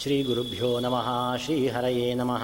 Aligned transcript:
श्रीगुरुभ्यो 0.00 0.80
नमः 0.80 1.36
श्रीहरये 1.36 2.14
नमः। 2.14 2.40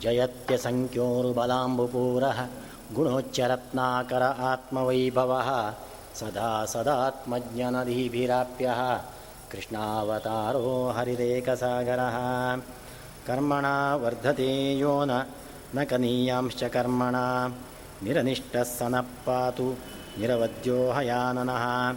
जयत्यसङ्ख्योरुबलाम्बुपूरः 0.00 2.46
गुणोच्चरत्नाकर 2.94 4.22
आत्मवैभवः 4.22 5.72
सदा 6.14 6.64
सदात्मज्ञनदीभिराप्यः 6.64 9.00
कृष्णावतारो 9.52 10.94
हरिरेकसागरः। 10.96 12.16
कर्मणा 13.26 13.96
वर्धते 13.96 14.78
यो 14.78 15.04
न 15.04 15.24
न 15.76 15.84
कनीयांश्च 15.84 16.64
कर्मणा। 16.64 17.52
निरनिष्टः 18.02 18.62
स 18.62 18.82
नः 18.82 19.04
पातु 19.26 19.74
निरवद्यो 20.20 20.92
हयाननः 20.92 21.94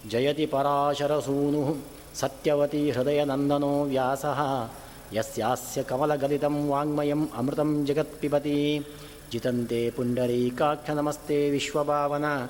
जयति 0.07 0.45
पराशरसूनुः 0.45 1.73
सत्यवती 2.15 2.89
हृदयनन्दनो 2.89 3.85
व्यासः। 3.85 4.69
यस्यास्य 5.13 5.83
कमलगलितं 5.83 6.69
वाङ्मयम् 6.69 7.27
अमृतं 7.35 7.85
जगत्पिबति। 7.85 8.85
जितन्ते 9.31 9.93
पुण्डरीकाक्षनमस्ते 9.97 11.51
विश्वभावना। 11.51 12.49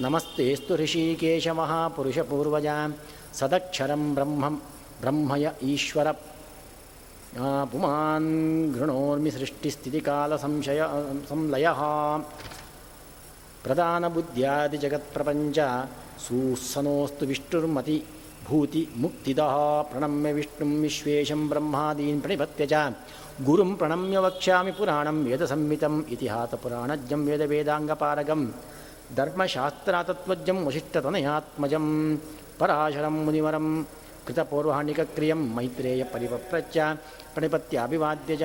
नमस्तेऽस्तु 0.00 0.74
ऋषिकेशमहापुरुषपूर्वजा 0.74 2.88
सदक्षरं 3.38 4.02
ब्रह्मं 4.14 4.54
ब्रह्मय 5.02 5.44
ईश्वर। 5.74 6.08
पुमान् 7.70 8.30
गृणोर्मि 8.74 9.30
सृष्टिस्थितिकालसंशय 9.30 10.80
संलयः। 11.30 11.80
प्रधानबुद्ध्यादिजगत्प्रपञ्च 13.64 15.58
सुसनोऽस्तु 16.24 17.24
विष्णुर्मति 17.26 17.96
भूतिमुक्तिदः 18.48 19.54
प्रणम्य 19.90 20.32
विष्णुं 20.32 20.70
विश्वेशं 20.82 21.40
ब्रह्मादीन् 21.48 22.20
प्रणिपत्य 22.20 22.66
च। 22.72 22.74
गुरुं 23.46 23.70
प्रणम्य 23.74 24.18
वक्ष्यामि 24.18 24.72
पुराणं 24.78 25.16
वेदसंहितम् 25.24 26.06
इतिहासपुराणज्ञं 26.12 27.20
वेदवेदाङ्गपारगं 27.26 28.42
धर्मशास्त्रातत्त्वज्ञं 29.16 30.58
वशिष्ठतनयात्मजं 30.66 31.86
ಪರಾಶರಂ 32.58 33.24
ಮುನಿವರಂ 33.24 33.88
ಕೃತಪೌರ್ವಾಣಿಕಕ್ರಿಯಂ 34.26 35.40
ಮೈತ್ರೇಯ 35.56 36.04
ಪರಿವಪ್ರಚ್ಚ 36.04 36.78
ಪ್ರಣಿಪತ್ಯಾಭಿವಾದ್ಯಜ. 37.32 38.42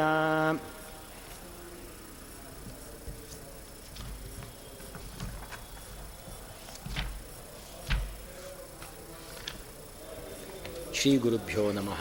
ಶ್ರೀ 10.93 11.17
ಗುರುಭ್ಯೋ 11.17 11.71
ನಮಃ. 11.71 11.99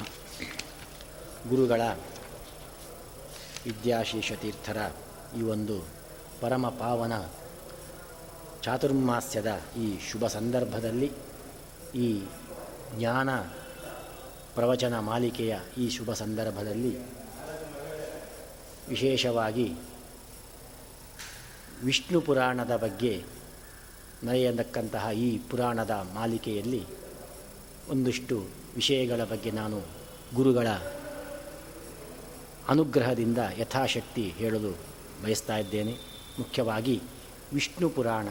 ಗುರುಗಳ 1.48 1.80
ವಿದ್ಯಾಶೇಷ 3.64 4.32
ತೀರ್ಥರ 4.32 4.78
ಈ 5.38 5.42
ಒಂದು 5.42 5.76
ಪರಮ 6.40 6.68
ಪಾವನ 6.68 7.12
ಚಾತುರ್ಮಾಸ್ಯದ 8.62 9.60
ಈ 9.76 9.86
ಶುಭ 10.10 10.26
ಸಂದರ್ಭದಲ್ಲಿ 10.26 11.12
ಈ 11.94 12.22
ಜ್ಞಾನ 12.98 13.38
ಪ್ರವಚನ 14.54 14.98
ಮಾಲಿಕೆಯ 14.98 15.56
ಈ 15.78 15.88
ಶುಭ 15.90 16.12
ಸಂದರ್ಭದಲ್ಲಿ 16.12 16.98
ವಿಶೇಷವಾಗಿ 18.88 19.74
ವಿಷ್ಣು 21.84 22.20
ಪುರಾಣದ 22.20 22.76
ಬಗ್ಗೆ 22.76 23.24
ನಡೆಯತಕ್ಕಂತಹ 24.24 25.10
ಈ 25.10 25.38
ಪುರಾಣದ 25.38 25.90
ಮಾಲಿಕೆಯಲ್ಲಿ 25.90 26.86
ಒಂದಿಷ್ಟು 27.90 28.46
ವಿಷಯಗಳ 28.74 29.24
ಬಗ್ಗೆ 29.24 29.50
ನಾನು 29.50 29.82
ಗುರುಗಳ 30.34 30.66
ಅನುಗ್ರಹದಿಂದ 32.68 33.38
ಯಥಾಶಕ್ತಿ 33.58 34.22
ಹೇಳಲು 34.22 34.70
ಬಯಸ್ತಾ 35.24 35.56
ಇದ್ದೇನೆ. 35.56 35.92
ಮುಖ್ಯವಾಗಿ 36.38 37.02
ವಿಷ್ಣು 37.52 37.88
ಪುರಾಣ 37.88 38.28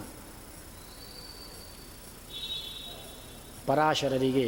ಪರಾಶರರಿಗೆ 3.67 4.47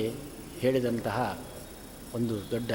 ಹೇಳಿದಂತಹ 0.59 1.39
ಒಂದು 2.15 2.35
ದೊಡ್ಡ 2.51 2.71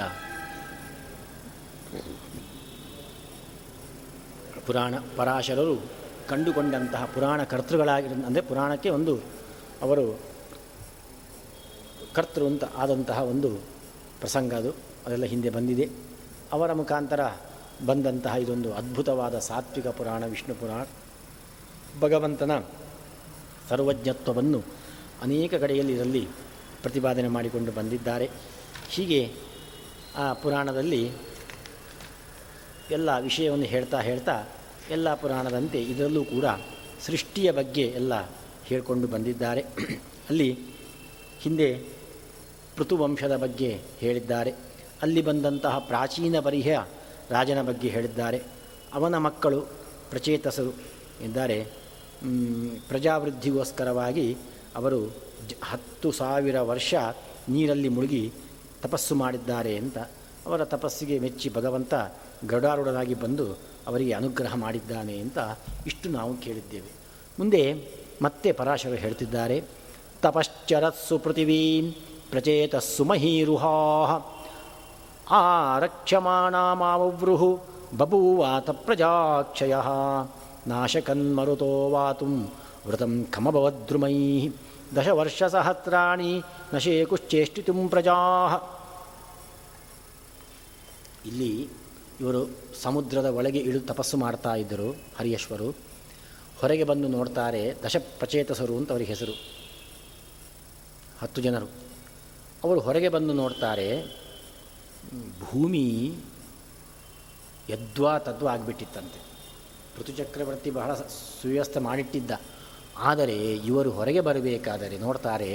ಪುರಾಣ, 4.67 4.95
ಪರಾಶರರು 5.17 5.77
ಕಂಡುಕೊಂಡಂತಹ 6.29 7.05
ಪುರಾಣ 7.15 7.43
ಕರ್ತೃಗಳಾಗಿರ, 7.43 8.13
ಅಂದರೆ 8.27 8.43
ಪುರಾಣಕ್ಕೆ 8.43 8.91
ಒಂದು 8.91 9.15
ಅವರು 9.83 10.05
ಕರ್ತೃ 12.15 12.45
ಅಂತ 12.47 12.65
ಆದಂತಹ 12.77 13.19
ಒಂದು 13.23 13.51
ಪ್ರಸಂಗ 14.21 14.55
ಅದು, 14.55 14.71
ಅದೆಲ್ಲ 15.07 15.25
ಹಿಂದೆ 15.25 15.51
ಬಂದಿದೆ. 15.51 15.87
ಅವರ 16.53 16.73
ಮುಖಾಂತರ 16.73 17.21
ಬಂದಂತಹ 17.87 18.35
ಇದೊಂದು 18.35 18.71
ಅದ್ಭುತವಾದ 18.75 19.39
ಸಾತ್ವಿಕ 19.39 19.89
ಪುರಾಣ, 19.89 20.27
ವಿಷ್ಣು 20.27 20.55
ಪುರಾಣ. 20.55 20.83
ಭಗವಂತನ 22.01 22.53
ಸರ್ವಜ್ಞತ್ವವನ್ನು 23.69 24.82
ಅನೇಕ 25.23 25.55
ಕಡೆಯಲ್ಲಿ 25.55 25.93
ಇದರಲ್ಲಿ 25.93 26.29
ಪ್ರತಿಪಾದನೆ 26.83 27.29
ಮಾಡಿಕೊಂಡು 27.29 27.73
ಬಂದಿದ್ದಾರೆ. 27.73 28.31
ಹೀಗೆ 28.89 29.21
ಆ 30.17 30.33
ಪುರಾಣದಲ್ಲಿ 30.33 31.03
ಎಲ್ಲ 32.91 33.11
ವಿಷಯವನ್ನು 33.19 33.65
ಹೇಳ್ತಾ 33.65 34.01
ಹೇಳ್ತಾ 34.01 34.37
ಎಲ್ಲ 34.91 35.15
ಪುರಾಣದಂತೆ 35.15 35.81
ಇದರಲ್ಲೂ 35.83 36.25
ಕೂಡ 36.25 36.45
ಸೃಷ್ಟಿಯ 37.07 37.53
ಬಗ್ಗೆ 37.53 37.83
ಎಲ್ಲ 37.83 38.15
ಹೇಳಿಕೊಂಡು 38.65 39.07
ಬಂದಿದ್ದಾರೆ. 39.09 39.61
ಅಲ್ಲಿ 40.31 40.59
ಹಿಂದೆ 41.41 41.69
ಪೃಥುವಂಶದ 42.77 43.37
ಬಗ್ಗೆ 43.37 43.71
ಹೇಳಿದ್ದಾರೆ. 43.99 44.53
ಅಲ್ಲಿ 45.03 45.23
ಬಂದಂತಹ 45.23 45.79
ಪ್ರಾಚೀನ 45.79 46.41
ಪರಿಹ 46.41 46.79
ರಾಜನ 47.31 47.63
ಬಗ್ಗೆ 47.63 47.89
ಹೇಳಿದ್ದಾರೆ. 47.89 48.43
ಅವನ 48.95 49.19
ಮಕ್ಕಳು 49.19 49.61
ಪ್ರಚೇತಸರು 50.11 50.73
ಇದ್ದಾರೆ 51.25 51.67
ಪ್ರಜಾವೃದ್ಧಿಗೋಸ್ಕರವಾಗಿ 52.89 54.27
ಅವರು 54.77 55.15
ಹತ್ತು 55.63 56.13
ಸಾವಿರ 56.13 56.61
ವರ್ಷ 56.61 56.95
ನೀರಲ್ಲಿ 57.49 57.89
ಮುಳುಗಿ 57.89 58.33
ತಪಸ್ಸು 58.83 59.15
ಮಾಡಿದ್ದಾರೆ 59.15 59.77
ಅಂತ 59.77 59.99
ಅವರ 60.47 60.65
ತಪಸ್ಸಿಗೆ 60.65 61.19
ಮೆಚ್ಚಿ 61.19 61.55
ಭಗವಂತ 61.55 61.95
ಗರುಡಾರೂಢನಾಗಿ 62.49 63.15
ಬಂದು 63.15 63.59
ಅವರಿಗೆ 63.87 64.13
ಅನುಗ್ರಹ 64.13 64.57
ಮಾಡಿದ್ದಾನೆ 64.57 65.19
ಅಂತ 65.19 65.39
ಇಷ್ಟು 65.87 66.09
ನಾವು 66.09 66.37
ಕೇಳಿದ್ದೇವೆ. 66.37 66.93
ಮುಂದೆ 67.39 67.91
ಮತ್ತೆ 68.23 68.53
ಪರಾಶರು 68.53 68.93
ಹೇಳ್ತಿದ್ದಾರೆ. 68.93 69.65
ತಪಶ್ಚರಸ್ಸು 70.23 71.19
ಪೃಥಿವೀಂ 71.19 71.95
ಪ್ರಚೇತಸ್ಸು 72.31 73.05
ಮಹೀರುಹಾ 73.05 74.39
ಆರಕ್ಷಮಾಣಾಮಾವೃಹು 75.31 77.61
ಬಭೂವಾತ 77.99 78.71
ಪ್ರಜಾಕ್ಷಯ. 78.71 79.77
ನಾಶಕನ್ಮರುತೋ 80.67 81.91
ವಾತು 81.91 82.62
ವೃತಂ 82.87 83.27
ಖಮಭವದ್ರುಮೈ 83.31 84.49
ದಶವರ್ಷಸಹಸ್ರಾಣಿ 84.97 86.43
ನಶೇಕುಶ್ಚೇಷ್ಟಿತು 86.75 87.89
ಪ್ರಜಾ 87.89 88.19
ಇಲ್ಲಿ 91.27 91.69
ಇವರು 92.21 92.51
ಸಮುದ್ರದ 92.83 93.25
ಒಳಗೆ 93.25 93.59
ಇಳಿದು 93.59 93.87
ತಪಸ್ಸು 93.87 94.17
ಮಾಡ್ತಾ 94.17 94.55
ಇದ್ದರು 94.55 94.89
ಹರಿಯಶ್ವರು. 95.19 95.69
ಹೊರಗೆ 96.61 96.85
ಬಂದು 96.85 97.09
ನೋಡ್ತಾರೆ 97.09 97.75
ದಶಪ್ರಚೇತಸರು 97.85 98.77
ಅಂತ 98.77 98.91
ಅವರಿಗೆ 98.91 99.13
ಹೆಸರು. 99.13 99.33
ಹತ್ತು 101.23 101.41
ಜನರು. 101.41 101.67
ಅವರು 102.65 102.81
ಹೊರಗೆ 102.81 103.09
ಬಂದು 103.09 103.33
ನೋಡ್ತಾರೆ, 103.33 103.89
ಭೂಮಿ 105.41 106.15
ಯದ್ವಾ 107.71 108.19
ತದ್ವಾ 108.19 108.53
ಆಗಿಬಿಟ್ಟಿತ್ತಂತೆ. 108.53 109.21
ಋತುಚಕ್ರವರ್ತಿ 110.01 110.71
ಬಹಳ 110.71 110.95
ಸುವ್ಯವಸ್ಥೆ 110.95 111.81
ಮಾಡಿಟ್ಟಿದ್ದ. 111.81 112.31
ಆದರೆ 112.97 113.37
ಇವರು 113.69 113.91
ಹೊರಗೆ 113.91 114.21
ಬರಬೇಕಾದರೆ 114.21 114.97
ನೋಡ್ತಾರೆ, 114.99 115.51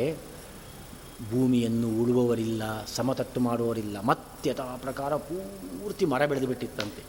ಭೂಮಿಯನ್ನು 1.32 1.90
ಉಳುವವರಿಲ್ಲ, 2.02 2.64
ಸಮತಟ್ಟು 2.86 3.40
ಮಾಡುವವರಿಲ್ಲ, 3.40 3.98
ಮತ್ತೆ 4.02 4.52
ತ 4.54 4.62
ಪ್ರಕಾರ 4.62 5.16
ಪೂರ್ತಿ 5.30 6.06
ಮರ 6.06 6.26
ಬೆಳೆದು 6.26 6.48
ಬಿಟ್ಟಿತ್ತಂತೆ 6.48 7.04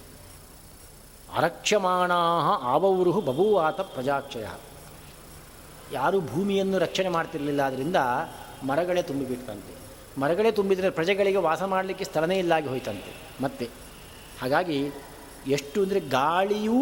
ಅರಕ್ಷಮಾಣಾ 1.37 2.21
ಆವೌರುಹು 2.75 3.21
ಬಭೂವಾತ 3.21 3.81
ಪ್ರಜಾಕ್ಷಯ. 3.95 4.47
ಯಾರೂ 5.93 6.21
ಭೂಮಿಯನ್ನು 6.21 6.79
ರಕ್ಷಣೆ 6.79 7.09
ಮಾಡ್ತಿರಲಿಲ್ಲ 7.09 7.61
ಆದ್ದರಿಂದ 7.61 7.99
ಮರಗಳೇ 8.65 9.03
ತುಂಬಿಬಿಟ್ಟಂತೆ. 9.03 9.75
ಮರಗಳೇ 10.21 10.51
ತುಂಬಿದರೆ 10.53 10.91
ಪ್ರಜೆಗಳಿಗೆ 10.91 11.39
ವಾಸ 11.39 11.63
ಮಾಡಲಿಕ್ಕೆ 11.63 12.05
ಸ್ಥಳನೇ 12.05 12.39
ಇಲ್ಲಾಗಿ 12.39 12.69
ಹೋಯ್ತಂತೆ, 12.69 13.13
ಮತ್ತೆ. 13.41 13.67
ಹಾಗಾಗಿ 14.41 14.79
ಎಷ್ಟು 15.47 15.79
ಅಂದರೆ 15.83 16.01
ಗಾಳಿಯೂ 16.01 16.81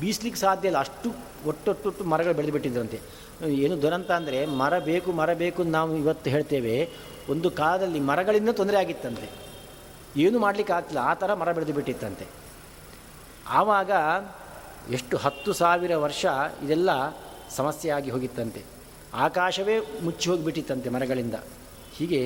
ಬೀಸ್ಲಿಕ್ಕೆ 0.00 0.40
ಸಾಧ್ಯ 0.40 0.68
ಇಲ್ಲ, 0.68 0.78
ಅಷ್ಟು 0.78 1.10
ಒಟ್ಟೊಟ್ಟು 1.50 2.04
ಮರಗಳು 2.12 2.34
ಬೆಳೆದು 2.38 2.52
ಬಿಟ್ಟಿದ್ರಂತೆ. 2.56 2.98
ಏನು 3.64 3.74
ದುರಂತ 3.82 4.10
ಅಂದರೆ 4.18 4.40
ಮರ 4.60 4.74
ಬೇಕು 4.90 5.10
ಮರ 5.20 5.30
ಬೇಕು 5.42 5.60
ನಾವು 5.76 5.92
ಇವತ್ತು 6.02 6.28
ಹೇಳ್ತೇವೆ, 6.34 6.76
ಒಂದು 7.32 7.48
ಕಾಲದಲ್ಲಿ 7.60 8.00
ಮರಗಳಿಂದ 8.10 8.50
ತೊಂದರೆ 8.60 8.78
ಆಗಿತ್ತಂತೆ. 8.82 9.28
ಏನು 10.24 10.36
ಮಾಡಲಿಕ್ಕೆ 10.44 10.72
ಆಗ್ತಿಲ್ಲ, 10.78 11.00
ಆ 11.10 11.14
ಥರ 11.20 11.34
ಮರ 11.40 11.52
ಬೆಳೆದು 11.56 11.74
ಬಿಟ್ಟಿತ್ತಂತೆ. 11.78 12.26
ಆವಾಗ 13.60 13.90
ಎಷ್ಟು 14.96 15.16
ಹತ್ತು 15.24 15.50
ಸಾವಿರ 15.62 15.92
ವರ್ಷ 16.04 16.24
ಇದೆಲ್ಲ 16.64 16.90
ಸಮಸ್ಯೆಯಾಗಿ 17.58 18.10
ಹೋಗಿತ್ತಂತೆ. 18.14 18.60
ಆಕಾಶವೇ 19.26 19.76
ಮುಚ್ಚಿ 20.06 20.26
ಹೋಗಿಬಿಟ್ಟಿತ್ತಂತೆ 20.30 20.88
ಮರಗಳಿಂದ. 20.96 21.36
ಹೀಗೆ 21.96 22.20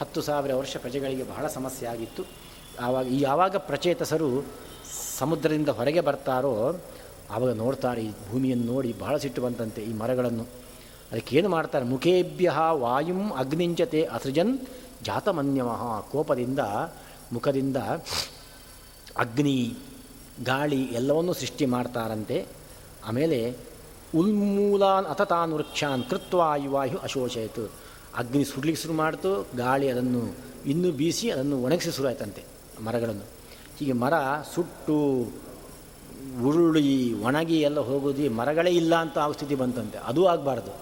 ಹತ್ತು 0.00 0.20
ಸಾವಿರ 0.28 0.52
ವರ್ಷ 0.60 0.76
ಪ್ರಜೆಗಳಿಗೆ 0.84 1.24
ಬಹಳ 1.32 1.46
ಸಮಸ್ಯೆ 1.56 1.86
ಆಗಿತ್ತು. 1.94 2.22
ಆವಾಗ 2.86 3.06
ಯಾವಾಗ 3.28 3.54
ಪ್ರಚೇತಸರು 3.68 4.28
ಸಮುದ್ರದಿಂದ 5.18 5.70
ಹೊರಗೆ 5.78 6.02
ಬರ್ತಾರೋ 6.08 6.52
ಆವಾಗ 7.34 7.52
ನೋಡ್ತಾರೆ, 7.62 8.02
ಈ 8.08 8.12
ಭೂಮಿಯನ್ನು 8.28 8.66
ನೋಡಿ 8.72 8.90
ಬಹಳ 9.04 9.14
ಸಿಟ್ಟು 9.24 9.40
ಬಂತಂತೆ 9.46 9.80
ಈ 9.90 9.92
ಮರಗಳನ್ನು. 10.02 10.44
ಅದಕ್ಕೇನು 11.10 11.48
ಮಾಡ್ತಾರೆ, 11.56 11.84
ಮುಖೇಭ್ಯ 11.94 12.50
ವಾಯುಂ 12.82 13.22
ಅಗ್ನಿಂಚತೆ 13.42 14.00
ಅಸೃಜನ್ 14.16 14.52
ಜಾತಮನ್ಯಮಃ, 15.08 15.82
ಕೋಪದಿಂದ, 16.12 16.62
ಮುಖದಿಂದ 17.34 17.78
ಅಗ್ನಿ, 19.24 19.58
ಗಾಳಿ 20.50 20.80
ಎಲ್ಲವನ್ನೂ 20.98 21.32
ಸೃಷ್ಟಿ 21.40 21.66
ಮಾಡ್ತಾರಂತೆ. 21.74 22.38
ಆಮೇಲೆ 23.08 23.38
ಉನ್ಮೂಲಾನ್ 24.20 25.06
ಅತತಾನ್ 25.12 25.52
ವೃಕ್ಷಾನ್ 25.56 26.02
ಕೃತ್ವಾಯುವಾಯು 26.10 26.96
ಅಶೋಷಯಿತು 27.06 27.64
ಅಗ್ನಿ 28.20 28.42
ಸುಡ್ಲಿಕ್ಕೆ 28.50 28.80
ಶುರು 28.82 28.94
ಮಾಡ್ತು, 29.02 29.30
ಗಾಳಿ 29.62 29.86
ಅದನ್ನು 29.92 30.22
ಇನ್ನೂ 30.72 30.88
ಬೀಸಿ 30.98 31.26
ಅದನ್ನು 31.34 31.56
ಒಣಗಿಸಿ 31.66 31.92
ಶುರು 31.96 32.08
ಆಯ್ತಂತೆ 32.10 32.42
ಮರಗಳನ್ನು. 32.86 33.26
ಹೀಗೆ 33.76 33.94
ಮರ 34.02 34.14
ಸುಟ್ಟು 34.54 34.98
ಉರುಳಿ, 36.40 37.22
ಒಣಗಿ 37.22 37.60
ಎಲ್ಲ 37.60 37.80
ಹೋಗೋದು 37.80 38.30
ಮರಗಳೇ 38.30 38.70
ಇಲ್ಲ 38.70 38.94
ಅಂತ 38.94 39.18
ಆ 39.18 39.30
ಸ್ಥಿತಿ 39.32 39.54
ಬಂತಂತೆ. 39.54 39.98
ಅದೂ 39.98 40.24
ಆಗಬಾರ್ದು. 40.24 40.72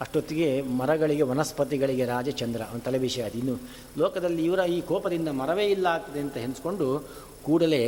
ಅಷ್ಟೊತ್ತಿಗೆ 0.00 0.62
ಮರಗಳಿಗೆ, 0.62 1.22
ವನಸ್ಪತಿಗಳಿಗೆ 1.22 2.04
ರಾಜಚಂದ್ರ 2.04 2.62
ಅವನ 2.62 2.78
ತಲೆ 2.78 2.98
ವಿಷಯ 2.98 3.22
ಅದು 3.22 3.38
ಇನ್ನು 3.38 3.56
ಲೋಕದಲ್ಲಿ 3.98 4.44
ಇವರ 4.44 4.58
ಈ 4.58 4.80
ಕೋಪದಿಂದ 4.80 5.28
ಮರವೇ 5.28 5.66
ಇಲ್ಲ 5.66 5.86
ಆಗ್ತದೆ 5.86 6.20
ಅಂತ 6.20 6.36
ಹೆನ್ಸ್ಕೊಂಡು 6.36 7.06
ಕೂಡಲೇ 7.44 7.82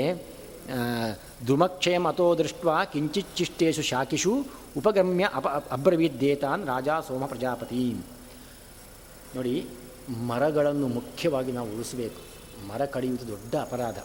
ದುಮಕ್ಷಯ 1.47 1.99
ಮತೋ 1.99 2.35
ದೃಷ್ಟ 2.35 2.67
ಕಿಂಚಿಚ್ಚಿಷ್ಟೇಶು 2.93 3.83
ಶಾಖಿಷು 3.83 4.33
ಉಪಗಮ್ಯ 4.77 5.29
ಅಪ 5.35 5.47
ಅಬ್ರವೀದ್ದೇತಾನ್ 5.49 6.67
ರಾಜ 6.67 6.89
ಸೋಮ 7.09 7.25
ಪ್ರಜಾಪತಿ. 7.27 7.97
ನೋಡಿ, 9.37 9.67
ಮರಗಳನ್ನು 10.27 10.89
ಮುಖ್ಯವಾಗಿ 10.89 11.53
ನಾವು 11.53 11.69
ಉಳಿಸಬೇಕು. 11.69 12.21
ಮರ 12.69 12.85
ಕಡಿಯುವುದು 12.85 13.29
ದೊಡ್ಡ 13.29 13.55
ಅಪರಾಧ. 13.55 13.99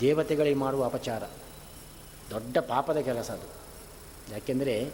ದೇವತೆಗಳಿಗೆ 0.00 0.56
ಮಾಡುವ 0.56 0.84
ಅಪಚಾರ. 0.84 1.22
ದೊಡ್ಡ 2.30 2.58
ಪಾಪದ 2.58 2.96
ಕೆಲಸ 2.96 3.30
ಅದು. 3.30 3.48
ಯಾಕೆಂದರೆ 4.32 4.90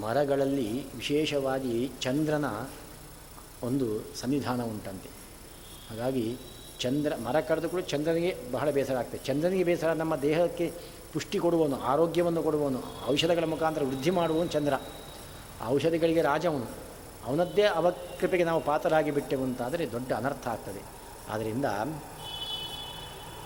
ಮರಗಳಲ್ಲಿ 0.00 0.94
ವಿಶೇಷವಾಗಿ 0.94 1.90
ಚಂದ್ರನ 2.00 2.44
ಒಂದು 3.62 4.16
ಸನ್ನಿಧಾನ 4.16 4.62
ಉಂಟಂತೆ. 4.62 5.10
ಹಾಗಾಗಿ 5.90 6.36
ಚಂದ್ರ, 6.80 7.12
ಮರ 7.16 7.40
ಕಡಿದು 7.40 7.68
ಕೂಡ 7.68 7.80
ಚಂದ್ರನಿಗೆ 7.80 8.52
ಬಹಳ 8.52 8.70
ಬೇಸರ 8.70 8.96
ಆಗ್ತದೆ. 8.96 9.18
ಚಂದ್ರನಿಗೆ 9.18 9.64
ಬೇಸರ 9.64 9.92
ನಮ್ಮ 9.92 10.16
ದೇಹಕ್ಕೆ 10.16 10.72
ಪುಷ್ಟಿ 11.12 11.38
ಕೊಡುವನು 11.38 11.80
ಆರೋಗ್ಯವನ್ನು 11.80 12.42
ಕೊಡುವನು 12.42 12.82
ಔಷಧಗಳ 13.08 13.44
ಮುಖಾಂತರ 13.44 13.82
ವೃದ್ಧಿ 13.84 14.10
ಮಾಡುವನು 14.10 14.50
ಚಂದ್ರ. 14.50 14.74
ಔಷಧಿಗಳಿಗೆ 15.66 16.22
ರಾಜವನು 16.22 16.66
ಅವನದ್ದೇ 17.26 17.62
ಅವಕೃಪೆಗೆ 17.62 18.44
ನಾವು 18.44 18.60
ಪಾತ್ರರಾಗಿ 18.60 19.10
ಬಿಟ್ಟೆವು 19.10 19.44
ಅಂತಾದರೆ 19.44 19.92
ದೊಡ್ಡ 19.92 20.12
ಅನರ್ಥ 20.12 20.48
ಆಗ್ತದೆ. 20.48 20.82
ಆದ್ದರಿಂದ 21.30 21.64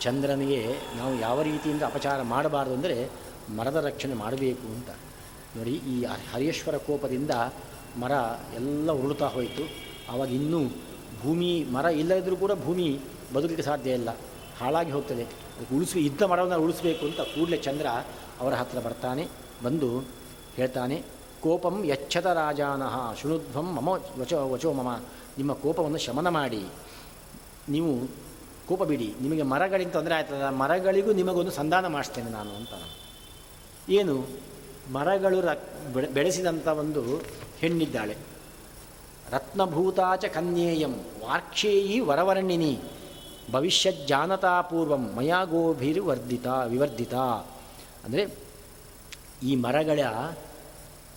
ಚಂದ್ರನಿಗೆ 0.05 0.61
ನಾವು 0.99 1.13
ಯಾವ 1.27 1.37
ರೀತಿಯಿಂದ 1.51 1.83
ಅಪಚಾರ 1.91 2.19
ಮಾಡಬಾರ್ದು 2.35 2.75
ಅಂದರೆ 2.79 2.97
ಮರದ 3.59 3.79
ರಕ್ಷಣೆ 3.89 4.15
ಮಾಡಬೇಕು 4.23 4.67
ಅಂತ. 4.77 4.91
ನೋಡಿ, 5.57 5.75
ಈ 5.93 5.95
ಹರಿಯೇಶ್ವರ 6.31 6.77
ಕೋಪದಿಂದ 6.87 7.33
ಮರ 8.03 8.13
ಎಲ್ಲ 8.59 8.89
ಉರುಳುತ್ತಾ 9.01 9.29
ಹೋಯಿತು. 9.37 9.65
ಆವಾಗ 10.13 10.31
ಇನ್ನೂ 10.41 10.61
ಭೂಮಿ, 11.23 11.53
ಮರ 11.75 11.87
ಇಲ್ಲದಿದ್ದರೂ 12.01 12.37
ಕೂಡ 12.45 12.53
ಭೂಮಿ 12.67 12.89
ಬದುಕಲಿಕ್ಕೆ 13.35 13.67
ಸಾಧ್ಯ 13.71 13.99
ಇಲ್ಲ. 14.01 14.11
ಹಾಳಾಗಿ 14.59 14.93
ಹೋಗ್ತದೆ. 14.97 15.25
ಉಳಿಸಿ 15.77 15.99
ಇದ್ದ 16.09 16.23
ಮರವನ್ನು 16.31 16.59
ಉಳಿಸಬೇಕು 16.65 17.03
ಅಂತ 17.09 17.21
ಕೂಡಲೇ 17.35 17.59
ಚಂದ್ರ 17.67 17.87
ಅವರ 18.41 18.53
ಹತ್ರ 18.61 18.79
ಬರ್ತಾನೆ, 18.87 19.25
ಬಂದು 19.65 19.91
ಹೇಳ್ತಾನೆ, 20.59 20.97
ಕೋಪಂ 21.43 21.77
ಯಚ್ಛತ 21.91 22.27
ರಾಜಾನಹ 22.39 22.95
ಶೃಣುಧ್ವಂ 23.19 23.69
ಮಮ 23.77 23.89
ವಚೋ 24.21 24.39
ವಚೋ 24.53 24.71
ಮಮ, 24.79 24.91
ನಿಮ್ಮ 25.39 25.53
ಕೋಪವನ್ನು 25.65 26.01
ಶಮನ 26.07 26.29
ಮಾಡಿ. 26.39 26.63
ನೀವು 27.75 27.93
ಕೋಪ 28.69 28.83
ಬಿಡಿ, 28.83 29.15
ನಿಮಗೆ 29.21 29.43
ಮರಗಳಿಗೆ 29.43 29.91
ತೊಂದರೆ 29.91 30.15
ಆಯ್ತದ 30.15 30.43
ಮರಗಳಿಗೂ 30.51 31.13
ನಿಮಗೊಂದು 31.13 31.51
ಸಂಧಾನ 31.51 31.87
ಮಾಡಿಸ್ತೇನೆ 31.87 32.31
ನಾನು 32.31 32.51
ಅಂತ. 32.51 32.75
ಏನು? 33.91 34.27
ಮರಗಳು 34.93 35.41
ರ 35.41 35.49
ಬೆಳೆಸಿದಂಥ 36.13 36.67
ಒಂದು 36.67 37.03
ಹೆಣ್ಣಿದ್ದಾಳೆ. 37.59 38.17
ರತ್ನಭೂತಾಚ 39.31 40.25
ಕನ್ಯೇಯಂ, 40.25 40.95
ವಾರ್ಕ್ಷೇಯಿ 41.25 42.01
ವರವರ್ಣಿನಿ, 42.01 42.79
ಭವಿಷ್ಯತ್ 43.53 44.09
ಜಾನತಾ 44.09 44.61
ಪೂರ್ವಂ 44.61 45.13
ಮಯಾಗೋಭಿರ್ 45.15 46.01
ವರ್ಧಿತ, 46.01 46.47
ವಿವರ್ಧಿತ. 46.47 47.15
ಅಂದರೆ, 48.05 48.23
ಈ 49.43 49.57
ಮರಗಳ 49.57 50.01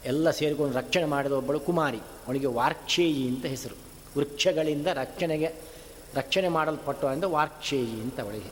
ಎಲ್ಲ 0.06 0.30
ಸೇರಿಕೊಂಡು 0.30 0.78
ರಕ್ಷಣೆ 0.78 1.06
ಮಾಡಿದ 1.06 1.32
ಒಬ್ಬಳು 1.32 1.60
ಕುಮಾರಿ, 1.60 1.98
ಅವಳಿಗೆ 1.98 2.48
ವಾರ್ಕ್ಷೇಯಿ 2.48 3.28
ಅಂತ 3.28 3.46
ಹೆಸರು. 3.46 3.76
ವೃಕ್ಷಗಳಿಂದ 4.18 4.88
ರಕ್ಷಣೆಗೆ 4.94 5.71
ರಕ್ಷಣೆ 6.16 6.48
ಮಾಡಲ್ಪಟ್ಟು 6.48 7.08
ಅಂದರೆ 7.08 7.30
ವಾರ್ಕ್ಷೇಯಿ 7.30 7.98
ಅಂತ 8.02 8.20
ಅವಳಿಗೆ 8.20 8.52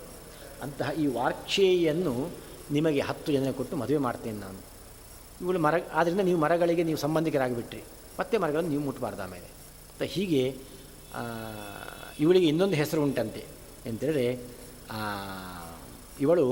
ಅಂತಹ 0.62 0.90
ಈ 0.92 1.06
ವಾರ್ಕ್ಷೇಯಿಯನ್ನು 1.08 2.14
ನಿಮಗೆ 2.72 3.02
ಹತ್ತು 3.02 3.30
ಜನ 3.32 3.52
ಕೊಟ್ಟು 3.52 3.76
ಮದುವೆ 3.78 3.98
ಮಾಡ್ತೇನೆ 3.98 4.40
ನಾನು. 4.40 4.60
ಇವಳು 5.42 5.60
ಮರ 5.60 5.76
ಆದ್ದರಿಂದ 5.94 6.20
ನೀವು 6.20 6.40
ಮರಗಳಿಗೆ 6.40 6.84
ನೀವು 6.84 7.00
ಸಂಬಂಧಿಕರಾಗಿಬಿಟ್ರಿ. 7.00 7.82
ಮತ್ತೆ 8.20 8.38
ಮರಗಳನ್ನು 8.38 8.70
ನೀವು 8.70 8.84
ಮುಟ್ಟಬಾರ್ದು 8.84 9.22
ಆಮೇಲೆ. 9.24 9.48
ಅಂತ 9.92 10.04
ಹೀಗೆ 10.16 10.44
ಇವಳಿಗೆ 12.20 12.48
ಇನ್ನೊಂದು 12.48 12.76
ಹೆಸರು 12.76 13.02
ಉಂಟಂತೆ. 13.04 13.44
ಎಂತೇಳಿದ್ರೆ 13.86 14.28
ಇವಳು 16.20 16.46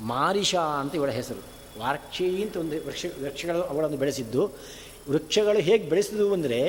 ಮಾರಿಷಾ 0.00 0.62
ಅಂತ 0.80 0.94
ಇವಳ 0.94 1.10
ಹೆಸರು. 1.10 1.42
ವಾರ್ಕ್ಷೇಯಿ 1.80 2.42
ಅಂತ 2.44 2.56
ಒಂದು 2.56 2.76
ವೃಕ್ಷ, 2.86 3.06
ವೃಕ್ಷಗಳು 3.22 3.62
ಅವಳನ್ನು 3.62 3.96
ಬೆಳೆಸಿದ್ದು. 3.96 4.42
ವೃಕ್ಷಗಳು 5.10 5.58
ಹೇಗೆ 5.58 5.84
ಬೆಳೆಸಿದ್ವು 5.88 6.32
ಅಂದರೆ 6.32 6.60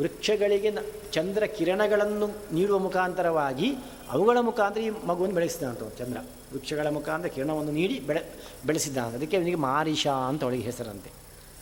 ವೃಕ್ಷಗಳಿಗೆ 0.00 0.70
ಚಂದ್ರ 1.12 1.46
ಕಿರಣಗಳನ್ನು 1.46 2.26
ನೀಡುವ 2.54 2.78
ಮುಖಾಂತರವಾಗಿ 2.78 3.68
ಅವುಗಳ 4.10 4.38
ಮುಖಾಂತರ 4.40 4.80
ಈ 4.80 4.90
ಮಗುವನ್ನು 4.90 5.34
ಬೆಳೆಸಿದಂಥ 5.34 5.82
ಚಂದ್ರ. 5.98 6.18
ವೃಕ್ಷಗಳ 6.52 6.86
ಮುಖಾಂತರ 6.86 7.26
ಕಿರಣವನ್ನು 7.26 7.72
ನೀಡಿ 7.72 8.00
ಬೆಳೆ 8.00 8.22
ಬೆಳೆಸಿದ್ದ 8.66 8.98
ಅದಕ್ಕೆ 8.98 9.36
ಅವನಿಗೆ 9.36 9.56
ಮಾರಿಷಾ 9.56 10.12
ಅಂತ 10.12 10.42
ಅವಳಿಗೆ 10.42 10.64
ಹೆಸರಂತೆ. 10.64 11.10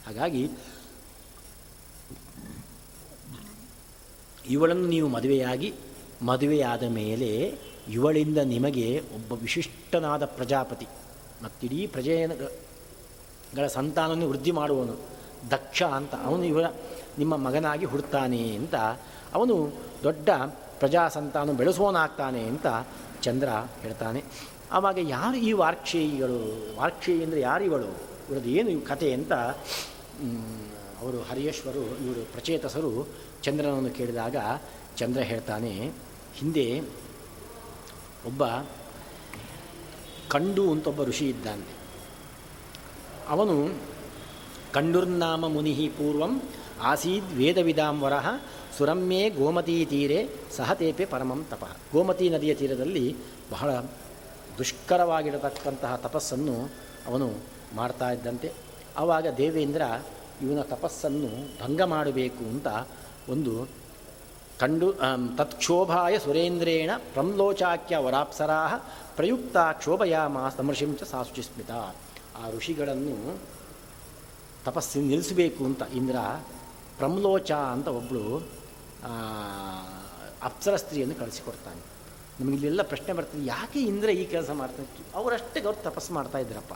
ಹಾಗಾಗಿ 0.07 0.51
ಇವಳನ್ನು 4.49 4.87
ನೀವು 4.87 5.09
ಮದುವೆಯಾಗಿ, 5.09 5.75
ಮದುವೆಯಾದ 6.23 6.83
ಮೇಲೆ 6.83 7.55
ಇವಳಿಂದ 7.89 8.39
ನಿಮಗೆ 8.39 9.01
ಒಬ್ಬ 9.15 9.33
ವಿಶಿಷ್ಟನಾದ 9.33 10.25
ಪ್ರಜಾಪತಿ 10.25 10.87
ಮತ್ತಿಡೀ 11.45 11.87
ಪ್ರಜೆಗಳ 11.87 13.67
ಸಂತಾನವನ್ನು 13.67 14.29
ವೃದ್ಧಿ 14.29 14.51
ಮಾಡುವನು 14.51 14.97
ದಕ್ಷ 15.51 15.83
ಅಂತ. 15.83 16.15
ಅವನು 16.15 16.45
ಇವಳ 16.45 16.67
ನಿಮ್ಮ 17.19 17.35
ಮಗನಾಗಿ 17.47 17.87
ಹುಡ್ತಾನೆ 17.93 18.43
ಅಂತ 18.57 18.77
ಅವನು 19.37 19.57
ದೊಡ್ಡ 20.05 20.31
ಪ್ರಜಾಸಂತಾನು 20.81 21.53
ಬೆಳೆಸೋನಾಗ್ತಾನೆ 21.61 22.43
ಅಂತ 22.53 22.67
ಚಂದ್ರ 23.25 23.49
ಹೇಳ್ತಾನೆ. 23.83 24.21
ಆವಾಗ 24.77 24.99
ಯಾರು 25.17 25.37
ಈ 25.49 25.51
ವಾರ್ಕ್ಷೇಯಿಗಳು 25.61 26.39
ವಾರ್ಕ್ಷೇಯಿ 26.79 27.23
ಅಂದರೆ 27.25 27.41
ಯಾರು 27.41 27.65
ಇವಳು 27.65 27.89
ಇವರದ್ದು 28.29 28.51
ಏನು 28.59 28.73
ಕಥೆ 28.91 29.09
ಅಂತ 29.19 29.33
ಅವರು 31.01 31.19
ಹರಿಯೇಶ್ವರು, 31.29 31.83
ಇವರು 32.05 32.23
ಪ್ರಚೇತಸರು 32.33 32.93
ಚಂದ್ರನನ್ನು 33.43 33.91
ಕೇಳಿದಾಗ 33.99 34.37
ಚಂದ್ರ 34.97 35.21
ಹೇಳ್ತಾನೆ, 35.31 35.73
ಹಿಂದೆ 36.39 36.67
ಒಬ್ಬ 38.31 38.45
ಕಂಡು 40.35 40.65
ಅಂತ 40.73 40.87
ಒಬ್ಬ 40.93 41.03
ಋಷಿ 41.11 41.27
ಇದ್ದಾನೆ. 41.29 41.67
ಅವನು 43.29 43.57
ಕಂಡುರ್ನಾಮ 44.73 45.45
ಮುನಿಹಿ 45.55 45.87
ಪೂರ್ವಂ 45.89 46.33
ಆಸೀದ್ 46.83 47.37
ವೇದವಿದಾಂವರ 47.37 48.13
ಸುರಮ್ಯೇ 48.79 49.31
ಗೋಮತೀ 49.31 49.85
ತೀರೆ 49.85 50.29
ಸಹತೇಪೆ 50.57 51.05
ಪರಮಂ 51.05 51.47
ತಪ. 51.51 51.65
ಗೋಮತಿ 51.93 52.31
ನದಿಯ 52.31 52.55
ತೀರದಲ್ಲಿ 52.55 53.17
ಬಹಳ 53.51 53.71
ದುಷ್ಕರವಾಗಿರತಕ್ಕಂತಹ 54.59 55.97
ತಪಸ್ಸನ್ನು 55.97 56.57
ಅವನು 57.07 57.29
ಮಾಡ್ತಾ 57.75 58.11
ಇದ್ದಂತೆ. 58.11 58.53
ಆವಾಗ 58.97 59.27
ದೇವೇಂದ್ರ 59.27 59.83
ಇವನ 60.43 60.63
ತಪಸ್ಸನ್ನು 60.63 61.31
ಭಂಗ 61.65 61.83
ಮಾಡಬೇಕು 61.83 62.45
ಅಂತ 62.45 62.67
ಒಂದು 63.29 63.69
ಕಂಡು 64.61 64.95
ತತ್ಕ್ಷೋಭಾಯ 65.37 66.19
ಸುರೇಂದ್ರೇಣ 66.19 66.91
ಪ್ರಮ್ಲೋಚಾಕ್ಯ 67.13 67.97
ವರಾಪ್ಸರಾ 67.97 68.61
ಪ್ರಯುಕ್ತ 69.17 69.57
ಕ್ಷೋಭಯಾಮ 69.57 70.49
ಸಮರ್ಷಿಂಚ 70.57 71.03
ಸಾಸುಚಿಸ್ಮಿತ 71.03 71.71
ಆ 72.41 72.51
ಋಷಿಗಳನ್ನು 72.51 73.39
ತಪಸ್ಸಿನ 74.65 75.03
ನಿಲ್ಲಿಸಬೇಕು 75.09 75.65
ಅಂತ 75.65 75.83
ಇಂದ್ರ 75.95 76.17
ಪ್ರಮ್ಲೋಚ 77.01 77.51
ಅಂತ 77.75 77.89
ಒಬ್ಬಳು 78.01 78.25
ಅಪ್ಸರ 80.49 80.75
ಸ್ತ್ರೀಯನ್ನು 80.83 81.17
ಕಳಿಸಿಕೊಡ್ತಾನೆ. 81.23 81.81
ನಮಗೆ 82.41 82.57
ಇಲ್ಲೆಲ್ಲ 82.59 82.83
ಪ್ರಶ್ನೆ 82.93 83.13
ಬರ್ತದೆ, 83.19 83.43
ಯಾಕೆ 83.47 83.81
ಇಂದ್ರ 83.91 84.09
ಈ 84.21 84.23
ಕೆಲಸ 84.35 84.51
ಮಾಡ್ತಾನೆ 84.61 84.89
ಅವರಷ್ಟೇ 85.21 85.61
ಅವ್ರು 85.69 85.83
ತಪಸ್ಸು 85.89 86.13
ಮಾಡ್ತಾ 86.19 86.39
ಇದ್ರಪ್ಪ. 86.45 86.75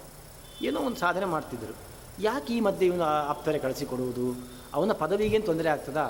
ಏನೋ 0.69 0.81
ಒಂದು 0.89 0.99
ಸಾಧನೆ 1.05 1.27
ಮಾಡ್ತಿದ್ದರು 1.35 1.75
ಯಾಕೆ 2.23 2.51
ಈ 2.57 2.59
ಮಧ್ಯೆ 2.67 2.87
ಇವನು 2.91 3.07
ಅಪ್ಸರೆ 3.33 3.59
ಕಳಿಸಿಕೊಡುವುದು? 3.59 4.27
ಅವನ 4.75 4.93
ಪದವಿಗೇನು 5.03 5.47
ತೊಂದರೆ 5.47 5.69
ಆಗ್ತದಾ? 5.75 6.05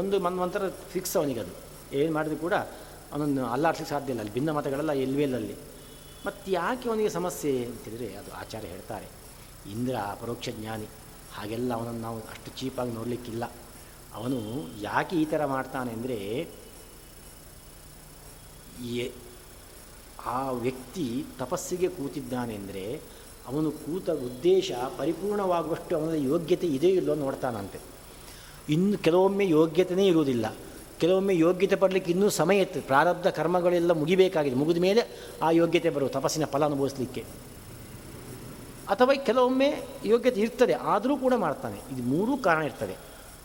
ಒಂದು 0.00 0.16
ಮನ್ವಂತರ 0.26 0.68
ಫಿಕ್ಸ್ 0.92 1.16
ಅವನಿಗದು 1.20 1.54
ಏನು 1.96 2.12
ಮಾಡಿದ್ರು 2.14 2.38
ಕೂಡ 2.46 2.54
ಅವನನ್ನು 3.12 3.44
ಅಲ್ಲಾಡ್ಲಿಕ್ಕೆ 3.54 3.90
ಸಾಧ್ಯ 3.94 4.12
ಇಲ್ಲ. 4.12 4.22
ಅಲ್ಲಿ 4.22 4.34
ಭಿನ್ನ 4.38 4.50
ಮತಗಳೆಲ್ಲ 4.58 4.92
ಎಲ್ವೆಲ್ಲಲ್ಲಿ 5.06 5.56
ಮತ್ತು 6.26 6.46
ಯಾಕೆ 6.50 6.88
ಅವನಿಗೆ 6.88 7.10
ಸಮಸ್ಯೆ? 7.18 7.52
ಅಂತಿದ್ರೆ 7.70 8.08
ಅದು 8.20 8.30
ಆಚಾರ್ಯ 8.40 8.68
ಹೇಳ್ತಾರೆ. 8.68 9.08
ಇಂದ್ರ 9.72 9.96
ಪರೋಕ್ಷ 10.20 10.48
ಜ್ಞಾನಿ. 10.58 10.88
ಹಾಗೆಲ್ಲ 11.34 11.70
ಅವನನ್ನು 11.78 12.00
ನಾವು 12.00 12.18
ಅಷ್ಟು 12.32 12.50
ಚೀಪಾಗಿ 12.60 12.92
ನೋಡಲಿಕ್ಕಿಲ್ಲ. 12.92 13.44
ಅವನು 14.14 14.38
ಯಾಕೆ 14.82 15.14
ಈ 15.16 15.24
ಥರ 15.24 15.42
ಮಾಡ್ತಾನೆ 15.46 15.90
ಅಂದರೆ 15.92 16.18
ಆ 20.36 20.40
ವ್ಯಕ್ತಿ 20.64 21.04
ತಪಸ್ಸಿಗೆ 21.38 21.88
ಕೂತಿದ್ದಾನೆ 21.88 22.54
ಅಂದರೆ, 22.54 22.84
ಅವನು 23.48 23.68
ಕೂತ 23.84 24.10
ಉದ್ದೇಶ 24.10 24.72
ಪರಿಪೂರ್ಣವಾಗುವಷ್ಟು 24.98 25.92
ಅವನ 25.98 26.16
ಯೋಗ್ಯತೆ 26.32 26.66
ಇದೆಯೋ 26.76 26.96
ಇಲ್ಲೋ 27.00 27.14
ನೋಡ್ತಾನಂತೆ. 27.14 27.78
ಇನ್ನು 28.74 28.98
ಕೆಲವೊಮ್ಮೆ 28.98 29.46
ಯೋಗ್ಯತೆಯೇ 29.48 30.06
ಇರುವುದಿಲ್ಲ. 30.06 30.46
ಕೆಲವೊಮ್ಮೆ 31.00 31.34
ಯೋಗ್ಯತೆ 31.36 31.76
ಪಡಲಿಕ್ಕೆ 31.76 32.10
ಇನ್ನೂ 32.12 32.28
ಸಮಯ 32.40 32.64
ಇತ್ತು 32.64 32.80
ಪ್ರಾರಬ್ಧ 32.82 33.26
ಕರ್ಮಗಳೆಲ್ಲ 33.38 33.92
ಮುಗಿಬೇಕಾಗಿದೆ. 33.92 34.56
ಮುಗಿದ 34.56 34.80
ಮೇಲೆ 34.88 35.02
ಆ 35.42 35.50
ಯೋಗ್ಯತೆ 35.60 35.90
ಬರುವ, 35.90 36.08
ತಪಸ್ಸಿನ 36.08 36.44
ಫಲ 36.44 36.64
ಅನುಭವಿಸಲಿಕ್ಕೆ. 36.64 37.24
ಅಥವಾ 38.90 39.14
ಕೆಲವೊಮ್ಮೆ 39.14 39.82
ಯೋಗ್ಯತೆ 40.04 40.40
ಇರ್ತದೆ, 40.40 40.72
ಆದರೂ 40.72 41.16
ಕೂಡ 41.16 41.34
ಮಾಡ್ತಾನೆ. 41.34 41.78
ಇದು 41.94 42.02
ಮೂರೂ 42.02 42.36
ಕಾರಣ 42.36 42.62
ಇರ್ತದೆ. 42.62 42.96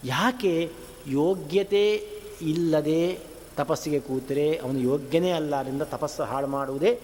ಯಾಕೆ? 0.03 0.71
ಯೋಗ್ಯತೆ 1.07 2.09
ಇಲ್ಲದೆ 2.41 3.19
ತಪಸ್ಸಿಗೆ 3.57 3.99
ಕೂತರೆ 3.99 4.57
ಅವನು 4.63 4.79
ಯೋಗ್ಯನೇ 4.79 5.31
ಅಲ್ಲ, 5.31 5.55
ಅದರಿಂದ 5.55 5.81
ತಪಸ್ಸು 5.81 6.23
ಹಾಳು 6.23 6.47
ಮಾಡುವುದೇ 6.47 6.99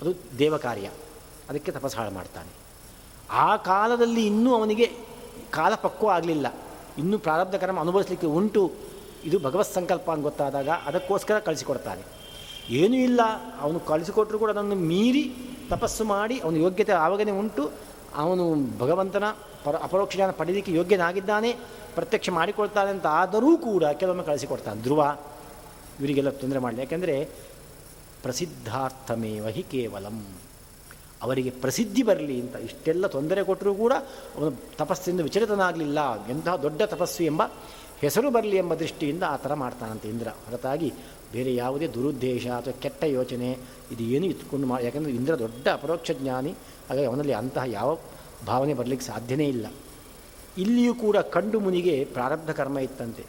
ಅದು 0.00 0.38
ದೇವ 0.38 0.56
ಕಾರ್ಯ. 0.56 0.90
ಅದಕ್ಕೆ 1.48 1.72
ತಪಸ್ಸು 1.72 1.98
ಹಾಳು 1.98 2.10
ಮಾಡ್ತಾನೆ. 2.10 2.48
ಆ 3.30 3.56
ಕಾಲದಲ್ಲಿ 3.56 4.26
ಇನ್ನೂ 4.26 4.54
ಅವನಿಗೆ 4.54 4.90
ಕಾಲ 5.50 5.74
ಪಕ್ವ 5.74 6.08
ಆಗಲಿಲ್ಲ. 6.08 6.54
ಇನ್ನೂ 6.98 7.18
ಪ್ರಾರಬ್ಧ 7.18 7.54
ಕರ್ಮ 7.54 7.80
ಅನುಭವಿಸಲಿಕ್ಕೆ 7.80 8.26
ಉಂಟು. 8.26 8.72
ಇದು 9.24 9.38
ಭಗವತ್ 9.38 9.74
ಸಂಕಲ್ಪ 9.74 10.10
ಅಂತ 10.10 10.22
ಗೊತ್ತಾದಾಗ 10.22 10.68
ಅದಕ್ಕೋಸ್ಕರ 10.68 11.38
ಕಳಿಸಿಕೊಡ್ತಾನೆ. 11.38 12.02
ಏನೂ 12.70 12.94
ಇಲ್ಲ. 12.94 13.20
ಅವನು 13.60 13.80
ಕಳಿಸಿಕೊಟ್ಟರು 13.80 14.38
ಕೂಡ 14.38 14.50
ಅದನ್ನು 14.50 14.74
ಮೀರಿ 14.74 15.34
ತಪಸ್ಸು 15.70 16.04
ಮಾಡಿ 16.04 16.40
ಅವನ 16.40 16.56
ಯೋಗ್ಯತೆ 16.56 16.92
ಆವಾಗನೇ 16.92 17.30
ಉಂಟು. 17.30 17.70
ಅವನು 18.14 18.78
ಭಗವಂತನ 18.78 19.24
ಪರ 19.64 19.76
ಅಪರೋಕ್ಷ 19.76 20.20
ಪಡೆಯಲಿಕ್ಕೆ 20.20 20.72
ಯೋಗ್ಯನಾಗಿದ್ದಾನೆ, 20.72 21.52
ಪ್ರತ್ಯಕ್ಷ 21.94 22.30
ಮಾಡಿಕೊಳ್ತಾನೆ 22.30 22.90
ಅಂತ 22.90 23.06
ಆದರೂ 23.06 23.56
ಕೂಡ 23.56 23.84
ಕೆಲವೊಮ್ಮೆ 23.84 24.24
ಕಳಿಸಿಕೊಡ್ತಾನೆ. 24.24 24.82
ಧ್ರುವ, 24.82 25.16
ಇವರಿಗೆಲ್ಲ 26.00 26.30
ತೊಂದರೆ 26.30 26.58
ಮಾಡಲಿ. 26.58 26.80
ಯಾಕೆಂದರೆ 26.80 27.28
ಪ್ರಸಿದ್ಧಾರ್ಥಮೇವ 28.22 29.48
ಹಿ 29.48 29.62
ಕೇವಲಂ. 29.62 30.26
ಅವರಿಗೆ 31.22 31.50
ಪ್ರಸಿದ್ಧಿ 31.50 32.02
ಬರಲಿ 32.02 32.40
ಅಂತ 32.40 32.56
ಇಷ್ಟೆಲ್ಲ 32.56 33.06
ತೊಂದರೆ 33.06 33.44
ಕೊಟ್ಟರೂ 33.44 33.74
ಕೂಡ 33.74 33.92
ಅವನು 34.36 34.76
ತಪಸ್ಸಿಂದ 34.76 35.20
ವಿಚಲಿತನಾಗಲಿಲ್ಲ. 35.20 36.26
ಎಂತಹ 36.28 36.56
ದೊಡ್ಡ 36.56 36.82
ತಪಸ್ಸು 36.82 37.24
ಎಂಬ 37.24 37.42
ಹೆಸರು 37.98 38.30
ಬರಲಿ 38.30 38.56
ಎಂಬ 38.56 38.74
ದೃಷ್ಟಿಯಿಂದ 38.74 39.22
ಆ 39.28 39.36
ಥರ 39.36 39.54
ಮಾಡ್ತಾನಂತೆ 39.54 40.08
ಇಂದ್ರ. 40.08 40.28
ಹೊರತಾಗಿ 40.28 40.92
ಬೇರೆ 41.36 41.52
ಯಾವುದೇ 41.54 41.86
ದುರುದ್ದೇಶ 41.96 42.46
ಅಥವಾ 42.60 42.74
ಕೆಟ್ಟ 42.82 43.02
ಯೋಚನೆ 43.18 43.48
ಇದು 43.92 44.02
ಏನು 44.14 44.26
ಇಟ್ಕೊಂಡು 44.26 44.66
ಮಾ 44.66 44.76
ಯಾಕಂದರೆ 44.80 45.12
ಇಂದ್ರ 45.12 45.34
ದೊಡ್ಡ 45.38 45.66
ಅಪರೋಕ್ಷ 45.68 46.10
ಜ್ಞಾನಿ, 46.20 46.52
ಹಾಗಾಗಿ 46.88 47.06
ಅವನಲ್ಲಿ 47.06 47.34
ಅಂತಹ 47.40 47.64
ಯಾವ 47.78 47.90
ಭಾವನೆ 48.46 48.74
ಬರಲಿಕ್ಕೆ 48.80 49.06
ಸಾಧ್ಯನೇ 49.06 49.46
ಇಲ್ಲ. 49.54 49.66
ಇಲ್ಲಿಯೂ 50.58 50.92
ಕೂಡ 50.94 51.16
ಕಂಡು 51.36 51.60
ಮುನಿಗೆ 51.60 51.94
ಪ್ರಾರಬ್ಧ 52.16 52.50
ಕರ್ಮ 52.50 52.78
ಇತ್ತಂತೆ. 52.78 53.24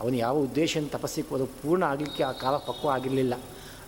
ಅವನು 0.00 0.16
ಯಾವ 0.16 0.36
ಉದ್ದೇಶ 0.46 0.78
ತಪಸ್ಸಿಗೆ 0.92 1.34
ಅದು 1.34 1.46
ಪೂರ್ಣ 1.62 1.82
ಆಗಲಿಕ್ಕೆ 1.92 2.22
ಆ 2.24 2.32
ಕಾಲ 2.42 2.54
ಪಕ್ವ 2.68 2.88
ಆಗಿರಲಿಲ್ಲ. 2.88 3.34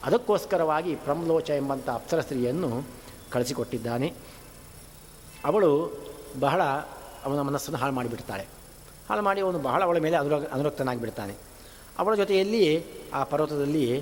ಅದಕ್ಕೋಸ್ಕರವಾಗಿ 0.05 0.93
ಪ್ರಮ್ಲೋಚ 1.07 1.49
ಎಂಬಂಥ 1.50 1.88
ಅಪ್ಸರ 1.91 2.21
ಸ್ತ್ರೀಯನ್ನು 2.21 2.71
ಕಳಿಸಿಕೊಟ್ಟಿದ್ದಾನೆ. 3.31 4.09
ಅವಳು 5.45 5.71
ಬಹಳ 6.41 6.62
ಅವನ 7.25 7.41
ಮನಸ್ಸನ್ನು 7.41 7.79
ಹಾಳು 7.79 7.95
ಮಾಡಿಬಿಡ್ತಾಳೆ. 7.99 8.45
ಹಾಳು 9.09 9.23
ಮಾಡಿ 9.23 9.41
ಅವನು 9.41 9.59
ಬಹಳ 9.59 9.81
ಅವಳ 9.83 9.99
ಮೇಲೆ 9.99 10.17
ಅನುರ 10.17 10.37
ಅನುರಕ್ತನಾಗಿಬಿಡ್ತಾನೆ. 10.52 11.35
ಅವಳ 11.99 12.15
ಜೊತೆಯಲ್ಲಿ 12.15 12.85
ಆ 13.15 13.25
ಪರ್ವತದಲ್ಲಿ 13.25 14.01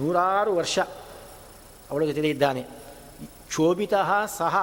ನೂರಾರು 0.00 0.56
ವರ್ಷ 0.56 0.78
ಅವಳ 1.90 2.04
ಜೊತೆಯಲ್ಲಿ 2.04 2.30
ಇದ್ದಾನೆ. 2.30 2.62
ಕ್ಷೋಭಿತ 3.48 3.94
ಸಹ 4.38 4.56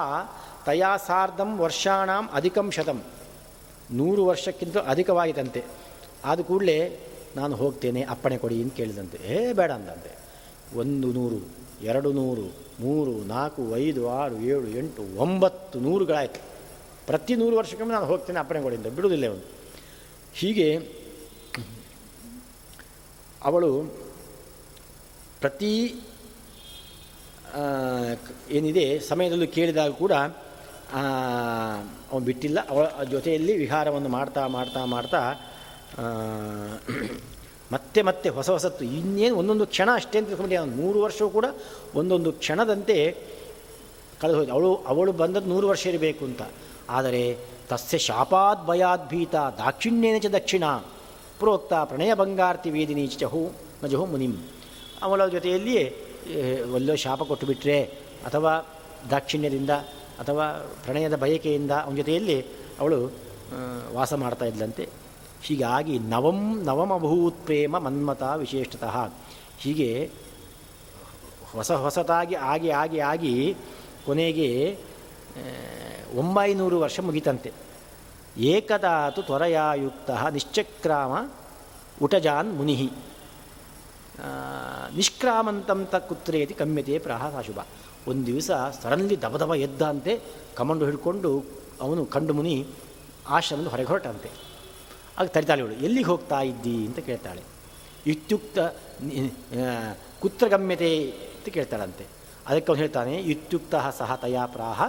ತಯಾ 0.66 0.96
ಸಾರ್ಧಂ 0.96 1.58
ವರ್ಷಾಣಂ 1.58 2.28
ಅಧಿಕಂ 2.32 2.70
ಶತಂ. 2.70 3.02
ನೂರು 3.90 4.26
ವರ್ಷಕ್ಕಿಂತ 4.26 4.76
ಅಧಿಕವಾಯಿತಂತೆ 4.76 5.64
ಆದ 6.24 6.40
ಕೂಡಲೇ 6.40 7.00
ನಾನು 7.36 7.56
ಹೋಗ್ತೇನೆ, 7.56 8.02
ಅಪ್ಪಣೆ 8.02 8.38
ಕೊಡಿ 8.38 8.62
ಅಂತ 8.62 8.74
ಕೇಳಿದಂತೆ. 8.74 9.34
ಏ, 9.34 9.52
ಬೇಡ 9.52 9.70
ಅಂದಂತೆ. 9.70 10.18
ಒಂದು 10.78 11.12
ನೂರು, 11.12 11.48
ಎರಡು 11.82 12.12
ನೂರು, 12.12 12.52
ಮೂರು, 12.80 13.10
ನಾಲ್ಕು, 13.10 13.76
ಐದು, 13.76 14.08
ಆರು, 14.08 14.36
ಏಳು, 14.36 14.68
ಎಂಟು, 14.68 15.18
ಒಂಬತ್ತು 15.18 15.80
ನೂರುಗಳಾಯಿತು. 15.80 16.40
ಪ್ರತಿ 17.06 17.36
ನೂರು 17.36 17.56
ವರ್ಷಕ್ಕೊಮ್ಮೆ 17.56 17.94
ನಾನು 17.94 18.06
ಹೋಗ್ತೇನೆ, 18.06 18.38
ಅಪ್ಪಣೆ 18.38 18.62
ಕೊಡಿ 18.62 18.76
ಅಂತ. 18.76 18.86
ಬಿಡುವುದಿಲ್ಲ 18.86 19.26
ಅವನು 19.26 19.40
ಹೀಗೆ 20.34 20.99
ಅವಳು 23.48 23.70
ಪ್ರತಿ 25.40 25.72
ಏನಿದೆ, 28.56 28.84
ಸಮಯದಲ್ಲೂ 29.08 29.46
ಕೇಳಿದಾಗ 29.56 29.90
ಕೂಡ 30.02 30.14
ಅವನು 32.10 32.24
ಬಿಟ್ಟಿಲ್ಲ. 32.28 32.58
ಅವಳ 32.72 32.86
ಜೊತೆಯಲ್ಲಿ 33.14 33.52
ವಿಹಾರವನ್ನು 33.62 34.10
ಮಾಡ್ತಾ 34.16 34.42
ಮಾಡ್ತಾ 34.56 34.82
ಮಾಡ್ತಾ 34.94 35.20
ಮತ್ತೆ 37.72 38.00
ಮತ್ತೆ 38.08 38.28
ಹೊಸ 38.36 38.48
ಹೊಸತ್ತು. 38.50 38.84
ಇನ್ನೇನು 38.98 39.34
ಒಂದೊಂದು 39.40 39.66
ಕ್ಷಣ 39.72 39.88
ಅಷ್ಟೇ 39.94 40.18
ಅಂತ 40.18 40.28
ತಿಳ್ಕೊಂಡು 40.28 40.56
ಅವನು 40.60 40.74
ನೂರು 40.82 40.98
ವರ್ಷವೂ 41.06 41.28
ಕೂಡ 41.36 41.46
ಒಂದೊಂದು 41.94 42.30
ಕ್ಷಣದಂತೆ 42.42 42.96
ಕಳೆದು 44.20 44.36
ಹೋಯ್ತು 44.38 44.52
ಅವಳು 44.56 44.70
ಅವಳು 44.92 45.12
ಬಂದದ್ದು 45.20 45.48
ನೂರು 45.48 45.66
ವರ್ಷ 45.72 45.84
ಇರಬೇಕು 45.86 46.22
ಅಂತ. 46.24 46.42
ಆದರೆ 46.96 47.22
ತಸ್ಯ 47.68 47.98
ಶಾಪಾದ್ 48.06 48.62
ಭಯಾದ್ಭೀತ 48.66 49.34
ದಾಕ್ಷಿಣ್ಯೇನ 49.58 50.18
ಚ 50.26 50.30
ದಕ್ಷಿಣ. 50.38 50.64
ಪ್ರೋಕ್ತ 51.40 51.72
ಪ್ರಣಯ 51.90 52.12
ಬಂಗಾರ್ತಿ 52.20 52.70
ವೇದಿನಿ 52.70 53.04
ಚಹು 53.22 53.42
ನಜಹು 53.82 54.04
ಮುನಿಂ. 54.12 54.34
ಅವಳ 55.02 55.26
ಜೊತೆಯಲ್ಲಿಯೇ 55.34 55.84
ಒಲ್ಲೋ 56.74 56.94
ಶಾಪ 57.04 57.20
ಕೊಟ್ಟು 57.30 57.46
ಬಿಟ್ಟರೆ 57.50 57.78
ಅಥವಾ 58.28 58.52
ದಾಕ್ಷಿಣ್ಯದಿಂದ, 59.10 59.72
ಅಥವಾ 60.22 60.46
ಪ್ರಣಯದ 60.84 61.16
ಬಯಕೆಯಿಂದ 61.22 61.72
ಅವನ 61.84 61.94
ಜೊತೆಯಲ್ಲಿ 62.00 62.38
ಅವಳು 62.80 62.98
ವಾಸ 63.92 64.12
ಮಾಡ್ತಾ 64.22 64.46
ಇದ್ದಂತೆ 64.50 64.84
ಹೀಗಾಗಿ 65.46 65.94
ನವಂ 66.12 66.40
ನವಮಭೂತ್ 66.64 67.38
ಪ್ರೇಮ 67.46 67.78
ಮನ್ಮತ 67.78 68.24
ವಿಶೇಷತಃ. 68.42 68.96
ಹೀಗೆ 69.62 69.90
ಹೊಸ 71.52 71.70
ಹೊಸತಾಗಿ 71.84 72.36
ಆಗಿ 72.52 72.70
ಆಗಿ 72.82 72.98
ಆಗಿ 73.12 73.34
ಕೊನೆಗೆ 74.06 74.48
ಒಂಬೈನೂರು 76.14 76.76
ವರ್ಷ 76.80 77.00
ಮುಗಿತಂತೆ. 77.00 77.50
ಏಕದಾತು 78.36 79.22
ತ್ವರಯಾಯುಕ್ತ 79.22 80.10
ನಿಶ್ಚಕ್ರಾಮ 80.10 81.28
ಉಟಜಾನ್ 82.02 82.56
ಮುನಿ 82.56 82.92
ನಿಷ್ಕ್ರಾಮಂತಂತ 84.96 85.94
ಕುತ್ರೇತಿ 85.94 86.54
ಕಮ್ಯತೆ 86.54 86.98
ಪ್ರಾಹ 86.98 87.40
ಶುಭ 87.40 87.58
ಒಂದು 88.08 88.26
ದಿವಸ 88.26 88.50
ಸಡನ್ಲಿ 88.82 89.22
ದಬದಬ 89.22 89.54
ಎದ್ದಂತೆ 89.54 90.20
ಕಮಂಡು 90.56 90.84
ಹಿಡ್ಕೊಂಡು 90.84 91.44
ಅವನು 91.80 92.06
ಕಂಡು 92.06 92.34
ಮುನಿ 92.34 92.66
ಆಶ್ರಮದ 93.28 93.66
ಹೊರಗೆ 93.66 93.86
ಹೊರಟಂತೆ. 93.86 94.30
ಆಗ 95.18 95.26
ತರಿತಾಳೆ 95.26 95.60
ಇವಳು, 95.60 95.72
ಎಲ್ಲಿಗೆ 95.72 96.06
ಹೋಗ್ತಾ 96.06 96.40
ಇದ್ದಿ? 96.40 96.86
ಅಂತ 96.86 96.98
ಕೇಳ್ತಾಳೆ. 96.98 97.42
ಇತ್ಯುಕ್ತ 98.06 98.58
ಕುತ್ರ 100.20 100.48
ಗಮ್ಯತೆ 100.48 101.10
ಅಂತ 101.10 101.48
ಕೇಳ್ತಾಳಂತೆ. 101.48 102.06
ಅದಕ್ಕೆ 102.46 102.72
ಅವನು 102.72 102.80
ಹೇಳ್ತಾನೆ, 102.80 103.14
ಇತ್ಯುಕ್ತ 103.16 103.74
ಸಹ 103.74 104.16
ತಯಾ 104.16 104.46
ಪ್ರಾಹ 104.46 104.82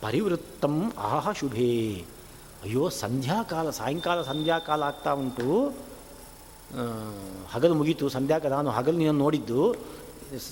ಪರಿವೃತ್ತಂ 0.00 0.92
ಆಹ 0.98 1.32
ಶುಭೇ. 1.32 2.04
ಅಯ್ಯೋ, 2.64 2.82
ಸಂಧ್ಯಾಕಾಲ, 2.88 3.66
ಸಾಯಂಕಾಲ 3.78 4.18
ಸಂಧ್ಯಾಕಾಲ 4.28 4.82
ಆಗ್ತಾ 4.90 5.10
ಉಂಟು. 5.22 5.48
ಹಗಲು 7.54 7.74
ಮುಗೀತು, 7.80 8.08
ಸಂಧ್ಯಾಕಾಲ 8.08 8.50
ನಾನು 8.60 8.70
ಹಗಲು 8.76 8.96
ನೀನು 9.02 9.16
ನೋಡಿದ್ದು, 9.24 9.60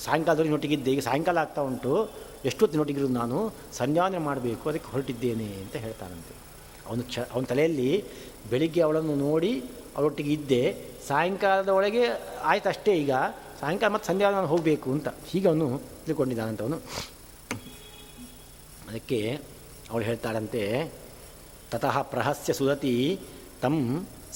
ಸಾಯಂಕಾಲದಲ್ಲಿ 0.06 0.52
ನೋಟಿಗಿದ್ದೆ, 0.54 0.90
ಈಗ 0.94 1.02
ಸಾಯಂಕಾಲ 1.08 1.38
ಆಗ್ತಾ 1.44 1.62
ಉಂಟು. 1.70 1.92
ಎಷ್ಟೊತ್ತು 2.44 2.76
ನೋಟಿಗಿರು 2.80 3.08
ನಾನು? 3.20 3.38
ಸಂಧ್ಯಾನೆ 3.80 4.18
ಮಾಡಬೇಕು, 4.28 4.64
ಅದಕ್ಕೆ 4.68 4.88
ಹೊರಟಿದ್ದೇನೆ 4.92 5.48
ಅಂತ 5.62 5.74
ಹೇಳ್ತಾನಂತೆ. 5.86 6.34
ಅವನು 6.88 7.02
ಕ್ಷ, 7.02 7.18
ಅವನ 7.32 7.44
ತಲೆಯಲ್ಲಿ 7.52 7.90
ಬೆಳಿಗ್ಗೆ 8.50 8.80
ಅವಳನ್ನು 8.86 9.14
ನೋಡಿ 9.26 9.52
ಅವಳೊಟ್ಟಿಗೆ 9.96 10.32
ಇದ್ದೆ. 10.32 10.62
ಸಾಯಂಕಾಲದ 11.08 11.70
ಒಳಗೆ 11.78 12.04
ಆಯ್ತು 12.50 12.68
ಅಷ್ಟೇ 12.68 12.92
ಈಗ. 13.02 13.12
ಸಾಯಂಕಾಲ 13.60 13.90
ಮತ್ತು 13.94 14.08
ಸಂಧ್ಯಾ 14.10 14.28
ನಾನು 14.30 14.48
ಹೋಗಬೇಕು 14.54 14.88
ಅಂತ 14.96 15.08
ಹೀಗೆ 15.30 15.46
ಅವನು 15.48 15.68
ತಿಳ್ಕೊಂಡಿದ್ದಾನಂತ 16.06 16.62
ಅದಕ್ಕೆ 18.88 19.18
ಅವಳು 19.90 20.04
ಹೇಳ್ತಾಳಂತೆ 20.04 20.62
ತತಃ 21.72 21.96
ಪ್ರಹಸ್ಯ 22.12 22.52
ಸುದತಿ 22.60 22.94
ತಂ 23.62 23.76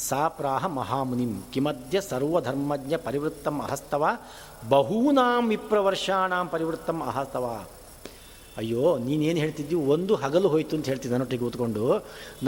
ಸಾ 0.09 0.23
ಪ್ರಾಹ 0.37 0.65
ಮಹಾಮುನಿಂ 0.79 1.33
ಕಿಮದ್ಯ 1.53 2.01
ಸರ್ವಧರ್ಮಜ್ಞ 2.09 2.95
ಪರಿವೃತ್ತಂ 3.07 3.57
ಅಹಸ್ತವ 3.67 4.05
ಬಹೂನಾಂ 4.73 5.45
ವಿಪ್ರವರ್ಷಾಣಾಂ 5.53 6.47
ಪರಿವೃತ್ತಂ 6.55 6.99
ಅಹಸ್ತವ 7.11 7.47
ಅಯ್ಯೋ 8.61 8.85
ನೀನೇನು 9.07 9.39
ಹೇಳ್ತಿದ್ದೀವಿ 9.45 9.81
ಒಂದು 9.95 10.13
ಹಗಲು 10.23 10.49
ಹೋಯ್ತು 10.53 10.75
ಅಂತ 10.77 10.87
ಹೇಳ್ತಿದ್ದೆ 10.91 11.15
ನನ್ನೊಟ್ಟಿಗೆ 11.17 11.43
ಕೂತ್ಕೊಂಡು. 11.45 11.85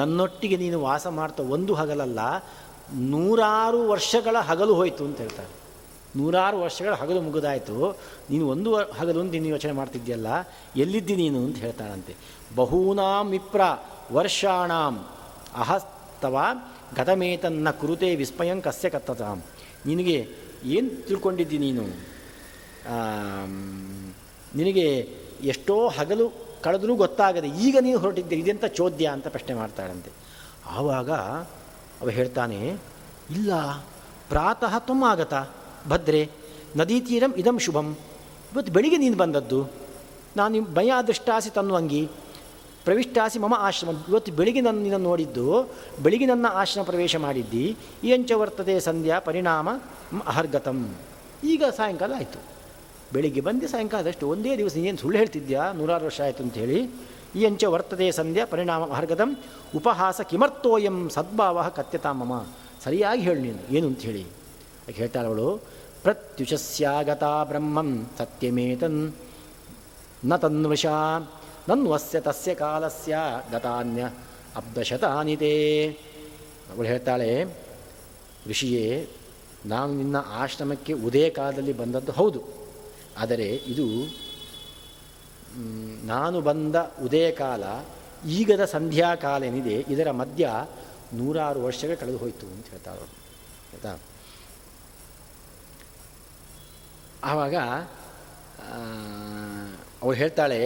ನನ್ನೊಟ್ಟಿಗೆ 0.00 0.56
ನೀನು 0.62 0.78
ವಾಸ 0.86 1.06
ಮಾಡ್ತಾ 1.18 1.42
ಒಂದು 1.56 1.72
ಹಗಲಲ್ಲ, 1.80 2.20
ನೂರಾರು 3.12 3.80
ವರ್ಷಗಳ 3.92 4.36
ಹಗಲು 4.50 4.74
ಹೋಯ್ತು 4.78 5.02
ಅಂತ 5.08 5.18
ಹೇಳ್ತಾರೆ. 5.24 5.52
ನೂರಾರು 6.18 6.56
ವರ್ಷಗಳ 6.66 6.92
ಹಗಲು 7.00 7.20
ಮುಗಿದಾಯಿತು. 7.26 7.76
ನೀನು 8.30 8.44
ಒಂದು 8.54 8.70
ಹಗಲು 9.00 9.26
ನೀನು 9.34 9.48
ಯೋಚನೆ 9.54 9.74
ಮಾಡ್ತಿದ್ದೀಯಲ್ಲ, 9.80 10.28
ಎಲ್ಲಿದ್ದಿ 10.84 11.16
ನೀನು 11.22 11.38
ಅಂತ 11.46 11.58
ಹೇಳ್ತಾಳಂತೆ. 11.66 12.14
ಬಹೂನಾಂ 12.60 13.26
ವಿಪ್ರ 13.36 13.62
ವರ್ಷಾಣಾಂ 14.12 14.94
ಅಹಸ್ತವ 15.54 16.38
ಗತಮೇತನ್ನ 16.96 17.70
ಕುರುತೆ 17.70 18.08
ವಿಸ್ಮಯಂ 18.14 18.60
ಕಸ್ಯ 18.60 18.88
ಕತ್ತತಾಂ 18.90 19.38
ನಿನಗೆ 19.86 20.18
ಏನು 20.64 20.88
ತಿಳ್ಕೊಂಡಿದ್ದಿ 21.06 21.58
ನೀನು 21.58 21.84
ನಿನಗೆ 24.54 24.86
ಎಷ್ಟೋ 25.44 25.88
ಹಗಲು 25.88 26.26
ಕಳೆದ್ರೂ 26.64 26.96
ಗೊತ್ತಾಗದೆ 26.96 27.48
ಈಗ 27.48 27.76
ನೀನು 27.80 27.98
ಹೊರಟಿದ್ದೆ 27.98 28.36
ಇದೆಂಥ 28.36 28.64
ಚೋದ್ಯ 28.64 29.06
ಅಂತ 29.06 29.26
ಪ್ರಶ್ನೆ 29.28 29.54
ಮಾಡ್ತಾಳಂತೆ. 29.54 30.10
ಆವಾಗ 30.70 31.10
ಅವ 32.00 32.08
ಹೇಳ್ತಾನೆ, 32.08 32.58
ಇಲ್ಲ, 33.30 33.52
ಪ್ರಾತಃ 34.28 34.74
ಆಗತ, 35.04 35.34
ಭದ್ರೆ, 35.88 36.22
ನದಿ 36.76 37.00
ತೀರಂ 37.00 37.32
ಇದಂ 37.36 37.58
ಶುಭಂ. 37.58 37.88
ಇವತ್ತು 38.52 38.72
ಬೆಳಿಗ್ಗೆ 38.72 38.98
ನೀನು 38.98 39.16
ಬಂದದ್ದು, 39.16 39.60
ನಾನು 40.36 40.62
ಭಯ 40.74 40.92
ದೃಷ್ಟಾಸಿ 41.06 41.50
ತನ್ನುವಂಗಿ 41.50 42.02
ಪ್ರವಿಷ್ಟಾಸಿ 42.84 43.38
ಮಮ 43.38 43.54
ಆಶ್ರಮ. 43.58 43.96
ಇವತ್ತು 44.08 44.32
ಬೆಳಿಗ್ಗೆ 44.32 44.60
ನನ್ನ 44.60 44.96
ನೋಡಿದ್ದು, 44.96 45.74
ಬೆಳಿಗ್ಗೆ 46.02 46.26
ನನ್ನ 46.26 46.46
ಆಶ್ರಮ 46.52 46.84
ಪ್ರವೇಶ 46.84 47.16
ಮಾಡಿದ್ದಿ 47.16 47.76
ಅಂಚ 48.14 48.32
ವರ್ತದೆ 48.32 48.80
ಸಂಧ್ಯಾ 48.80 49.18
ಪರಿಣಾಮ 49.18 49.68
ಅಹರ್ಗತಂ. 50.26 50.94
ಈಗ 51.44 51.62
ಸಾಯಂಕಾಲ 51.76 52.12
ಆಯಿತು. 52.16 52.38
ಬೆಳಿಗ್ಗೆ 53.12 53.40
ಬಂದು 53.40 53.68
ಸಾಯಂಕಾಲದಷ್ಟು 53.68 54.28
ಒಂದೇ 54.28 54.56
ದಿವಸ 54.56 54.76
ಏನು 54.76 54.98
ಸುಳ್ಳು 54.98 55.18
ಹೇಳ್ತಿದ್ಯಾ? 55.18 55.72
ನೂರಾರು 55.72 56.04
ವರ್ಷ 56.04 56.20
ಆಯಿತು 56.20 56.42
ಅಂತ 56.42 56.54
ಹೇಳಿ. 56.54 56.90
ಈ 57.36 57.44
ಅಂಚ 57.44 57.64
ವರ್ತದೆ 57.64 58.12
ಸಂಧ್ಯಾ 58.12 58.44
ಪರಿಣಾಮ 58.44 58.92
ಅಹರ್ಗತಂ, 58.92 59.36
ಉಪಹಾಸ 59.76 60.20
ಕಿಮರ್ತೋಯಂ 60.20 61.10
ಸದ್ಭಾವ 61.10 61.68
ಕತ್ಯತಾಮಮ 61.68 62.46
ಸರಿಯಾಗಿ 62.84 63.22
ಹೇಳಿ 63.22 63.40
ನೀನು, 63.40 63.76
ಏನು 63.76 63.86
ಅಂತ 63.86 64.00
ಹೇಳಿ. 64.00 64.26
ಹೇಳ್ತಾಳೆ 64.90 65.26
ಅವಳು, 65.26 65.62
ಪ್ರತ್ಯುಷಸ್ಯಾಗತ 66.02 67.24
ಬ್ರಹ್ಮಂ 67.24 68.10
ಸತ್ಯಮೇತನ್ನ 68.18 70.36
ತನ್ವಶ 70.36 70.86
ನನ್ವಸ್ಯ 71.68 72.20
ತಸ್ಯ 72.20 72.54
ಕಾಲಸ್ಯ 72.54 73.16
ಗತಾನ್ಯ 73.52 74.02
ಅಬ್ಧಶತಾನಿದೇ 74.56 75.56
ಅವಳು 76.70 76.86
ಹೇಳ್ತಾಳೆ, 76.88 77.30
ಋಷಿಯೇ, 78.50 79.08
ನಾನು 79.66 79.94
ನಿನ್ನ 79.94 80.16
ಆಶ್ರಮಕ್ಕೆ 80.16 80.92
ಉದಯ 80.92 81.30
ಕಾಲದಲ್ಲಿ 81.30 81.72
ಬಂದದ್ದು 81.72 82.12
ಹೌದು. 82.12 82.40
ಆದರೆ 83.18 83.48
ಇದು 83.72 83.86
ನಾನು 86.06 86.40
ಬಂದ 86.40 86.76
ಉದಯ 87.04 87.30
ಕಾಲ 87.30 87.62
ಈಗದ 88.28 88.64
ಸಂಧ್ಯಾಕಾಲ 88.64 89.44
ಏನಿದೆ 89.44 89.76
ಇದರ 89.88 90.10
ಮಧ್ಯ 90.10 90.44
ನೂರಾರು 91.14 91.60
ವರ್ಷಗಳು 91.64 92.00
ಕಳೆದು 92.00 92.18
ಹೋಯಿತು 92.18 92.46
ಅಂತ 92.46 92.66
ಹೇಳ್ತಾರೆ 92.66 93.00
ಆಯಿತಾ? 93.00 93.92
ಆವಾಗ 97.24 97.56
ಅವಳು 100.02 100.16
ಹೇಳ್ತಾಳೆ 100.16 100.60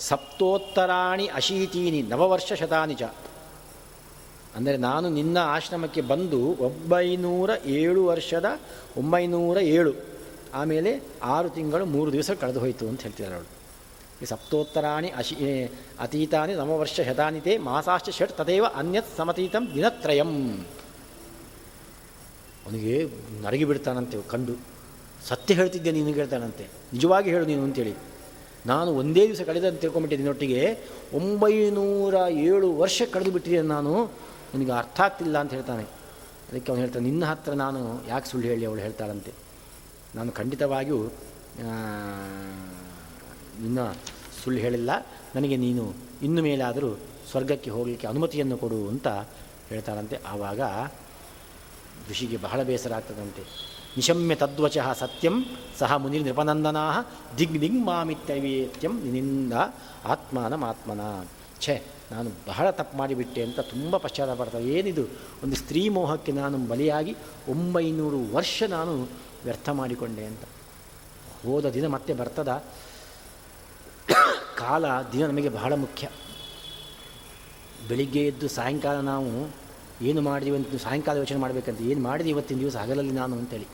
ಸಪ್ತೋತ್ತರಾಣಿ 0.00 1.26
ಅಶೀತೀನಿ 1.26 2.02
ನವವರ್ಷ 2.02 2.52
ಶತಾನಿಜ 2.52 3.02
ಅಂದರೆ 4.56 4.76
ನಾನು 4.76 5.08
ನಿನ್ನ 5.08 5.38
ಆಶ್ರಮಕ್ಕೆ 5.38 6.00
ಬಂದು 6.00 6.40
ಒಂಬೈನೂರ 6.66 7.50
ಏಳು 7.66 8.06
ವರ್ಷದ 8.06 8.46
ಒಂಬೈನೂರ 8.96 9.56
ಏಳು, 9.56 9.92
ಆಮೇಲೆ 10.54 11.02
ಆರು 11.22 11.48
ತಿಂಗಳು 11.48 11.86
ಮೂರು 11.86 12.12
ದಿವಸ 12.12 12.30
ಕಳೆದು 12.30 12.60
ಹೋಯಿತು 12.60 12.88
ಅಂತ 12.88 13.02
ಹೇಳ್ತಿದ್ದಾರೆ 13.02 13.34
ಅವಳು 13.34 13.50
ಈ 14.22 14.26
ಸಪ್ತೋತ್ತರಾಣಿ 14.26 15.08
ಅಶಿ 15.10 15.34
ಅತೀತಾನಿ 16.00 16.54
ನವವರ್ಷ 16.54 17.00
ಶತಾನಿತೆ 17.08 17.58
ಮಾಸಾಶ್ಚ 17.58 18.10
ಷಟ್ 18.18 18.34
ತದೇವ 18.38 18.64
ಅನ್ಯತ್ 18.64 19.16
ಸಮತೀತಂ 19.16 19.64
ದಿನತ್ರಯಂ. 19.74 20.32
ಅವನಿಗೆ 22.64 22.94
ನರಗಿ 23.42 23.64
ಬಿಡ್ತಾನಂತೆ, 23.64 24.16
ಕಂಡು. 24.30 24.54
ಸತ್ಯ 25.28 25.54
ಹೇಳ್ತಿದ್ದೆ 25.54 25.92
ನೀನು, 25.92 26.12
ಹೇಳ್ತಾನಂತೆ. 26.12 26.64
ನಿಜವಾಗಿ 26.92 27.30
ಹೇಳು 27.30 27.46
ನೀನು 27.46 27.62
ಅಂತೇಳಿ. 27.62 27.94
ನಾನು 28.70 28.90
ಒಂದೇ 29.00 29.22
ದಿವಸ 29.30 29.42
ಕಳೆದಂತ 29.48 29.78
ತಿಳ್ಕೊಂಬಿಟ್ಟಿದ್ದೀನಿ 29.84 30.30
ಒಟ್ಟಿಗೆ 30.34 30.62
ಒಂಬೈನೂರ 31.18 32.14
ಏಳು 32.48 32.68
ವರ್ಷ 32.82 32.98
ಕಳೆದು 33.14 33.30
ಬಿಟ್ಟಿದ್ದೇನೆ 33.36 33.68
ನಾನು. 33.76 33.92
ನನಗೆ 34.52 34.72
ಅರ್ಥ 34.80 34.98
ಆಗ್ತಿಲ್ಲ 35.06 35.36
ಅಂತ 35.42 35.52
ಹೇಳ್ತಾನೆ. 35.56 35.84
ಅದಕ್ಕೆ 36.48 36.68
ಅವನು 36.72 36.80
ಹೇಳ್ತಾನೆ, 36.84 37.04
ನಿನ್ನ 37.10 37.24
ಹತ್ರ 37.30 37.52
ನಾನು 37.64 37.80
ಯಾಕೆ 38.08 38.26
ಸುಳ್ಳು 38.30 38.46
ಹೇಳಿ 38.50 38.64
ಅವಳು 38.70 38.80
ಹೇಳ್ತಾಳಂತೆ. 38.86 39.32
ನಾನು 40.16 40.30
ಖಂಡಿತವಾಗಿಯೂ 40.38 41.00
ನಿನ್ನ 43.64 43.80
ಸುಳ್ಳು 44.42 44.60
ಹೇಳಿಲ್ಲ. 44.64 44.90
ನನಗೆ 45.36 45.56
ನೀನು 45.64 45.84
ಇನ್ನು 46.26 46.40
ಮೇಲಾದರೂ 46.46 46.90
ಸ್ವರ್ಗಕ್ಕೆ 47.30 47.70
ಹೋಗಲಿಕ್ಕೆ 47.76 48.06
ಅನುಮತಿಯನ್ನು 48.12 48.56
ಕೊಡು 48.64 48.78
ಅಂತ 48.92 49.08
ಹೇಳ್ತಾಳಂತೆ. 49.70 50.16
ಆವಾಗ 50.32 50.60
ಋಷಿಗೆ 52.10 52.38
ಬಹಳ 52.46 52.60
ಬೇಸರ 52.68 52.92
ಆಗ್ತದಂತೆ. 52.98 53.44
ನಿಶಮ್ಯ 53.96 54.34
ತದ್ವಚ 54.34 54.78
ಸತ್ಯಂ 54.78 55.46
ಸಹ 55.78 55.96
ಮುನಿ 55.96 56.18
ನೃಪನಂದನಾ 56.18 57.02
ದಿಗ್ 57.38 57.60
ದಿಗ್ಮಾಮಿತ್ಯವೇತ್ಯಂ 57.60 59.00
ನಿನ್ನಿಂದ 59.02 59.52
ಆತ್ಮಾನಮಾತ್ಮನ 60.04 61.00
ಛೇ 61.60 61.84
ನಾನು 62.12 62.30
ಬಹಳ 62.46 62.70
ತಪ್ಪು 62.70 62.98
ಮಾಡಿಬಿಟ್ಟೆ 62.98 63.42
ಅಂತ 63.42 63.60
ತುಂಬ 63.60 63.96
ಪಶ್ಚಾತ್ತಾಪ 63.96 64.54
ಏನಿದು? 64.54 65.04
ಒಂದು 65.44 65.56
ಸ್ತ್ರೀ 65.56 65.88
ಮೋಹಕ್ಕೆ 65.88 66.32
ನಾನು 66.32 66.58
ಬಲಿಯಾಗಿ 66.58 67.16
ಒಂಬೈನೂರು 67.48 68.34
ವರ್ಷ 68.34 68.62
ನಾನು 68.68 69.02
ವ್ಯರ್ಥ 69.44 69.68
ಮಾಡಿಕೊಂಡೆ 69.68 70.24
ಅಂತ. 70.24 70.44
ಹೋದ 71.46 71.66
ದಿನ 71.66 71.86
ಮತ್ತೆ 71.86 72.14
ಬರ್ತದ? 72.14 72.64
ಕಾಲ 74.56 74.84
ದಿನ 75.12 75.26
ನಮಗೆ 75.26 75.48
ಬಹಳ 75.48 75.74
ಮುಖ್ಯ. 75.74 76.08
ಬೆಳಿಗ್ಗೆ 77.88 78.26
ಎದ್ದು 78.26 78.48
ಸಾಯಂಕಾಲ 78.48 79.00
ನಾವು 79.00 79.52
ಏನು 80.02 80.20
ಮಾಡಿದೀವಿ 80.20 80.56
ಅಂತ 80.56 80.82
ಸಾಯಂಕಾಲ 80.82 81.16
ಯೋಚನೆ 81.16 81.38
ಮಾಡಬೇಕಂತ, 81.38 81.80
ಏನು 81.80 82.00
ಮಾಡಿದೆ 82.00 82.30
ಇವತ್ತಿನ 82.30 82.58
ದಿವಸ 82.58 82.76
ಹಗಲಲ್ಲಿ 82.76 83.12
ನಾನು 83.12 83.36
ಅಂತೇಳಿ. 83.36 83.66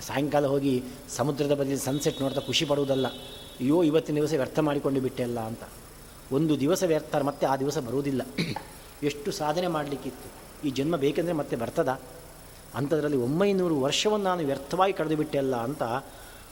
ಸಾಯಂಕಾಲ 0.00 0.46
ಹೋಗಿ 0.46 0.82
ಸಮುದ್ರದ 1.16 1.54
ಬದಲಿ 1.54 1.78
ಸನ್ಸೆಟ್ 1.78 2.22
ನೋಡ್ತಾ 2.22 2.40
ಖುಷಿ 2.40 2.64
ಪಡುವುದಲ್ಲ. 2.64 3.08
ಅಯ್ಯೋ, 3.08 3.82
ಇವತ್ತಿನ 3.82 4.14
ದಿವಸ 4.14 4.32
ವ್ಯರ್ಥ 4.32 4.58
ಮಾಡಿಕೊಂಡು 4.58 5.00
ಬಿಟ್ಟೆ 5.00 5.22
ಅಲ್ಲ 5.22 5.40
ಅಂತ. 5.40 5.62
ಒಂದು 6.32 6.60
ದಿವಸ 6.60 6.82
ವ್ಯರ್ಥ, 6.82 7.16
ಮತ್ತೆ 7.16 7.46
ಆ 7.46 7.56
ದಿವಸ 7.56 7.78
ಬರುವುದಿಲ್ಲ. 7.78 8.22
ಎಷ್ಟು 9.02 9.32
ಸಾಧನೆ 9.32 9.66
ಮಾಡಲಿಕ್ಕಿತ್ತು. 9.66 10.50
ಈ 10.66 10.70
ಜನ್ಮ 10.70 10.96
ಬೇಕೆಂದರೆ 10.96 11.32
ಮತ್ತೆ 11.32 11.56
ಬರ್ತದ? 11.56 12.00
ಅಂಥದ್ರಲ್ಲಿ 12.74 13.16
ಒಂಬೈನೂರು 13.16 13.80
ವರ್ಷವನ್ನು 13.80 14.24
ನಾನು 14.24 14.46
ವ್ಯರ್ಥವಾಗಿ 14.46 14.92
ಕಳೆದು 14.92 15.16
ಬಿಟ್ಟೆ 15.16 15.38
ಅಲ್ಲ 15.38 15.56
ಅಂತ 15.56 15.82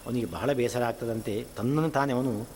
ಅವನಿಗೆ 0.07 0.27
ಬಹಳ 0.27 0.53
ಬೇಸರ 0.53 0.83
ಆಗ್ತದಂತೆ. 0.83 1.47
ತನ್ನನ್ನು 1.57 1.91
ತಾನೇ 1.91 2.13
ಅವನು 2.13 2.47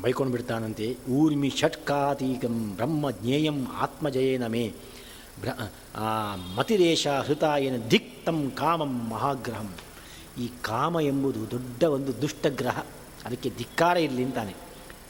ಬೈಕೊಂಡು 0.00 0.32
ಬಿಡ್ತಾನಂತೆ 0.32 0.96
ಊರ್ಮಿ 1.10 1.50
ಷಟ್ಕಾತೀಕಂ 1.50 2.72
ಬ್ರಹ್ಮ 2.76 3.10
ಜ್ಞೇಯಂ 3.10 3.66
ಆತ್ಮಜಯೇನ 3.66 4.46
ಮೇ. 4.46 4.72
ಬ್ರ 5.40 5.50
ಮತಿರೇಷ 6.56 7.06
ಹೃತಾಯನ 7.26 7.76
ದಿಕ್ತಂ 7.90 8.38
ಕಾಮಂ 8.50 8.92
ಮಹಾಗ್ರಹಂ. 9.08 9.70
ಈ 10.38 10.46
ಕಾಮ 10.62 10.96
ಎಂಬುದು 11.02 11.40
ದೊಡ್ಡ 11.50 11.82
ಒಂದು 11.96 12.12
ದುಷ್ಟಗ್ರಹ 12.22 12.78
ಅದಕ್ಕೆ 13.26 13.48
ಧಿಕ್ಕಾರ 13.58 13.96
ಇರಲಿ 13.96 14.24
ಅಂತಾನೆ. 14.24 14.54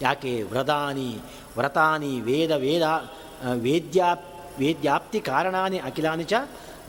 ಯಾಕೆ? 0.03 0.33
ವ್ರತಾನಿ 0.43 1.11
ವ್ರತಾನಿ 1.57 2.13
ವೇದ 2.21 2.53
ವೇದ 2.65 2.87
ವೇದ್ಯಾ 3.67 4.09
ವೇದ್ಯಾಪ್ತಿ 4.59 5.19
ಕಾರಣಾನಿ 5.21 5.79
ಅಖಿಲಾನಿ 5.89 6.25
ಚ 6.25 6.35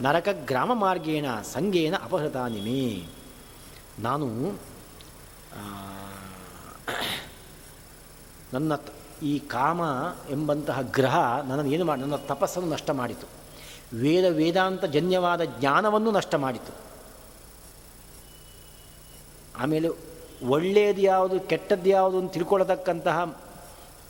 ನರಕ 0.01 0.29
ಗ್ರಾಮ 0.49 0.71
ಮಾರ್ಗೇಣ 0.73 1.27
ಸಂಗೇನ 1.53 1.95
ಅಪಹೃತಾನಿ 2.03 2.59
ಮೇ. 2.67 2.81
ನಾನು 3.99 4.27
ನನ್ನ 8.53 8.73
ಈ 9.23 9.39
ಕಾಮ 9.39 9.81
ಎಂಬಂತಹ 10.29 10.81
ಗ್ರಹ 10.81 11.15
ನನ್ನನ್ನು 11.47 11.71
ಏನು 11.71 11.85
ಮಾಡಿ, 11.85 12.01
ನನ್ನ 12.01 12.15
ತಪಸ್ಸನ್ನು 12.15 12.69
ನಷ್ಟ 12.69 12.89
ಮಾಡಿತು. 12.89 13.27
ವೇದ 13.97 14.25
ವೇದಾಂತ 14.35 14.85
ಜನ್ಯವಾದ 14.85 15.41
ಜ್ಞಾನವನ್ನು 15.43 16.11
ನಷ್ಟ 16.11 16.35
ಮಾಡಿತು. 16.35 16.73
ಆಮೇಲೆ 19.59 19.89
ಒಳ್ಳೆಯದು 20.43 21.01
ಯಾವುದು, 21.01 21.39
ಕೆಟ್ಟದ್ದು 21.39 21.89
ಯಾವುದು 21.89 22.19
ಅಂತ 22.19 22.31
ತಿಳ್ಕೊಳ್ಳತಕ್ಕಂತಹ 22.31 23.45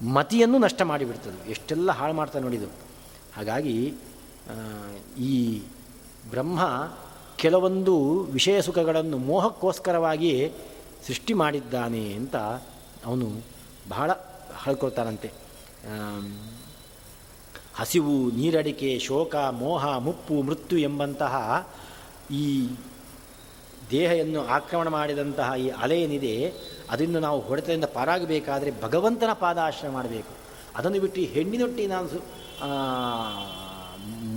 ಮತಿಯನ್ನು 0.02 0.58
ನಷ್ಟ 0.58 0.82
ಮಾಡಿಬಿಡ್ತದೆ. 0.82 1.50
ಎಷ್ಟೆಲ್ಲ 1.50 1.92
ಹಾಳು 1.92 2.14
ಮಾಡ್ತಾ 2.14 2.40
ನೋಡಿದು 2.40 2.66
ಹಾಗಾಗಿ 3.36 3.94
ಈ 5.20 5.62
ಬ್ರಹ್ಮ 6.30 6.90
ಕೆಲವೊಂದು 7.36 8.24
ವಿಷಯ 8.24 8.62
ಸುಖಗಳನ್ನು 8.62 9.18
ಮೋಹಕ್ಕೋಸ್ಕರವಾಗಿ 9.18 10.52
ಸೃಷ್ಟಿ 11.08 11.34
ಮಾಡಿದ್ದಾನೆ 11.34 12.14
ಅಂತ 12.14 12.36
ಅವನು 13.06 13.42
ಬಹಳ 13.90 14.12
ಹೇಳ್ಕೊಳ್ತಾನಂತೆ 14.68 15.30
ಹಸಿವು 17.80 18.14
ನೀರಡಿಕೆ, 18.38 18.92
ಶೋಕ, 19.08 19.36
ಮೋಹ, 19.64 19.86
ಮುಪ್ಪು, 20.06 20.36
ಮೃತ್ಯು 20.48 20.78
ಎಂಬಂತಹ 20.90 21.36
ಈ 22.42 22.46
ದೇಹವನ್ನು 23.92 24.42
ಆಕ್ರಮಣ 24.56 24.88
ಮಾಡಿದಂತಹ 24.96 25.50
ಈ 25.66 25.68
ಅಲೆ 25.84 25.98
ಏನಿದೆ, 26.06 26.34
ಅದರಿಂದ 26.92 27.18
ನಾವು 27.26 27.40
ಹೊಡೆತದಿಂದ 27.48 27.88
ಪಾರಾಗಬೇಕಾದರೆ 27.98 28.72
ಭಗವಂತನ 28.86 29.34
ಪಾದಾಶ್ರಯ 29.44 29.92
ಮಾಡಬೇಕು. 29.98 30.34
ಅದನ್ನು 30.78 31.00
ಬಿಟ್ಟು 31.04 31.22
ಹೆಣ್ಣಿನೊಟ್ಟಿ 31.36 31.84
ನಾನು 31.94 32.08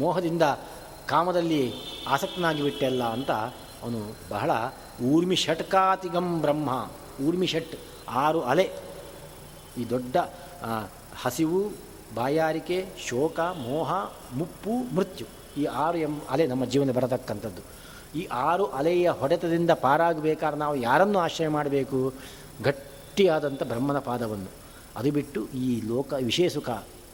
ಮೋಹದಿಂದ 0.02 0.44
ಕಾಮದಲ್ಲಿ 1.12 1.62
ಆಸಕ್ತನಾಗಿ 2.14 2.62
ಬಿಟ್ಟೆಲ್ಲ 2.66 3.02
ಅಂತ 3.16 3.32
ಅವನು 3.82 4.00
ಬಹಳ 4.30 4.50
ಊರ್ಮಿ 5.12 5.36
ಷಟ್ಕಾತಿಗಂ 5.44 6.28
ಬ್ರಹ್ಮ. 6.44 6.70
ಊರ್ಮಿ 7.26 7.48
ಷಟ್ 7.52 7.74
ಆರು 8.24 8.40
ಅಲೆ. 8.52 8.66
ಈ 9.78 9.84
ದೊಡ್ಡ 9.90 10.16
ಹಸಿವು, 11.22 11.60
ಬಾಯಾರಿಕೆ, 12.14 12.78
ಶೋಕ, 13.08 13.40
ಮೋಹ, 13.40 13.92
ಮುಪ್ಪು, 14.32 14.74
ಮೃತ್ಯು 14.96 15.26
ಈ 15.60 15.64
ಆರು 15.64 15.98
ಎಂ, 15.98 16.14
ಅಲೆ 16.30 16.46
ನಮ್ಮ 16.46 16.64
ಜೀವನ 16.64 16.90
ಬರತಕ್ಕಂಥದ್ದು. 16.90 17.62
ಈ 18.18 18.22
ಆರು 18.24 18.64
ಅಲೆಯ 18.66 19.08
ಹೊಡೆತದಿಂದ 19.10 19.70
ಪಾರಾಗಬೇಕಾದ್ರೆ 19.70 20.58
ನಾವು 20.60 20.76
ಯಾರನ್ನು 20.76 21.18
ಆಶ್ರಯ 21.18 21.48
ಮಾಡಬೇಕು? 21.48 22.12
ಗಟ್ಟಿಯಾದಂಥ 22.62 23.62
ಬ್ರಹ್ಮನ 23.62 23.98
ಪಾದವನ್ನು. 23.98 24.50
ಅದು 24.96 25.10
ಬಿಟ್ಟು 25.10 25.40
ಈ 25.64 25.80
ಲೋಕ 25.88 26.14
ಸುಖ, 26.56 26.70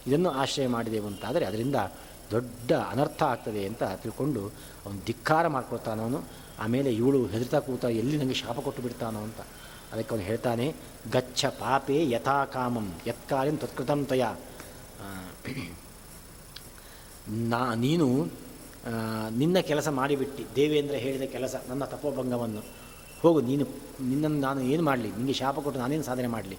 ಇದನ್ನು 0.06 0.30
ಆಶ್ರಯ 0.30 0.66
ಮಾಡಿದೆವು 0.68 1.06
ಅಂತಾದರೆ 1.06 1.44
ಅದರಿಂದ 1.44 1.76
ದೊಡ್ಡ 2.30 2.72
ಅನರ್ಥ 2.72 3.22
ಆಗ್ತದೆ 3.22 3.62
ಅಂತ 3.66 3.82
ತಿಳ್ಕೊಂಡು 4.02 4.42
ಅವನು 4.84 4.98
ಧಿಕ್ಕಾರ 5.06 5.46
ಮಾಡ್ಕೊಳ್ತಾನವನು. 5.46 6.20
ಆಮೇಲೆ 6.60 6.90
ಇವಳು 6.92 7.26
ಹೆದರ್ತಾ 7.26 7.58
ಕೂತ 7.58 7.84
ಎಲ್ಲಿ 7.84 8.16
ನನಗೆ 8.16 8.34
ಶಾಪ 8.34 8.58
ಕೊಟ್ಟು 8.60 8.82
ಬಿಡ್ತಾನೋ 8.82 9.18
ಅಂತ. 9.18 9.40
ಅದಕ್ಕೆ 9.92 10.14
ಅವನು 10.14 10.24
ಹೇಳ್ತಾನೆ, 10.24 10.74
ಗಚ್ಚ 11.12 11.44
ಪಾಪೇ 11.46 12.10
ಯಥಾ 12.10 12.44
ಕಾಮಂ, 12.44 12.92
ಯತ್ಕಾರ್ಯಂ 13.06 13.56
ತತ್ಕೃತಂ 13.56 14.04
ತಯ. 14.04 14.24
ನಾ, 17.28 17.74
ನೀನು 17.74 18.28
ನಿನ್ನ 19.30 19.58
ಕೆಲಸ 19.58 19.88
ಮಾಡಿಬಿಟ್ಟು, 19.88 20.42
ದೇವೇಂದ್ರ 20.54 20.94
ಹೇಳಿದ 20.94 21.22
ಕೆಲಸ, 21.22 21.54
ನನ್ನ 21.68 21.84
ತಪೋಭಂಗವನ್ನು. 21.84 22.62
ಹೋಗು, 23.22 23.40
ನೀನು, 23.40 23.64
ನಿನ್ನನ್ನು 24.00 24.40
ನಾನು 24.40 24.60
ಏನು 24.60 24.82
ಮಾಡಲಿ? 24.82 25.10
ನಿಮಗೆ 25.10 25.32
ಶಾಪ 25.32 25.60
ಕೊಟ್ಟು 25.60 25.80
ನಾನೇನು 25.80 26.02
ಸಾಧನೆ 26.02 26.26
ಮಾಡಲಿ? 26.26 26.56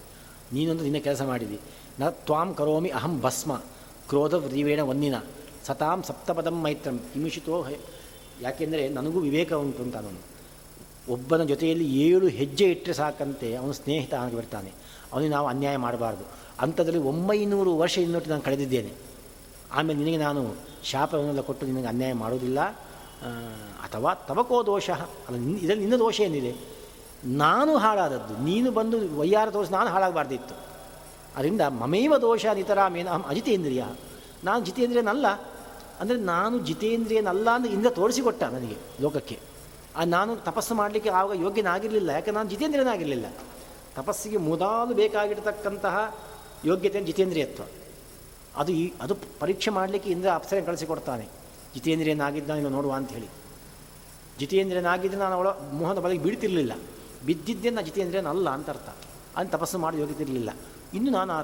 ನೀನೊಂದು 0.54 0.84
ನಿನ್ನ 0.84 0.98
ಕೆಲಸ 0.98 1.22
ಮಾಡಿದಿ. 1.22 1.60
ನ 2.00 2.10
ತ್ವಾಂ 2.10 2.54
ಕರೋಮಿ 2.54 2.90
ಅಹಂ 2.90 3.22
ಭಸ್ಮ, 3.22 3.58
ಕ್ರೋಧ 4.10 4.34
ವ್ರೀವೇಣ 4.34 4.82
ವನ್ನಿನ. 4.82 5.16
ಸತಾಂ 5.66 6.04
ಸಪ್ತಪದಂ 6.04 6.64
ಮೈತ್ರಂ 6.64 6.98
ಹಿಮಿಷಿತೋ 7.14 7.66
ಯಾಕೆಂದರೆ 8.42 8.90
ನನಗೂ 8.90 9.20
ವಿವೇಕ 9.20 9.54
ಉಂಟು 9.54 9.84
ಅಂತ 9.84 9.96
ಒಬ್ಬನ 11.10 11.44
ಜೊತೆಯಲ್ಲಿ 11.44 12.00
ಏಳು 12.00 12.28
ಹೆಜ್ಜೆ 12.28 12.66
ಇಟ್ಟರೆ 12.66 12.94
ಸಾಕಂತೆ 12.94 13.56
ಅವನು 13.56 13.74
ಸ್ನೇಹಿತ 13.74 14.14
ಆಗಿಬಿಡ್ತಾನೆ 14.14 14.72
ಅವನಿಗೆ 15.14 15.32
ನಾವು 15.32 15.48
ಅನ್ಯಾಯ 15.48 15.78
ಮಾಡಬಾರ್ದು. 15.78 16.24
ಅಂಥದ್ರಲ್ಲಿ 16.60 17.04
ಒಂಬೈನೂರು 17.04 17.78
ವರ್ಷ 17.78 17.98
ಇನ್ನೊಟ್ಟು 17.98 18.30
ನಾನು 18.30 18.42
ಕಳೆದಿದ್ದೇನೆ. 18.42 18.94
ಆಮೇಲೆ 19.74 20.00
ನಿನಗೆ 20.00 20.18
ನಾನು 20.18 20.56
ಶಾಪವನ್ನೆಲ್ಲ 20.84 21.42
ಕೊಟ್ಟು 21.42 21.66
ನಿನಗೆ 21.66 21.88
ಅನ್ಯಾಯ 21.88 22.14
ಮಾಡೋದಿಲ್ಲ. 22.14 22.60
ಅಥವಾ 23.84 24.14
ತವಕೋ 24.14 24.66
ದೋಷ. 24.66 24.90
ಅಲ್ಲ 24.90 25.58
ಇದರಲ್ಲಿ 25.58 25.86
ನಿನ್ನ 25.86 26.00
ದೋಷ 26.00 26.20
ಏನಿದೆ? 26.20 26.56
ನಾನು 27.26 27.78
ಹಾಳಾದದ್ದು. 27.78 28.44
ನೀನು 28.44 28.72
ಬಂದು 28.72 29.20
ವೈಯಾರ 29.20 29.50
ತೋರಿಸಿ 29.50 29.72
ನಾನು 29.72 29.90
ಹಾಳಾಗಬಾರ್ದಿತ್ತು. 29.90 30.56
ಅದರಿಂದ 31.36 31.62
ಮಮೇವ 31.62 32.18
ದೋಷ 32.18 32.46
ನಿತರಾಮೇನ 32.46 33.10
ಅಹಂ 33.10 33.22
ಅಜಿತೇಂದ್ರಿಯ. 33.22 33.84
ನಾನು 34.44 34.66
ಜಿತೇಂದ್ರಿಯನಲ್ಲ. 34.66 35.28
ಅಂದರೆ 36.00 36.18
ನಾನು 36.18 36.60
ಜಿತೇಂದ್ರಿಯನಲ್ಲ 36.60 37.50
ಅಂದರೆ 37.50 37.72
ಇಂದ್ರ 37.72 37.90
ತೋರಿಸಿಕೊಟ್ಟ 37.90 38.44
ನನಗೆ 38.44 38.76
ಲೋಕಕ್ಕೆ. 39.02 39.40
ನಾನು 40.06 40.36
ತಪಸ್ಸು 40.36 40.76
ಮಾಡಲಿಕ್ಕೆ 40.76 41.10
ಆವಾಗ 41.10 41.42
ಯೋಗ್ಯನಾಗಿರಲಿಲ್ಲ. 41.42 42.10
ಯಾಕೆ 42.10 42.32
ನಾನು 42.32 42.50
ಜಿತೇಂದ್ರಿಯನಾಗಿರಲಿಲ್ಲ? 42.50 43.26
ತಪಸ್ಸಿಗೆ 43.96 44.38
ಮುದಾಲು 44.38 44.94
ಬೇಕಾಗಿರ್ತಕ್ಕಂತಹ 44.96 46.18
ಯೋಗ್ಯತೆ 46.66 47.02
ಜಿತೇಂದ್ರಿಯತ್ವ. 47.02 47.64
ಅದು 48.56 48.72
ಈ, 48.72 48.94
ಅದು 49.02 49.16
ಪರೀಕ್ಷೆ 49.40 49.72
ಮಾಡಲಿಕ್ಕೆ 49.72 50.10
ಇಂದ್ರ 50.10 50.30
ಅಪ್ಸರ 50.30 50.62
ಕಳಿಸಿಕೊಡ್ತಾನೆ. 50.66 51.28
ಜಿತೇಂದ್ರಿಯನಾಗಿದ್ದ 51.74 52.50
ನೀನು 52.50 52.70
ನೋಡುವ 52.70 52.94
ಅಂಥೇಳಿ 52.94 53.28
ಜಿತೇಂದ್ರಿಯನಾಗಿದ್ದರೆ 54.40 55.20
ನಾನು 55.20 55.36
ಅವಳ 55.36 55.48
ಮೋಹದ 55.48 56.00
ಬಳಿಗೆ 56.00 56.24
ಬೀಳ್ತಿರಲಿಲ್ಲ. 56.24 56.72
ಬಿದ್ದಿದ್ದೇ 57.26 57.70
ನಾನು 57.70 57.86
ಜಿತೇಂದ್ರಿಯನಲ್ಲ 57.86 58.50
ಅಂತ 58.50 58.70
ಅರ್ಥ. 58.70 58.90
ಅಲ್ಲಿ 59.38 59.52
ತಪಸ್ಸು 59.52 59.80
ಮಾಡಿ 59.80 59.98
ಯೋಗ್ಯತಿರಲಿಲ್ಲ 59.98 60.50
ಇನ್ನು 60.94 61.12
ನಾನು 61.12 61.34
ಆ 61.34 61.44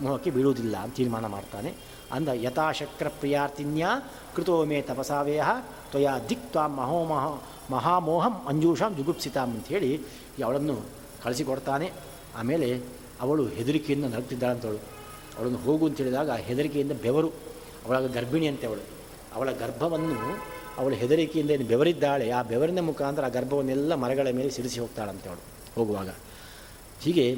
ಮೋಹಕ್ಕೆ 0.00 0.30
ಬೀಳುವುದಿಲ್ಲ 0.30 0.76
ಅಂತ 0.76 0.94
ತೀರ್ಮಾನ 0.94 1.26
ಮಾಡ್ತಾನೆ. 1.26 1.74
ಅಂದ 2.12 2.28
ಯಥಾಶಕ್ರ 2.28 3.08
ಪ್ರಿಯಾರ್ಥಿನ್ಯ 3.08 3.86
ಕೃತೋ 4.36 4.64
ಮೇ 4.64 4.82
ತಪಸಾವೇಯ 4.82 5.44
ತ್ವಯಾ 5.90 6.18
ದಿಕ್ 6.18 6.56
ಮಹೋಮಹ 6.56 7.24
ಮಹಾಮೋಹಂ 7.70 8.34
ಅಂಜೂಷಾಂ 8.48 8.96
ಜುಗುಪ್ಸಿತಾಂ 8.96 9.50
ಅಂಥೇಳಿ 9.50 9.90
ಅವಳನ್ನು 10.44 10.76
ಕಳಿಸಿಕೊಡ್ತಾನೆ. 11.24 11.92
ಆಮೇಲೆ 12.36 12.68
ಅವಳು 13.20 13.46
ಹೆದರಿಕೆಯಿಂದ 13.46 14.04
ನರಗ್ತಿದ್ದಾಳಂತವಳು 14.04 14.78
ಅವಳನ್ನು 15.36 15.58
ಹೋಗು 15.58 15.86
ಅಂತ 15.88 15.96
ಹೇಳಿದಾಗ 15.96 16.30
ಹೆದರಿಕೆಯಿಂದ 16.30 16.92
ಬೆವರು, 16.92 17.28
ಅವಳ 17.86 18.06
ಗರ್ಭಿಣಿ 18.06 18.46
ಅಂತೆ 18.48 18.66
ಅವಳು. 18.66 18.80
ಅವಳ 19.34 19.50
ಗರ್ಭವನ್ನು 19.52 20.16
ಅವಳು 20.78 20.94
ಹೆದರಿಕೆಯಿಂದ 20.94 21.50
ಏನು 21.50 21.64
ಬೆವರಿದ್ದಾಳೆ, 21.64 22.30
ಆ 22.30 22.42
ಬೆವರಿನ 22.42 22.80
ಮುಖಾಂತರ 22.80 23.24
ಆ 23.24 23.28
ಗರ್ಭವನ್ನೆಲ್ಲ 23.28 23.94
ಮರಗಳ 23.94 24.28
ಮೇಲೆ 24.30 24.50
ಸಿಡಿಸಿ 24.50 24.80
ಹೋಗ್ತಾಳಂತೆ 24.80 25.28
ಅವಳು 25.28 25.42
ಹೋಗುವಾಗ. 25.74 26.08
ಹೀಗೆ 27.00 27.36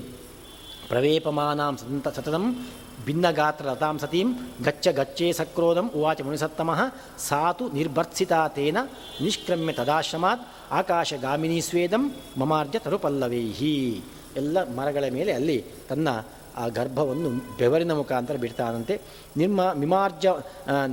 ಪ್ರವೇಪಮಾನಾಂ 0.89 1.77
ಸಂತ 1.77 2.09
ಸತತಂ 2.09 2.45
ಭಿನ್ನಗಾತ್ರ 3.07 3.67
ರಥಾಂ 3.67 3.99
ಸತೀಂ 3.99 4.29
ಗಚ್ಚ 4.65 4.89
ಗಚ್ಚೇ 4.89 5.33
ಸಕ್ರೋಧಂ 5.33 5.91
ಉವಾಚ 5.95 6.21
ಮುನಿಸತ್ತಮಃ 6.21 6.81
ಸಾತು 7.19 7.69
ನಿರ್ಭರ್ತ್ಸಿತಾ 7.69 8.49
ತೇನ 8.49 8.79
ನಿಷ್ಕ್ರಮ್ಯ 9.21 9.73
ತದಾಶ್ರಮಾತ್ 9.73 10.73
ಆಕಾಶಗಾಮಿನಿ 10.73 11.61
ಸ್ವೇದಂ 11.61 12.15
ಮಮಾರ್ಜ 12.37 12.77
ತರುಪಲ್ಲವೈಹಿ. 12.77 14.05
ಎಲ್ಲ 14.37 14.75
ಮರಗಳ 14.75 15.05
ಮೇಲೆ 15.11 15.33
ಅಲ್ಲಿ 15.33 15.65
ತನ್ನ 15.89 16.09
ಆ 16.63 16.65
ಗರ್ಭವನ್ನು 16.79 17.31
ಬೆವರಿನ 17.59 17.93
ಮುಖಾಂತರ 17.99 18.37
ಬಿಡ್ತಾನಂತೆ. 18.45 18.95
ನಿಮ್ಮ 19.43 19.61
ಮಿಮಾರ್ಜ 19.83 20.27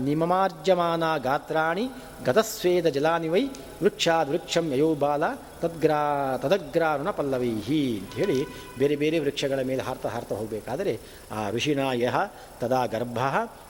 ನಿಮಮಾರ್ಜಮಾನ 0.08 1.04
ಗಾತ್ರಾಣಿ 1.28 1.86
ಗತಸ್ವೇದ 2.28 2.88
ಜಲಾನಿವೈ 2.98 3.44
ವೃಕ್ಷಾದ್ 3.84 4.32
ವೃಕ್ಷಂ 4.34 4.66
ಯಯೋಬಾಲ 4.74 5.24
ತದ್ಗ್ರಾ, 5.64 6.02
ತದಗ್ರಾರುಣ 6.44 7.10
ಪಲ್ಲವೈಹಿ 7.18 7.82
ಹೇಳಿ 8.18 8.38
ಬೇರೆ 8.80 8.96
ಬೇರೆ 9.04 9.18
ವೃಕ್ಷಗಳ 9.24 9.60
ಮೇಲೆ 9.70 9.84
ಹಾರ್ತಾ 9.88 10.10
ಹಾರ್ತಾ 10.16 10.36
ಹೋಗಬೇಕಾದರೆ 10.42 10.94
ಆ 11.38 11.50
ಋಷಿಣಾ 11.56 11.88
ಯಹ 12.04 12.18
ತದಾ 12.62 12.82
ಗರ್ಭ 12.96 13.20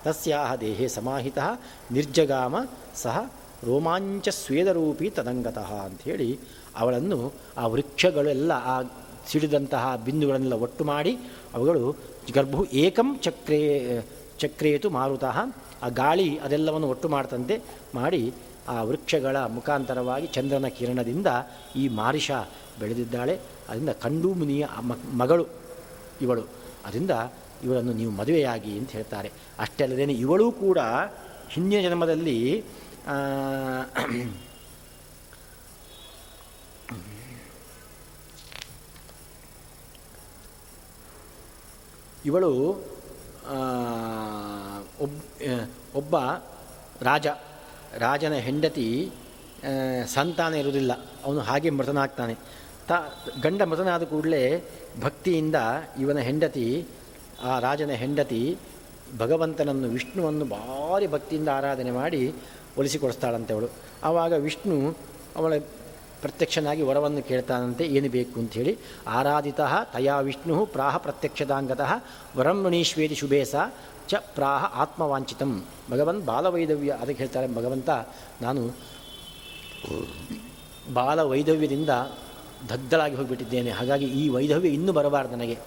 ತಸ್ಯಾಹ 0.05 0.51
ದೇಹೇ 0.65 0.87
ಸಮಾಹಿತ 0.97 1.39
ನಿರ್ಜಗಾಮ 1.97 2.55
ಸಹ 3.05 3.17
ರೋಮಾಂಚ 3.67 4.27
ಸ್ವೇದರೂಪಿ 4.41 5.07
ತದಂಗತಃ 5.17 5.69
ಅಂಥೇಳಿ 5.85 6.29
ಅವಳನ್ನು 6.81 7.19
ಆ 7.61 7.65
ವೃಕ್ಷಗಳೆಲ್ಲ 7.73 8.51
ಆ 8.73 8.75
ಸಿಡಿದಂತಹ 9.27 9.95
ಬಿಂದುಗಳನ್ನೆಲ್ಲ 10.05 10.53
ಒಟ್ಟು 10.53 10.83
ಮಾಡಿ 10.83 11.17
ಅವುಗಳು 11.53 11.95
ಗರ್ಭು 12.33 12.65
ಏಕಂ 12.65 13.19
ಚಕ್ರೇ, 13.21 13.59
ಚಕ್ರೇತು 14.39 14.89
ಮಾರುತಃ. 14.89 15.37
ಆ 15.83 15.89
ಗಾಳಿ 15.89 16.37
ಅದೆಲ್ಲವನ್ನು 16.37 16.87
ಒಟ್ಟು 16.87 17.09
ಮಾಡ್ತಂತೆ 17.09 17.61
ಮಾಡಿ 17.95 18.33
ಆ 18.67 18.83
ವೃಕ್ಷಗಳ 18.83 19.37
ಮುಖಾಂತರವಾಗಿ 19.37 20.27
ಚಂದ್ರನ 20.27 20.67
ಕಿರಣದಿಂದ 20.67 21.27
ಈ 21.75 21.87
ಮಾರಿಷ 21.87 22.31
ಬೆಳೆದಿದ್ದಾಳೆ. 22.79 23.39
ಅದರಿಂದ 23.69 23.89
ಕಂಡು 23.89 24.33
ಮುನಿಯ 24.33 24.65
ಮಗಳು 25.13 25.45
ಇವಳು. 26.21 26.43
ಅದರಿಂದ 26.85 27.11
ಇವಳನ್ನು 27.63 27.93
ನೀವು 27.93 28.11
ಮದುವೆಯಾಗಿ 28.11 28.77
ಅಂತ 28.79 28.91
ಹೇಳ್ತಾರೆ. 28.91 29.31
ಅಷ್ಟೇ 29.59 29.83
ಅಲ್ಲದೇ 29.83 30.03
ಇವಳು 30.03 30.51
ಕೂಡ 30.51 30.79
ಹಿಂದಿನ 31.49 31.81
ಜನ್ಮದಲ್ಲಿ 31.81 32.63
ಇವಳು 42.25 42.51
ಒಬ್ 45.01 45.15
ಒಬ್ಬ 45.95 46.15
ರಾಜ. 47.01 47.27
ರಾಜನ 47.97 48.33
ಹೆಂಡತಿ 48.33 49.11
ಸಂತಾನ 50.05 50.53
ಇರುವುದಿಲ್ಲ. 50.53 50.91
ಅವನು 51.25 51.39
ಹಾಗೆ 51.39 51.69
ಮೃತನಾಗ್ತಾನೆ. 51.69 52.35
ತ, 52.87 52.91
ಗಂಡ 53.43 53.61
ಮೃತನಾದ 53.61 54.03
ಕೂಡಲೇ 54.03 54.63
ಭಕ್ತಿಯಿಂದ 55.01 55.55
ಇವನ 55.99 56.17
ಹೆಂಡತಿ, 56.17 56.87
ಆ 57.43 57.59
ರಾಜನ 57.59 57.89
ಹೆಂಡತಿ 57.89 58.57
ಭಗವಂತನನ್ನು, 59.17 59.87
ವಿಷ್ಣುವನ್ನು 59.87 60.45
ಭಾರಿ 60.45 61.07
ಭಕ್ತಿಯಿಂದ 61.07 61.47
ಆರಾಧನೆ 61.47 61.91
ಮಾಡಿ 61.91 62.33
ಒಲಿಸಿಕೊಡಿಸ್ತಾಳಂತೆ 62.77 63.53
ಅವಳು. 63.53 63.69
ಆವಾಗ 64.03 64.33
ವಿಷ್ಣು 64.33 64.97
ಅವಳ 65.35 65.53
ಪ್ರತ್ಯಕ್ಷನಾಗಿ 66.21 66.81
ವರವನ್ನು 66.81 67.21
ಕೇಳ್ತಾನಂತೆ 67.29 67.83
ಏನು 67.97 68.09
ಬೇಕು 68.09 68.35
ಅಂಥೇಳಿ 68.39 68.73
ಆರಾಧಿತ 69.07 69.61
ತಯಾ 69.93 70.15
ವಿಷ್ಣು 70.27 70.57
ಪ್ರಾಹ 70.65 70.95
ಪ್ರತ್ಯಕ್ಷದಾಂಗತಃ 70.97 71.91
ವರಂ 72.37 72.59
ಮಣೀಶ್ವೇರಿ 72.63 73.15
ಶುಭೇಸ 73.15 73.55
ಚ 74.09 74.15
ಪ್ರಾಹ 74.37 74.63
ಆತ್ಮವಾಂಚಿತಂ 74.81 75.51
ಭಗವಂತ 75.91 76.23
ಬಾಲವೈದವ್ಯ, 76.25 76.91
ಅದಕ್ಕೆ 77.01 77.21
ಹೇಳ್ತಾರೆ 77.23 77.47
ಭಗವಂತ, 77.55 77.89
ನಾನು 78.41 78.61
ಬಾಲವೈದವ್ಯದಿಂದ 80.93 81.91
ದಗ್ಧಳಾಗಿ 82.71 83.15
ಹೋಗಿಬಿಟ್ಟಿದ್ದೇನೆ, 83.15 83.71
ಹಾಗಾಗಿ 83.71 84.07
ಈ 84.21 84.23
ವೈದವ್ಯ 84.29 84.69
ಇನ್ನೂ 84.69 84.91
ಬರಬಾರ್ದು 84.93 85.33
ನನಗೆ. 85.35 85.57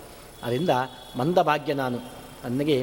ಅದರಿಂದ 0.44 0.72
ಮಂದಭಾಗ್ಯ 1.16 1.74
ನಾನು. 1.74 1.98
ನನಗೆ 2.44 2.78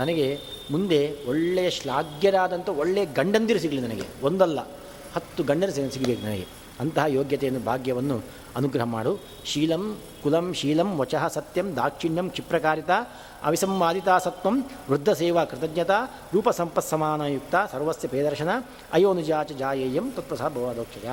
ನನಗೆ 0.00 0.26
ಮುಂದೆ 0.70 1.00
ಒಳ್ಳೆಯ 1.28 1.70
ಶ್ಲಾಘ್ಯರಾದಂಥ 1.70 2.68
ಒಳ್ಳೆಯ 2.82 3.06
ಗಂಡಂದಿರು 3.18 3.60
ಸಿಗಲಿ 3.64 3.80
ನನಗೆ, 3.80 4.06
ಒಂದಲ್ಲ, 4.22 4.60
ಹತ್ತು 5.16 5.42
ಗಂಡನ 5.44 5.70
ಸಿಗಬೇಕು 5.96 6.22
ನನಗೆ. 6.26 6.46
ಅಂತಹ 6.80 7.04
ಯೋಗ್ಯತೆಯನ್ನು 7.18 7.60
ಭಾಗ್ಯವನ್ನು 7.68 8.16
ಅನುಗ್ರಹ 8.58 8.86
ಮಾಡು. 8.94 9.12
ಶೀಲಂ 9.50 9.84
ಕುಲಂ 10.22 10.46
ಶೀಲಂ 10.60 10.90
ವಚಃ 11.00 11.24
ಸತ್ಯಂ 11.36 11.66
ದಾಕ್ಷಿಣ್ಯಂ 11.76 12.26
ಕ್ಷಿಪ್ರಕಾರಿತ 12.34 12.90
ಅವಿಸಂವಾದಿತ 13.48 14.08
ಸತ್ವಂ 14.24 14.56
ವೃದ್ಧ 14.90 15.10
ಸೇವಾ 15.20 15.42
ಕೃತಜ್ಞತಾ 15.50 15.98
ರೂಪ 16.34 16.48
ಸಂಪತ್ಸಮಾನಯುಕ್ತ 16.60 17.54
ಸರ್ವಸ್ಯ 17.72 18.08
ಪೇದರ್ಶನ 18.14 18.52
ಅಯೋನಿಜಾಚ 18.98 19.52
ಜಾಯೇಯಂ 19.62 20.06
ತತ್ಪ್ರಸಾದ 20.16 20.52
ಭವಾದೋಕ್ಷಜ 20.56 21.06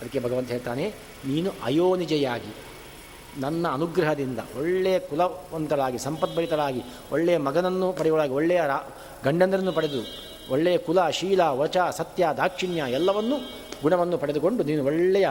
ಅದಕ್ಕೆ 0.00 0.18
ಭಗವಂತ 0.26 0.48
ಹೇಳ್ತಾನೆ, 0.54 0.86
ನೀನು 1.26 1.52
ಅಯೋನಿಜೆಯಾಗಿ 1.64 2.52
ನನ್ನ 3.40 3.64
ಅನುಗ್ರಹದಿಂದ 3.76 4.40
ಒಳ್ಳೆಯ 4.58 4.98
ಕುಲವಂತರಾಗಿ, 4.98 5.98
ಸಂಪದ್ಭರಿತರಾಗಿ 5.98 6.82
ಒಳ್ಳೆಯ 7.12 7.38
ಮಗನನ್ನು 7.38 7.88
ಪಡೆಯುವಳಾಗಿ 7.92 8.32
ಒಳ್ಳೆಯ 8.32 8.60
ರಾ, 8.66 8.78
ಗಂಡಂದರನ್ನು 9.24 9.72
ಪಡೆದು 9.72 10.00
ಒಳ್ಳೆಯ 10.54 10.76
ಕುಲ, 10.78 10.98
ಶೀಲ, 11.08 11.42
ವಚ, 11.60 11.76
ಸತ್ಯ, 11.90 12.28
ದಾಕ್ಷಿಣ್ಯ 12.36 12.84
ಎಲ್ಲವನ್ನೂ 12.90 13.36
ಗುಣವನ್ನು 13.82 14.16
ಪಡೆದುಕೊಂಡು 14.22 14.62
ನೀನು 14.70 14.82
ಒಳ್ಳೆಯ 14.90 15.28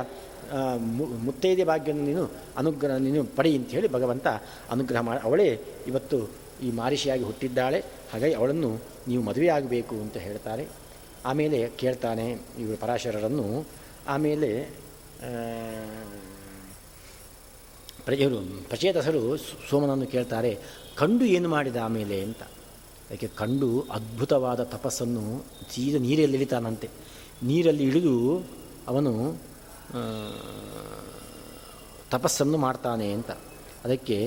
ಮುತ್ತೈದೆ 1.26 1.64
ಭಾಗ್ಯವನ್ನು 1.70 2.06
ನೀನು 2.10 2.24
ಅನುಗ್ರಹ, 2.58 2.98
ನೀನು 3.08 3.22
ಪಡಿ 3.38 3.52
ಅಂತ 3.58 3.70
ಹೇಳಿ 3.78 3.88
ಭಗವಂತ 3.96 4.28
ಅನುಗ್ರಹ 4.74 5.02
ಮಾಡಿ, 5.08 5.22
ಅವಳೇ 5.28 5.48
ಇವತ್ತು 5.88 6.18
ಈ 6.64 6.70
ಮಾರಿಷಿಯಾಗಿ 6.72 7.24
ಹುಟ್ಟಿದ್ದಾಳೆ, 7.24 7.80
ಹಾಗಾಗಿ 8.14 8.36
ಅವಳನ್ನು 8.40 8.70
ನೀವು 9.08 9.22
ಮದುವೆಯಾಗಬೇಕು 9.24 9.96
ಅಂತ 10.04 10.18
ಹೇಳ್ತಾರೆ. 10.28 10.66
ಆಮೇಲೆ 11.30 11.60
ಕೇಳ್ತಾನೆ 11.82 12.28
ಇವರು 12.60 12.78
ಪರಾಶರರನ್ನು, 12.84 13.48
ಆಮೇಲೆ 14.08 14.50
ಪ್ರಜೆಯರು 18.08 18.38
ಪ್ರಚೇತಸರು 18.70 19.22
ಸೋಮನನ್ನು 19.70 20.08
ಕೇಳ್ತಾರೆ, 20.14 20.52
ಕಂಡು 21.00 21.26
ಏನು 21.38 21.50
ಮಾಡಿದ 21.50 21.80
ಆಮೇಲೆ? 21.88 22.18
ಅಂತ. 22.28 22.44
ಯಾಕೆ, 23.12 23.28
ಕಂಡು 23.42 23.70
ಅದ್ಭುತವಾದ 23.92 24.62
ತಪಸ್ಸನ್ನು 24.76 25.24
ಸೀದ 25.74 25.96
ನೀರಲ್ಲಿ 26.06 26.38
ಇಳಿತಾನಂತೆ 26.38 26.88
ನೀರಲ್ಲಿ 27.44 27.84
ಇಳಿದು 27.84 28.16
ಅವನು 28.88 29.14
ತಪಸ್ಸನ್ನು 32.12 32.58
ಮಾಡ್ತಾನೆ 32.58 33.08
ಅಂತ. 33.12 33.32
ಅದಕ್ಕೆ 33.86 34.18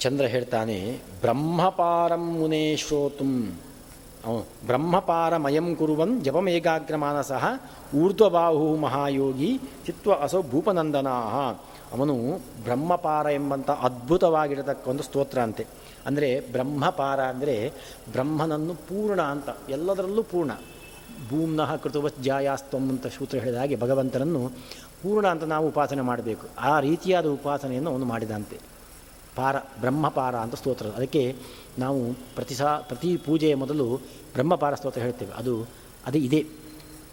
ಚಂದ್ರ 0.00 0.24
ಹೇಳ್ತಾನೆ, 0.26 0.78
ಬ್ರಹ್ಮಪಾರಂ 1.20 2.24
ಮುನೇ 2.38 2.64
ಶ್ರೋತು 2.76 3.26
ಬ್ರಹ್ಮಪಾರಮಯಂ 4.66 5.76
ಕುರುವನ್ 5.76 6.24
ಜಪಮೇಗಾಗ್ರಮಾನಸಃ 6.24 7.44
ಊರ್ಧ್ವಬಾಹು 7.96 8.76
ಮಹಾಯೋಗಿ 8.76 9.50
ಚಿತ್ವ 9.86 10.12
ಅಸೋ 10.22 10.42
ಭೂಪನಂದನಾ 10.42 11.16
ಅವನು 11.92 12.14
ಬ್ರಹ್ಮಪಾರ 12.64 13.26
ಎಂಬಂಥ 13.26 13.70
ಅದ್ಭುತವಾಗಿರತಕ್ಕಂಥ 13.70 15.02
ಸ್ತೋತ್ರ 15.02 15.38
ಅಂತೆ. 15.38 15.66
ಅಂದರೆ 16.06 16.40
ಬ್ರಹ್ಮಪಾರ 16.40 17.20
ಅಂದರೆ 17.22 17.72
ಬ್ರಹ್ಮನನ್ನು 18.12 18.74
ಪೂರ್ಣ 18.74 19.20
ಅಂತ, 19.22 19.48
ಎಲ್ಲದರಲ್ಲೂ 19.68 20.22
ಪೂರ್ಣ. 20.22 20.52
ಭೂಮ್ನಃ 21.30 21.76
ಕೃತವತ್ 21.76 22.22
ಜಾಯಾಸ್ತಂ 22.22 22.88
ಅಂತ 22.88 23.06
ಸೂತ್ರ 23.06 23.38
ಹೇಳಿದ 23.38 23.54
ಹಾಗೆ 23.54 23.76
ಭಗವಂತನನ್ನು 23.76 24.48
ಪೂರ್ಣ 25.02 25.26
ಅಂತ 25.26 25.44
ನಾವು 25.44 25.68
ಉಪಾಸನೆ 25.68 26.00
ಮಾಡಬೇಕು. 26.00 26.46
ಆ 26.58 26.80
ರೀತಿಯಾದ 26.80 27.26
ಉಪಾಸನೆಯನ್ನು 27.26 27.90
ಅವನು 27.90 28.04
ಮಾಡಿದಂತೆ. 28.04 28.56
ಪಾರ, 29.36 29.56
ಬ್ರಹ್ಮಪಾರ 29.80 30.34
ಅಂತ 30.36 30.54
ಸ್ತೋತ್ರ. 30.54 30.86
ಅದಕ್ಕೆ 30.86 31.34
ನಾವು 31.78 32.12
ಪ್ರತಿ 32.12 32.54
ಸಾ 32.54 32.78
ಪ್ರತಿ 32.78 33.16
ಪೂಜೆಯ 33.16 33.54
ಮೊದಲು 33.54 33.86
ಬ್ರಹ್ಮಪಾರ 34.34 34.74
ಸ್ತೋತ್ರ 34.74 35.00
ಹೇಳ್ತೇವೆ. 35.00 35.32
ಅದು 35.32 35.54
ಅದು 36.06 36.18
ಇದೆ. 36.18 36.63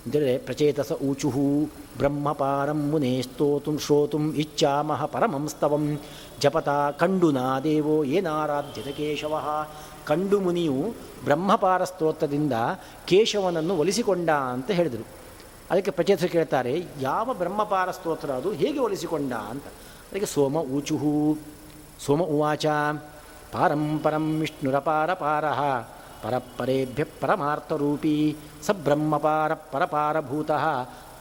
ಅಂದರೆ 0.06 0.38
ಪ್ರಚೇತಸ 0.38 0.92
ಊಚುಹು 0.92 1.70
ಬ್ರಹ್ಮಪಾರಂ 1.98 2.80
ಮುನೇ 2.92 3.22
ಸ್ತೋತು 3.22 3.78
ಶ್ರೋತುಂ 3.78 4.34
ಇಚ್ಛಾಮಹ 4.34 5.06
ಪರಮಂಸ್ತವಂ 5.06 6.00
ಜಪತ 6.42 6.70
ಕಂಡುನಾ 6.70 7.60
ದೇವೋ 7.60 8.04
ಏನಾರಾಧ್ಯತ 8.04 8.88
ಕೇಶವ 8.88 9.36
ಕಂಡು 10.08 10.40
ಮುನಿಯು 10.40 10.94
ಬ್ರಹ್ಮಪಾರ 11.24 11.84
ಸ್ತೋತ್ರದಿಂದ 11.84 12.54
ಕೇಶವನನ್ನು 13.08 13.74
ಒಲಿಸಿಕೊಂಡ 13.78 14.30
ಅಂತ 14.30 14.72
ಹೇಳಿದರು. 14.72 15.06
ಅದಕ್ಕೆ 15.72 15.92
ಪ್ರಚೇತಸ 15.92 16.24
ಕೇಳ್ತಾರೆ, 16.26 16.84
ಯಾವ 17.00 17.34
ಬ್ರಹ್ಮಪಾರ 17.34 17.92
ಸ್ತೋತ್ರ 17.92 18.30
ಅದು? 18.32 18.52
ಹೇಗೆ 18.52 18.80
ಒಲಿಸಿಕೊಂಡ 18.80 19.34
ಅಂತ? 19.34 19.68
ಅದಕ್ಕೆ 20.10 20.26
ಸೋಮ 20.26 20.58
ಊಚುಹು, 20.58 21.38
ಸೋಮ 22.06 22.22
ಉವಾಚ 22.22 22.66
ಪಾರಂಪರಂ 23.52 24.40
ವಿಷ್ಣುರಪಾರ 24.40 25.10
ವಿಷ್ಣುರಪಾರಪಾರ 25.10 25.46
परपरेभ्यः 26.24 27.10
परमार्थरूपी 27.22 28.18
स 28.66 28.68
ब्रह्मपारपरपारभूतः 28.86 30.66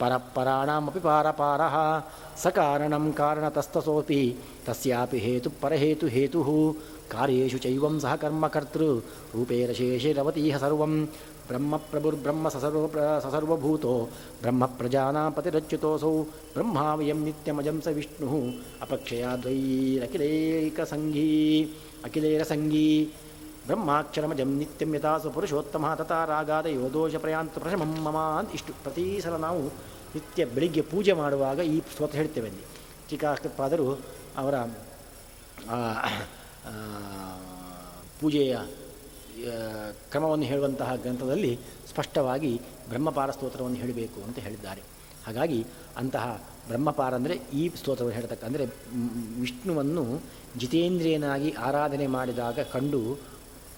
परप्पराणामपि 0.01 1.01
पारपारः। 1.07 1.77
सकारणं 2.43 3.05
कारणतस्तसोऽपि 3.21 4.21
तस्यापि 4.67 5.19
हेतुपरहेतुहेतुः 5.19 6.49
कार्येषु 7.13 7.59
चैवं 7.65 7.95
सह 7.99 8.03
सहकर्मकर्तृरूपेरशेषेरवतीह 8.09 10.55
सर्वं। 10.59 10.93
ब्रह्मप्रभुर्ब्रह्म 11.49 12.45
ससर्व 12.49 12.85
ससर्वभूतो 13.25 13.95
ब्रह्मप्रजानापतिरच्युतोऽसौ 14.43 15.31
पतिरच्युतोऽसौ 15.37 16.13
ब्रह्मा 16.55 16.87
वयं 16.99 17.19
नित्यमजं 17.27 17.77
स 17.81 17.83
विष्णुः। 17.97 18.35
अपक्षयाद्वैरखिलैकसङ्घी 18.85 21.31
अखिलैरसङ्गी 22.05 22.91
ಬ್ರಹ್ಮಾಕ್ಷರಮಜಂ 23.71 24.51
ನಿತ್ಯಂ 24.61 24.91
ಯಥಾಸು 24.97 25.29
ಪುರುಷೋತ್ತಮ 25.35 25.87
ತಥಾ 26.01 26.21
ರಾಗಾದ 26.31 26.67
ದೋಷ 26.97 27.15
ಪ್ರಯಾಂತ 27.25 27.55
ಪ್ರಶಮಂ 27.65 27.93
ಮಮ 28.07 28.19
ಅಂತ 28.39 28.51
ಇಷ್ಟು 28.59 28.73
ಪ್ರತಿ 28.85 29.05
ಸಲ 29.25 29.37
ನಾವು 29.47 29.63
ನಿತ್ಯ 30.15 30.45
ಬೆಳಿಗ್ಗೆ 30.55 30.83
ಪೂಜೆ 30.93 31.13
ಮಾಡುವಾಗ 31.21 31.59
ಈ 31.73 31.77
ಸ್ತೋತ್ರ 31.93 32.17
ಹೇಳ್ತೇವೆ 32.21 32.49
ಅಲ್ಲಿ. 32.51 32.65
ಚಿಕಾಪಾದರು 33.11 33.87
ಅವರ 34.41 34.55
ಪೂಜೆಯ 38.21 38.55
ಕ್ರಮವನ್ನು 40.13 40.47
ಹೇಳುವಂತಹ 40.51 40.91
ಗ್ರಂಥದಲ್ಲಿ 41.05 41.53
ಸ್ಪಷ್ಟವಾಗಿ 41.91 42.53
ಬ್ರಹ್ಮಪಾರ 42.91 43.31
ಸ್ತೋತ್ರವನ್ನು 43.37 43.79
ಹೇಳಬೇಕು 43.83 44.19
ಅಂತ 44.27 44.39
ಹೇಳಿದ್ದಾರೆ. 44.47 44.83
ಹಾಗಾಗಿ 45.27 45.61
ಅಂತಹ 46.01 46.27
ಬ್ರಹ್ಮಪಾರ 46.69 47.13
ಅಂದರೆ 47.21 47.35
ಈ 47.61 47.63
ಸ್ತೋತ್ರವನ್ನು 47.81 48.17
ಹೇಳ್ತಕ್ಕ, 48.19 48.45
ಅಂದರೆ 48.51 48.65
ವಿಷ್ಣುವನ್ನು 49.43 50.05
ಜಿತೇಂದ್ರಿಯನಾಗಿ 50.61 51.51
ಆರಾಧನೆ 51.69 52.09
ಮಾಡಿದಾಗ 52.17 52.59
ಕಂಡು 52.75 53.03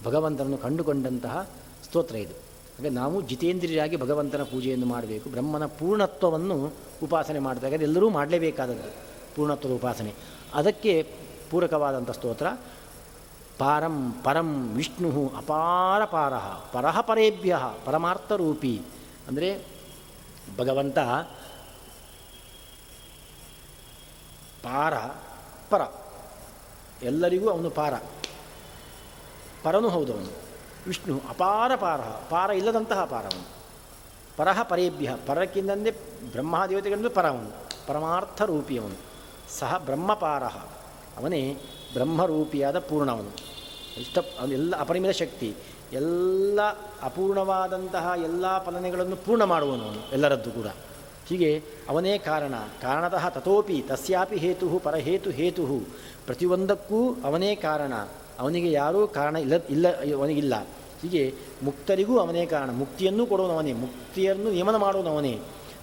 ಭಗವಂತನನ್ನು 0.04 0.58
ಕಂಡುಕೊಂಡಂತಹ 0.58 1.48
ಸ್ತೋತ್ರ 1.84 2.16
ಇದು. 2.16 2.32
ಹಾಗೆ 2.32 2.88
ನಾವು 2.88 3.20
ಜಿತೇಂದ್ರಿಯಾಗಿ 3.20 3.96
ಭಗವಂತನ 3.96 4.42
ಪೂಜೆಯನ್ನು 4.42 4.86
ಮಾಡಬೇಕು. 4.86 5.30
ಬ್ರಹ್ಮನ 5.30 5.66
ಪೂರ್ಣತ್ವವನ್ನು 5.66 6.72
ಉಪಾಸನೆ 7.02 7.38
ಮಾಡಿದಾಗ 7.38 7.72
ಎಲ್ಲರೂ 7.72 8.10
ಮಾಡಲೇಬೇಕಾದದ್ದು 8.10 8.90
ಪೂರ್ಣತ್ವದ 9.36 9.72
ಉಪಾಸನೆ. 9.72 10.14
ಅದಕ್ಕೆ 10.54 11.14
ಪೂರಕವಾದಂಥ 11.50 12.10
ಸ್ತೋತ್ರ. 12.10 12.46
ಪಾರಂ 13.58 14.12
ಪರಂ 14.24 14.74
ವಿಷ್ಣು 14.74 15.32
ಅಪಾರ 15.36 16.04
ಪಾರ. 16.04 16.32
ಪರಹ 16.72 17.00
ಪರೇಭ್ಯ 17.00 17.58
ಪರಮಾರ್ಥರೂಪಿ. 17.84 18.82
ಅಂದರೆ 19.28 19.66
ಭಗವಂತ 20.58 20.98
ಪಾರ 24.62 24.96
ಪರ. 25.70 25.80
ಎಲ್ಲರಿಗೂ 27.02 27.50
ಅವನು 27.50 27.70
ಪಾರ. 27.70 27.94
ಪರನು 29.64 29.88
ಹೌದವನು 29.88 30.42
ವಿಷ್ಣು 30.86 31.20
ಅಪಾರ 31.28 31.74
ಪಾರ 31.74 32.00
ಪಾರ 32.00 32.50
ಇಲ್ಲದಂತಹ 32.50 33.04
ಪಾರವನು. 33.04 33.46
ಪರಹ 34.36 34.62
ಪರೇಭ್ಯ 34.62 35.16
ಪರಕ್ಕಿಂದಂದೇ 35.26 35.90
ಬ್ರಹ್ಮಾದೇವತೆಗಳಿಂದ 36.32 37.06
ಪರವನು 37.06 37.50
ಪರಮಾರ್ಥ 37.86 38.42
ರೂಪಿಯವನು 38.42 38.96
ಸಹ 39.58 39.78
ಬ್ರಹ್ಮಪಾರ 39.78 40.44
ಅವನೇ 41.18 41.56
ಬ್ರಹ್ಮರೂಪಿಯಾದ 41.92 42.78
ಪೂರ್ಣವನು. 42.78 43.30
ಇಷ್ಟ 44.00 44.18
ಎಲ್ಲ 44.52 44.76
ಅಪರಿಮಿತ 44.76 45.10
ಶಕ್ತಿ, 45.10 45.54
ಎಲ್ಲ 45.92 46.62
ಅಪೂರ್ಣವಾದಂತಹ 47.02 48.12
ಎಲ್ಲ 48.22 48.64
ಫಲನೆಗಳನ್ನು 48.64 49.16
ಪೂರ್ಣ 49.16 49.44
ಮಾಡುವನು 49.44 49.84
ಅವನು, 49.84 50.12
ಎಲ್ಲರದ್ದು 50.12 50.50
ಕೂಡ. 50.50 50.66
ಹೀಗೆ 51.26 51.64
ಅವನೇ 51.88 52.18
ಕಾರಣ, 52.18 52.54
ಕಾರಣತಃ 52.82 53.28
ತಥೋಪಿ 53.28 53.84
ತಸ್ಯಾಪಿ 53.88 54.36
ಹೇತು, 54.36 54.78
ಪರಹೇತು 54.78 55.30
ಹೇತು. 55.30 55.88
ಪ್ರತಿಯೊಂದಕ್ಕೂ 56.26 57.16
ಅವನೇ 57.24 57.54
ಕಾರಣ 57.54 57.92
ಅವನಿಗೆ 58.40 58.70
ಯಾರೂ 58.72 59.00
ಕಾರಣ 59.06 59.36
ಇಲ್ಲ 59.36 59.54
ಇಲ್ಲ, 59.74 59.86
ಅವನಿಗಿಲ್ಲ. 60.18 60.54
ಹೀಗೆ 61.02 61.22
ಮುಕ್ತರಿಗೂ 61.62 62.14
ಅವನೇ 62.18 62.44
ಕಾರಣ. 62.46 62.70
ಮುಕ್ತಿಯನ್ನು 62.82 63.24
ಕೊಡುವವನೇ 63.26 63.72
ಮುಕ್ತಿಯನ್ನು 63.84 64.50
ನಿಯಮನ 64.50 64.76
ಮಾಡುವವನೇ 64.76 65.34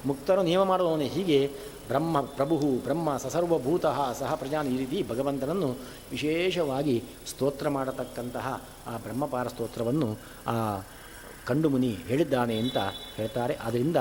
ಮುಕ್ತರು 0.05 0.43
ನಿಯಮ 0.43 0.63
ಮಾಡುವವನೇ. 0.63 1.07
ಹೀಗೆ 1.15 1.39
ಬ್ರಹ್ಮ 1.87 2.21
ಪ್ರಭು 2.21 2.55
ಬ್ರಹ್ಮ, 2.83 3.17
ಸಸರ್ವಭೂತ, 3.17 3.85
ಸಹ 4.19 4.31
ಪ್ರಜಾನ 4.35 4.67
ಈ 4.67 4.77
ರೀತಿ 4.77 4.97
ಭಗವಂತನನ್ನು 5.09 5.69
ವಿಶೇಷವಾಗಿ 6.11 6.95
ಸ್ತೋತ್ರ 7.29 7.69
ಮಾಡತಕ್ಕಂತಹ 7.69 8.47
ಆ 8.87 8.93
ಬ್ರಹ್ಮಪಾರ 8.97 9.47
ಸ್ತೋತ್ರವನ್ನು 9.47 10.09
ಆ 10.47 10.55
ಕಂಡುಮುನಿ 11.47 11.91
ಹೇಳಿದ್ದಾನೆ 12.09 12.55
ಅಂತ 12.57 12.77
ಹೇಳ್ತಾರೆ. 13.15 13.55
ಆದ್ದರಿಂದ 13.55 13.97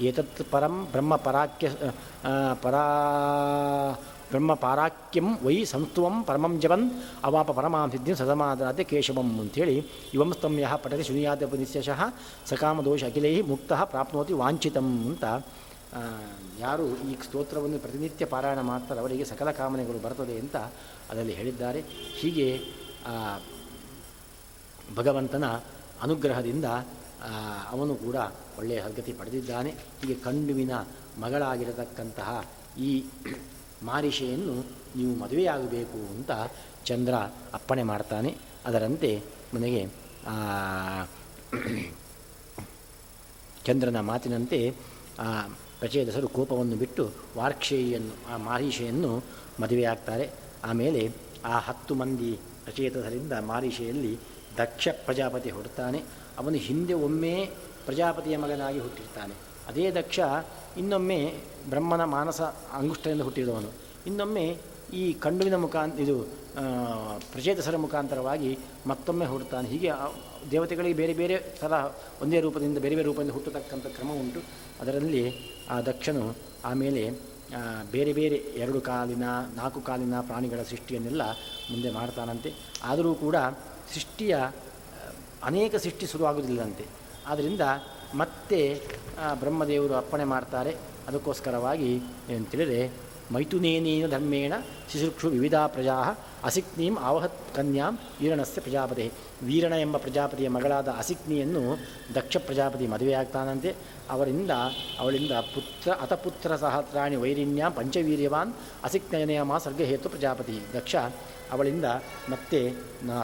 ಏತತ್ 0.00 0.42
ಪರಂ 0.50 0.74
ಬ್ರಹ್ಮ 0.92 1.16
ಪರಾಕ್ಯ 1.16 1.68
ಪರಾ 2.62 2.84
ಬ್ರಹ್ಮ 4.30 4.54
ಪಾರಾಕ್ಯಂ 4.64 5.28
ವೈ 5.46 5.56
ಸಂಸ್ತುವಂ 5.72 6.16
ಪರಮಂ 6.28 6.54
ಜವನ್ 6.62 6.84
ಅವಾಪ 7.28 7.48
ಪರಮಾಂ 7.58 7.90
ಸಿದ್ಧಿ 7.94 8.14
ಸದಮಾದಾದ್ಯ 8.20 8.84
ಕೇಶವಂ 8.92 9.28
ಅಂಥೇಳಿ 9.42 9.76
ಇವಂ 10.14 10.30
ಸ್ತಂಯ 10.36 10.68
ಪಠತಿ 10.84 11.04
ಶುನಿಯಾದ 11.08 11.50
ನಿಶ್ಯಶಃ 11.62 12.00
ಸಕಾಮದೋಷ 12.50 13.04
ಅಖಿಲೈ 13.10 13.34
ಮುಕ್ತ 13.52 13.72
ಪ್ರಾಪ್ನೋತಿ 13.92 14.34
ವಾಂಛಿತಂ 14.42 14.88
ಅಂತ. 15.10 15.24
ಯಾರು 16.64 16.86
ಈ 17.08 17.12
ಸ್ತೋತ್ರವನ್ನು 17.26 17.78
ಪ್ರತಿನಿತ್ಯ 17.84 18.24
ಪಾರಾಯಣ 18.32 18.60
ಮಾಡ್ತಾರೆ 18.70 19.00
ಅವರಿಗೆ 19.02 19.24
ಸಕಲ 19.30 19.50
ಕಾಮನೆಗಳು 19.60 19.98
ಬರ್ತದೆ 20.06 20.34
ಅಂತ 20.42 20.56
ಅದರಲ್ಲಿ 21.10 21.34
ಹೇಳಿದ್ದಾರೆ. 21.40 21.80
ಹೀಗೆ 22.20 22.48
ಭಗವಂತನ 24.98 25.46
ಅನುಗ್ರಹದಿಂದ 26.04 26.68
ಅವನು 27.74 27.92
ಕೂಡ 28.04 28.16
ಒಳ್ಳೆಯ 28.58 28.80
ಸದ್ಗತಿ 28.86 29.12
ಪಡೆದಿದ್ದಾನೆ. 29.20 29.70
ಹೀಗೆ 30.00 30.16
ಕಂಡುವಿನ 30.26 30.72
ಮಗಳಾಗಿರತಕ್ಕಂತಹ 31.22 32.30
ಈ 32.88 32.90
ಮಾರಿಷೆಯನ್ನು 33.82 34.64
ನೀವು 34.96 35.16
ಮದುವೆಯಾಗಬೇಕು 35.16 36.14
ಅಂತ 36.14 36.30
ಚಂದ್ರ 36.84 37.14
ಅಪ್ಪಣೆ 37.54 37.82
ಮಾಡ್ತಾನೆ. 37.82 38.38
ಅದರಂತೆ 38.66 39.22
ನನಗೆ 39.54 39.86
ಚಂದ್ರನ 43.64 44.00
ಮಾತಿನಂತೆ, 44.00 44.74
ಆ, 45.18 45.42
ಪ್ರಚೇದಸರು 45.78 46.28
ಕೋಪವನ್ನು 46.28 46.76
ಬಿಟ್ಟು 46.76 47.10
ವಾರ್ಕ್ಷೇಯನ್ನು, 47.36 48.34
ಆ, 48.34 48.36
ಮಾರೀಷೆಯನ್ನು 48.36 49.22
ಮದುವೆಯಾಗ್ತಾರೆ. 49.60 50.30
ಆಮೇಲೆ 50.64 51.10
ಆ 51.44 51.58
ಹತ್ತು 51.58 51.94
ಮಂದಿ 51.94 52.38
ಪ್ರಚೇತಸರಿಂದ 52.64 53.32
ಮಾರೀಷೆಯಲ್ಲಿ 53.32 54.18
ದಕ್ಷ 54.58 54.88
ಪ್ರಜಾಪತಿ 55.04 55.50
ಹುಡ್ತಾನೆ 55.50 56.02
ಅವನು 56.38 56.56
ಹಿಂದೆ 56.56 56.92
ಒಮ್ಮೆ 56.92 57.50
ಪ್ರಜಾಪತಿಯ 57.84 58.36
ಮಗನಾಗಿ 58.36 58.78
ಹುಟ್ಟಿರ್ತಾನೆ. 58.78 59.45
ಅದೇ 59.68 59.86
ದಕ್ಷ 59.98 60.18
ಇನ್ನೊಮ್ಮೆ 60.80 61.20
ಬ್ರಹ್ಮನ 61.70 62.02
ಮಾನಸ 62.16 62.40
ಅಂಗುಷ್ಟದಿಂದ 62.78 63.22
ಹುಟ್ಟಿದವನು. 63.28 63.70
ಇನ್ನೊಮ್ಮೆ 64.08 64.46
ಈ 65.00 65.04
ಕಂಡುವಿನ 65.24 65.56
ಮುಖಾನ್, 65.62 65.92
ಇದು 66.04 66.16
ಪ್ರಚೇತಸರ 67.32 67.76
ಮುಖಾಂತರವಾಗಿ 67.84 68.50
ಮತ್ತೊಮ್ಮೆ 68.90 69.26
ಹುಡ್ತಾನೆ 69.32 69.66
ಹೀಗೆ 69.72 69.88
ದೇವತೆಗಳಿಗೆ 70.52 70.96
ಬೇರೆ 71.00 71.14
ಬೇರೆ 71.20 71.36
ಸಲ 71.60 71.72
ಒಂದೇ 72.24 72.38
ರೂಪದಿಂದ, 72.44 72.78
ಬೇರೆ 72.84 72.94
ಬೇರೆ 72.98 73.06
ರೂಪದಿಂದ 73.10 73.34
ಹುಟ್ಟತಕ್ಕಂಥ 73.38 73.86
ಕ್ರಮ 73.96 74.10
ಉಂಟು. 74.22 74.40
ಅದರಲ್ಲಿ 74.82 75.24
ಆ 75.74 75.76
ದಕ್ಷನು 75.88 76.24
ಆಮೇಲೆ 76.70 77.02
ಬೇರೆ 77.94 78.12
ಬೇರೆ 78.18 78.36
ಎರಡು 78.62 78.78
ಕಾಲಿನ, 78.88 79.26
ನಾಲ್ಕು 79.58 79.80
ಕಾಲಿನ 79.88 80.20
ಪ್ರಾಣಿಗಳ 80.30 80.60
ಸೃಷ್ಟಿಯನ್ನೆಲ್ಲ 80.70 81.24
ಮುಂದೆ 81.72 81.90
ಮಾಡ್ತಾನಂತೆ. 81.98 82.50
ಆದರೂ 82.90 83.12
ಕೂಡ 83.24 83.36
ಸೃಷ್ಟಿಯ 83.94 84.36
ಅನೇಕ 85.50 85.74
ಸೃಷ್ಟಿ 85.84 86.06
ಶುರುವಾಗುವುದಿಲ್ಲಂತೆ 86.12 86.86
ಆದ್ದರಿಂದ 87.32 87.64
ಮತ್ತೆ 88.16 88.60
ಬ್ರಹ್ಮದೇವರು 89.40 89.94
ಅರ್ಪಣೆ 89.94 90.24
ಮಾಡ್ತಾರೆ. 90.24 90.72
ಅದಕ್ಕೋಸ್ಕರವಾಗಿ 91.08 91.90
ಏನಂತೇಳಿದರೆ 92.30 93.06
ಮೈಥುನೇನೇನ 93.34 94.06
ಧರ್ಮೇಣ 94.10 94.52
ಶಿಶುಕ್ಷು 94.92 95.28
ವಿವಿಧ 95.28 95.54
ಪ್ರಜಾ 95.66 95.96
ಅಸಿಕ್ನೀಂ 96.44 96.98
ಆವಹತ್ 96.98 97.54
ಕನ್ಯಾಂ 97.54 97.98
ವೀರಣಸ್ಯ 98.20 98.60
ಪ್ರಜಾಪತಿ. 98.60 99.06
ವೀರಣ 99.42 99.72
ಎಂಬ 99.72 99.96
ಪ್ರಜಾಪತಿಯ 99.96 100.48
ಮಗಳಾದ 100.48 100.88
ಅಸಿಕ್ನಿಯನ್ನು 100.88 101.62
ದಕ್ಷ 102.14 102.36
ಪ್ರಜಾಪತಿ 102.36 102.86
ಮದುವೆಯಾಗ್ತಾನಂತೆ. 102.86 103.74
ಅವರಿಂದ, 104.10 104.50
ಅವಳಿಂದ 104.98 105.32
ಪುತ್ರ, 105.54 105.90
ಅತಪುತ್ರ 105.92 106.56
ಸಹಸ್ರಾಣಿ 106.56 107.16
ವೈರಿಣ್ಯಾಂ 107.16 107.72
ಪಂಚವೀರ್ಯವಾನ್ 107.72 108.52
ಅಸಿಕ್ನಯನೆಯ 108.84 109.42
ಮಾ 109.42 109.58
ಸರ್ಗಹೇತು 109.58 110.08
ಪ್ರಜಾಪತಿ. 110.08 110.56
ದಕ್ಷ, 110.74 110.96
ಅವಳಿಂದ 111.52 111.84
ಮತ್ತೆ 112.30 112.60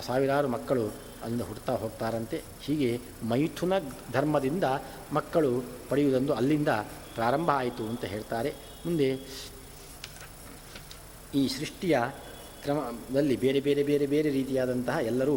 ಸಾವಿರಾರು 0.06 0.48
ಮಕ್ಕಳು 0.48 0.86
ಅಲ್ಲಿಂದ 1.22 1.42
ಹುಡ್ತಾ 1.42 1.74
ಹೋಗ್ತಾರಂತೆ. 1.74 2.42
ಹೀಗೆ 2.62 3.00
ಮೈಥುನ 3.28 3.72
ಧರ್ಮದಿಂದ 4.12 4.64
ಮಕ್ಕಳು 5.12 5.64
ಪಡೆಯುವುದೊಂದು 5.88 6.32
ಅಲ್ಲಿಂದ 6.34 6.68
ಪ್ರಾರಂಭ 7.14 7.50
ಆಯಿತು 7.50 7.84
ಅಂತ 7.84 8.04
ಹೇಳ್ತಾರೆ. 8.04 8.50
ಮುಂದೆ 8.84 9.08
ಈ 11.34 11.48
ಸೃಷ್ಟಿಯ 11.48 11.98
ಕ್ರಮದಲ್ಲಿ 12.62 13.36
ಬೇರೆ 13.36 13.60
ಬೇರೆ 13.60 13.82
ಬೇರೆ 13.82 14.06
ಬೇರೆ 14.06 14.30
ರೀತಿಯಾದಂತಹ 14.30 14.96
ಎಲ್ಲರೂ 14.96 15.36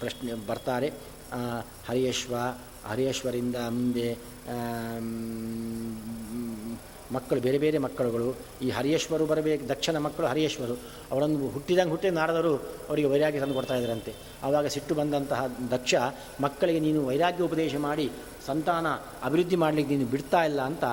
ಪ್ರಶ್ನೆ 0.00 0.32
ಬರ್ತಾರೆ. 0.46 0.88
ಹರಿಯಶ್ವ, 1.88 2.34
ಹರಿಯಶ್ವರಿಂದ 2.84 3.56
ಮುಂದೆ 3.56 4.08
ಮಕ್ಕಳು, 7.14 7.40
ಬೇರೆ 7.46 7.58
ಬೇರೆ 7.64 7.78
ಮಕ್ಕಳುಗಳು, 7.86 8.28
ಈ 8.64 8.68
ಹರಿಯೇಶ್ವರು 8.76 9.24
ಬರಬೇಕು, 9.32 9.64
ದಕ್ಷಿಣ 9.72 9.96
ಮಕ್ಕಳು 10.06 10.26
ಹರಿಯೇಶ್ವರು, 10.32 10.74
ಅವರನ್ನು 11.12 11.48
ಹುಟ್ಟಿದಂಗೆ 11.56 11.92
ಹುಟ್ಟಿ 11.94 12.10
ನಾರದರು 12.20 12.52
ಅವರಿಗೆ 12.88 13.08
ವೈರಾಗ್ಯ 13.12 13.40
ತಂದು 13.42 13.56
ಕೊಡ್ತಾ 13.58 13.76
ಇದ್ರಂತೆ 13.80 14.14
ಆವಾಗ 14.46 14.66
ಸಿಟ್ಟು 14.74 14.94
ಬಂದಂತಹ 15.00 15.42
ದಕ್ಷ, 15.74 15.94
ಮಕ್ಕಳಿಗೆ 16.44 16.80
ನೀನು 16.86 17.02
ವೈರಾಗ್ಯ 17.10 17.44
ಉಪದೇಶ 17.48 17.74
ಮಾಡಿ, 17.88 18.06
ಸಂತಾನ 18.48 18.86
ಅಭಿವೃದ್ಧಿ 19.26 19.56
ಮಾಡಲಿಕ್ಕೆ 19.62 19.92
ನೀನು 19.94 20.08
ಬಿಡ್ತಾ 20.14 20.40
ಇಲ್ಲ 20.50 20.60
ಅಂತ 20.70 20.84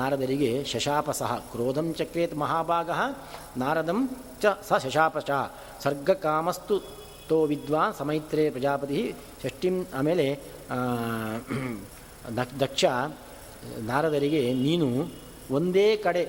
ನಾರದರಿಗೆ 0.00 0.50
ಶಶಾಪ 0.72 1.10
ಸಹ 1.20 1.32
ಕ್ರೋಧಂ 1.52 1.88
ಚಕ್ರೇತ್ 2.00 2.36
ಮಹಾಭಾಗ, 2.44 2.90
ನಾರದಂ 3.62 4.00
ಚ 4.42 4.54
ಸ 4.68 4.80
ಶಶಾಪ 4.84 5.18
ಚ 5.30 5.38
ಸರ್ಗಕಾಮಸ್ತು 5.84 6.76
ತೋ 7.30 7.38
ವಿದ್ವಾ 7.50 7.82
ಸಮೈತ್ರೇ 7.98 8.44
ಪ್ರಜಾಪತಿ, 8.54 9.00
ಷಷ್ಠಿಂ 9.42 9.76
ಆಮೇಲೆ 9.98 10.26
ದಕ್ಷ, 12.62 12.84
ನಾರದರಿಗೆ 13.90 14.42
ನೀನು 14.66 14.88
ಒಂದೇ 15.50 15.96
ಕಡೆ. 15.96 16.24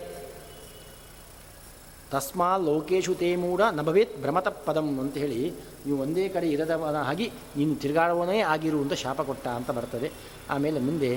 ತಸ್ಮಾ 2.11 2.47
ಲೋಕೇಶು 2.57 3.13
ತೇ 3.15 3.27
ಮೂಢ 3.35 3.61
ನಭವೇತ್ 3.71 4.15
ಭ್ರಮತ 4.21 4.47
ಪದಂ 4.47 4.87
ಅಂತ 4.99 5.15
ಹೇಳಿ 5.23 5.51
ನೀವು 5.85 5.97
ಒಂದೇ 6.01 6.29
ಕಡೆ 6.29 6.47
ಇರದವನ 6.47 6.97
ಆಗಿ 7.11 7.27
ನೀನು 7.57 7.75
ತಿರುಗಾಡುವನೇ 7.75 8.39
ಅಂತ 8.81 8.93
ಶಾಪ 9.03 9.21
ಕೊಟ್ಟ 9.21 9.47
ಅಂತ 9.59 9.71
ಬರ್ತದೆ. 9.71 10.11
ಆಮೇಲೆ 10.49 10.79
ಮುಂದೆ, 10.79 11.11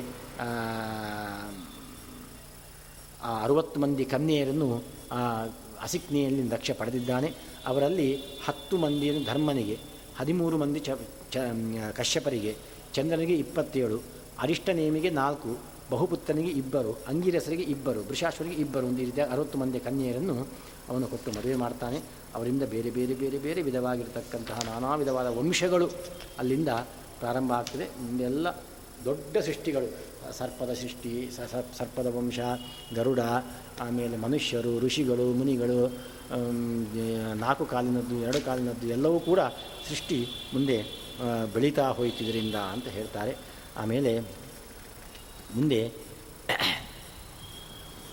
ಆ 3.22 3.30
ಅರುವತ್ತು 3.42 3.80
ಮಂದಿ 3.80 4.04
ಕನ್ಯೆಯರನ್ನು 4.04 4.68
ಅಸಿಕ್ನೆಯಲ್ಲಿ 5.80 6.50
ದಕ್ಷ 6.50 6.70
ಪಡೆದಿದ್ದಾನೆ. 6.70 7.28
ಅವರಲ್ಲಿ 7.66 8.08
ಹತ್ತು 8.46 8.76
ಮಂದಿಯನ್ನು 8.76 9.24
ಧರ್ಮನಿಗೆ, 9.24 9.76
ಹದಿಮೂರು 10.18 10.58
ಮಂದಿ 10.58 10.80
ಚ 10.80 10.90
ಚ, 11.32 11.36
ಕಶ್ಯಪರಿಗೆ, 11.94 12.52
ಚಂದ್ರನಿಗೆ 12.94 13.34
ಇಪ್ಪತ್ತೇಳು, 13.34 13.98
ಅರಿಷ್ಟನೇಮಿಗೆ 14.40 15.10
ನಾಲ್ಕು 15.10 15.73
ಬಹುಪುತ್ರನಿಗೆ 15.94 16.52
ಇಬ್ಬರು, 16.60 16.92
ಅಂಗಿರಸರಿಗೆ 17.10 17.64
ಇಬ್ಬರು 17.74 18.00
ಬೃಷಾಶ್ವರಿಗೆ 18.10 18.56
ಇಬ್ಬರು 18.64 18.84
ಒಂದು 18.90 19.02
ರೀತಿಯ 19.08 19.24
ಅರವತ್ತು 19.34 19.58
ಮಂದಿ 19.62 19.80
ಕನ್ಯೆಯರನ್ನು 19.86 20.36
ಅವನು 20.90 21.06
ಕೊಟ್ಟು 21.12 21.30
ಮದುವೆ 21.36 21.56
ಮಾಡ್ತಾನೆ. 21.64 21.98
ಅವರಿಂದ 22.36 22.64
ಬೇರೆ 22.74 22.90
ಬೇರೆ 22.98 23.14
ಬೇರೆ 23.22 23.38
ಬೇರೆ 23.46 23.60
ವಿಧವಾಗಿರತಕ್ಕಂತಹ 23.68 24.58
ನಾನಾ 24.68 24.90
ವಿಧವಾದ 25.02 25.28
ವಂಶಗಳು 25.38 25.86
ಅಲ್ಲಿಂದ 26.40 26.70
ಪ್ರಾರಂಭ 27.20 27.52
ಆಗ್ತದೆ. 27.60 27.86
ಮುಂದೆಲ್ಲ 28.04 28.48
ದೊಡ್ಡ 29.08 29.36
ಸೃಷ್ಟಿಗಳು. 29.48 29.88
ಸರ್ಪದ 30.38 30.72
ಸೃಷ್ಟಿ 30.82 31.10
ಸರ್ಪದ 31.78 32.08
ವಂಶ, 32.16 32.38
ಗರುಡ, 32.98 33.22
ಆಮೇಲೆ 33.86 34.16
ಮನುಷ್ಯರು, 34.26 34.72
ಋಷಿಗಳು, 34.84 35.26
ಮುನಿಗಳು 35.40 35.80
ನಾಲ್ಕು 37.42 37.64
ಕಾಲಿನದ್ದು, 37.72 38.16
ಎರಡು 38.26 38.40
ಕಾಲಿನದ್ದು 38.46 38.86
ಎಲ್ಲವೂ 38.96 39.18
ಕೂಡ 39.28 39.40
ಸೃಷ್ಟಿ 39.88 40.18
ಮುಂದೆ 40.54 40.78
ಬೆಳೀತಾ 41.54 41.84
ಹೋಯ್ತಿದ್ರಿಂದ 41.98 42.56
ಅಂತ 42.74 42.86
ಹೇಳ್ತಾರೆ. 42.96 43.34
ಆಮೇಲೆ 43.82 44.12
ಮುಂದೆ 45.56 45.80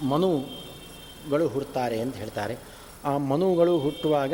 ಮನುಗಳು 0.04 1.48
ಹುಡ್ತಾರೆ 1.48 1.98
ಅಂತ 2.02 2.16
ಹೇಳ್ತಾರೆ. 2.16 2.56
ಆ 3.06 3.12
ಮನುಗಳು 3.32 3.74
ಹುಟ್ಟುವಾಗ 3.80 4.34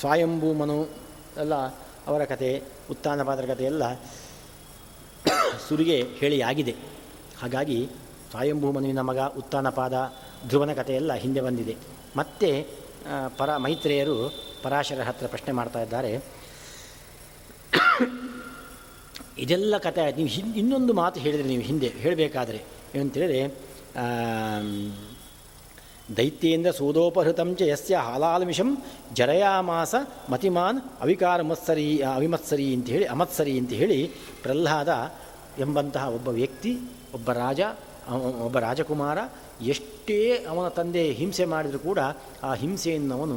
ಸ್ವಯಂಭೂ 0.00 0.48
ಮನು 0.52 0.76
ಎಲ್ಲ 1.36 1.54
ಅವರ 2.06 2.24
ಕತೆ 2.24 2.50
ಉತ್ಥಾನಪಾದರ 2.90 3.44
ಕಥೆ 3.54 3.64
ಎಲ್ಲ 3.64 3.84
ಸುರಿಗೆ 5.68 5.98
ಹೇಳಿ 6.20 6.38
ಆಗಿದೆ 6.42 6.74
ಹಾಗಾಗಿ 7.40 7.78
ಸ್ವಯಂಭೂ 8.30 8.68
ಮನುವಿನ 8.72 9.00
ಮಗ 9.00 9.18
ಉತ್ಥಾನಪಾದ 9.18 9.96
ಧ್ರುವನ 10.48 10.72
ಕಥೆಯೆಲ್ಲ 10.72 11.12
ಹಿಂದೆ 11.14 11.40
ಬಂದಿದೆ. 11.40 11.74
ಮತ್ತೆ 12.16 12.50
ಪರ 13.38 13.56
ಮೈತ್ರೇಯರು 13.56 14.16
ಪರಾಶರ 14.62 15.00
ಹತ್ರ 15.08 15.26
ಪ್ರಶ್ನೆ 15.26 15.52
ಮಾಡ್ತಾ 15.52 15.80
ಇದ್ದಾರೆ. 15.82 16.12
ಇದೆಲ್ಲ 19.44 19.74
ಕಥೆ 19.86 20.00
ಆಯ್ತು. 20.04 20.18
ನೀವು 20.20 20.32
ಹಿಂದೆ, 20.36 20.54
ಇನ್ನೊಂದು 20.60 20.92
ಮಾತು 21.00 21.20
ಹೇಳಿದರೆ 21.24 21.48
ನೀವು 21.52 21.64
ಹಿಂದೆ 21.70 21.88
ಹೇಳಬೇಕಾದ್ರೆ 22.04 22.60
ಏನಂತೇಳಿದರೆ 22.94 23.40
ದೈತ್ಯೇಂದ್ರ 26.18 26.70
ಸೂದೋಪಹೃತಂಚ 26.78 27.62
ಯಸ್ಯ 27.72 27.96
ಹಾಲಾಲ್ಮಿಷಂ 28.06 28.70
ಜರಯಾಮಾಸ 29.18 29.94
ಮತಿಮಾನ್ 30.32 30.78
ಅವಿಕಾರ 31.04 31.42
ಮತ್ಸರಿ 31.50 31.86
ಅವಿಮತ್ಸರಿ 32.16 32.66
ಅಂತ 32.76 32.88
ಹೇಳಿ, 32.94 33.06
ಅಮತ್ಸರಿ 33.14 33.54
ಅಂತ 33.58 33.72
ಹೇಳಿ 33.82 33.98
ಪ್ರಹ್ಲಾದ 34.42 34.90
ಎಂಬಂತಹ 35.64 36.04
ಒಬ್ಬ 36.16 36.28
ವ್ಯಕ್ತಿ, 36.40 36.72
ಒಬ್ಬ 37.14 37.30
ರಾಜ, 37.42 37.60
ಒಬ್ಬ 38.46 38.58
ರಾಜಕುಮಾರ 38.66 39.18
ಎಷ್ಟೇ 39.72 40.20
ಅವನ 40.50 40.66
ತಂದೆ 40.78 41.02
ಹಿಂಸೆ 41.20 41.44
ಮಾಡಿದರೂ 41.44 41.78
ಕೂಡ 41.78 42.00
ಆ 42.42 42.52
ಹಿಂಸೆಯನ್ನು 42.62 43.14
ಅವನು 43.18 43.36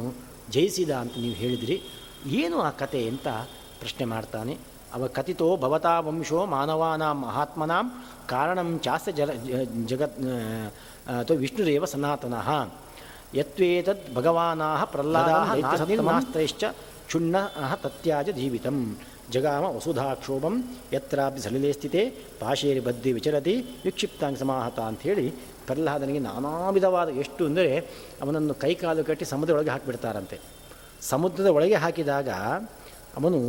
ಜಯಿಸಿದ 0.50 0.92
ಅಂತ 1.02 1.14
ನೀವು 1.24 1.36
ಹೇಳಿದಿರಿ. 1.42 1.76
ಏನು 2.42 2.56
ಆ 2.68 2.70
ಕತೆ 2.82 3.02
ಅಂತ 3.08 3.28
ಪ್ರಶ್ನೆ 3.80 4.04
ಮಾಡ್ತಾನೆ. 4.14 4.54
ಅವ 4.94 5.06
ಕಥಿತೋ 5.16 5.48
ಭವತಾ 5.62 5.94
ವಂಶೋ 6.06 6.40
ಮಾನವಾನಾಂ 6.54 7.16
ಮಹಾತ್ಮನಾಂ 7.24 7.86
ಕಾರಣಂ 8.26 8.68
ಚಾಸ್ಯ 8.84 9.12
ಜಲ 9.12 9.30
ಜಗತ್ 9.84 10.18
ಅಥವಾ 11.14 11.38
ವಿಷ್ಣುರೇವ 11.38 11.84
ಸನಾತನಃ 11.84 12.48
ಯತ್ವೇತದ್ 13.36 14.04
ಭಗವಾನಾಹ 14.16 14.84
ಪ್ರಹ್ಲಾದಾಸ್ತ್ರೈಶ್ಚ 14.84 16.64
ಕ್ಷುಣ್ಣ 17.08 17.36
ತತ್ಯಾಜ 17.84 18.28
ಜೀವಿತಂ 18.30 18.78
ಜಗಾಮ 19.30 19.64
ವಸುಧಾಕ್ಷೋಭಂ 19.76 20.54
ಯತ್ರಾಪಿ 20.94 21.40
ಸಲಿಲೆ 21.40 21.72
ಸ್ಥಿತಿ 21.72 22.02
ಪಾಶೇರಿ 22.40 22.80
ಬದ್ದಿ 22.80 23.10
ವಿಚರತಿ 23.12 23.54
ವಿಕ್ಷಿಪ್ತಾಂಗ 23.84 24.36
ಸಮಾಹತ 24.36 24.78
ಅಂಥೇಳಿ 24.80 25.26
ಪ್ರಹ್ಲಾದನಿಗೆ 25.66 26.18
ನಾನಾ 26.18 26.52
ವಿಧವಾದ 26.70 27.10
ಎಷ್ಟು 27.22 27.42
ಅಂದರೆ 27.46 27.72
ಅವನನ್ನು 28.22 28.54
ಕೈಕಾಲು 28.54 29.04
ಕಟ್ಟಿ 29.04 29.24
ಸಮುದ್ರದೊಳಗೆ 29.24 29.70
ಹಾಕಿಬಿಡ್ತಾರಂತೆ. 29.70 30.36
ಸಮುದ್ರದ 31.10 31.46
ಒಳಗೆ 31.46 31.74
ಹಾಕಿದಾಗ 31.74 32.28
ಅವನು 33.18 33.40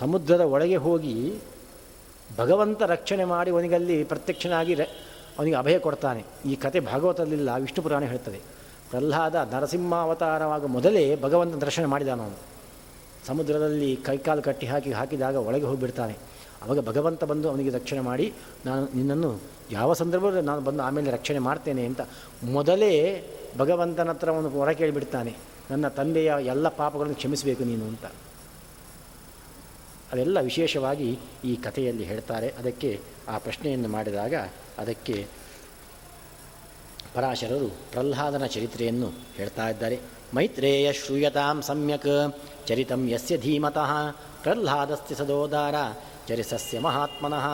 ಸಮುದ್ರದ 0.00 0.44
ಒಳಗೆ 0.54 0.78
ಹೋಗಿ 0.86 1.14
ಭಗವಂತ 2.38 2.82
ರಕ್ಷಣೆ 2.94 3.24
ಮಾಡಿ 3.32 3.50
ಅವನಿಗಲ್ಲಿ 3.54 3.96
ಪ್ರತ್ಯಕ್ಷನಾಗಿ 4.12 4.74
ಅವನಿಗೆ 5.38 5.56
ಅಭಯ 5.60 5.76
ಕೊಡ್ತಾನೆ. 5.86 6.22
ಈ 6.50 6.52
ಕತೆ 6.64 6.78
ಭಾಗವತದಲ್ಲಿಲ್ಲ, 6.90 7.50
ವಿಷ್ಣು 7.64 7.80
ಪುರಾಣ 7.84 8.04
ಹೇಳ್ತದೆ. 8.12 8.40
ಪ್ರಹ್ಲಾದ 8.90 9.36
ನರಸಿಂಹಾವತಾರವಾಗ 9.52 10.64
ಮೊದಲೇ 10.76 11.02
ಭಗವಂತ 11.24 11.54
ದರ್ಶನ 11.64 11.86
ಮಾಡಿದಾನವನು 11.92 12.38
ಸಮುದ್ರದಲ್ಲಿ 13.28 13.90
ಕೈಕಾಲು 14.08 14.42
ಕಟ್ಟಿ 14.48 14.66
ಹಾಕಿ, 14.72 14.90
ಹಾಕಿದಾಗ 14.98 15.36
ಒಳಗೆ 15.48 15.66
ಹೋಗಿಬಿಡ್ತಾನೆ. 15.70 16.14
ಅವಾಗ 16.62 16.80
ಭಗವಂತ 16.88 17.24
ಬಂದು 17.30 17.46
ಅವನಿಗೆ 17.52 17.70
ರಕ್ಷಣೆ 17.78 18.02
ಮಾಡಿ, 18.10 18.26
ನಾನು 18.66 18.84
ನಿನ್ನನ್ನು 18.98 19.30
ಯಾವ 19.78 19.90
ಸಂದರ್ಭದಲ್ಲಿ 20.02 20.46
ನಾನು 20.50 20.62
ಬಂದು 20.68 20.82
ಆಮೇಲೆ 20.88 21.10
ರಕ್ಷಣೆ 21.16 21.40
ಮಾಡ್ತೇನೆ 21.48 21.82
ಅಂತ 21.90 22.02
ಮೊದಲೇ 22.56 22.92
ಭಗವಂತನ 23.62 24.10
ಹತ್ರ 24.14 24.28
ಅವನು 24.34 24.48
ಹೊರ 24.56 24.70
ಕೇಳಿಬಿಡ್ತಾನೆ. 24.80 25.32
ನನ್ನ 25.70 25.86
ತಂದೆಯ 25.98 26.32
ಎಲ್ಲ 26.54 26.68
ಪಾಪಗಳನ್ನು 26.80 27.18
ಕ್ಷಮಿಸಬೇಕು 27.22 27.62
ನೀನು 27.70 27.84
ಅಂತ. 27.92 28.06
ಅದೆಲ್ಲ 30.12 30.40
ವಿಶೇಷವಾಗಿ 30.40 31.18
ಈ 31.44 31.56
ಕಥೆಯಲ್ಲಿ 31.56 32.04
ಹೇಳ್ತಾರೆ. 32.04 32.48
ಅದಕ್ಕೆ 32.48 33.00
ಆ 33.28 33.38
ಪ್ರಶ್ನೆಯನ್ನು 33.38 33.88
ಮಾಡಿದಾಗ 33.88 34.34
ಅದಕ್ಕೆ 34.78 35.26
ಪರಾಶರರು 37.14 37.68
ಪ್ರಹ್ಲಾದನ 37.68 38.46
ಚರಿತ್ರೆಯನ್ನು 38.46 39.10
ಹೇಳ್ತಾ 39.36 39.68
ಇದ್ದಾರೆ. 39.68 40.00
ಮೈತ್ರೇಯ 40.34 40.92
ಶ್ರೂಯತಾಂ 40.92 41.62
ಸಮ್ಯಕ್ 41.62 42.36
ಚರಿತಂ 42.66 43.08
ಯಸ್ಯ 43.08 43.38
ಧೀಮತಃ 43.38 43.92
ಪ್ರಹ್ಲಾದಸ್ತಿ 44.42 45.14
ಸದೋದಾರ 45.14 45.74
ಚರಿಸಸ್ಯ 46.28 46.80
ಮಹಾತ್ಮನಃ 46.80 47.46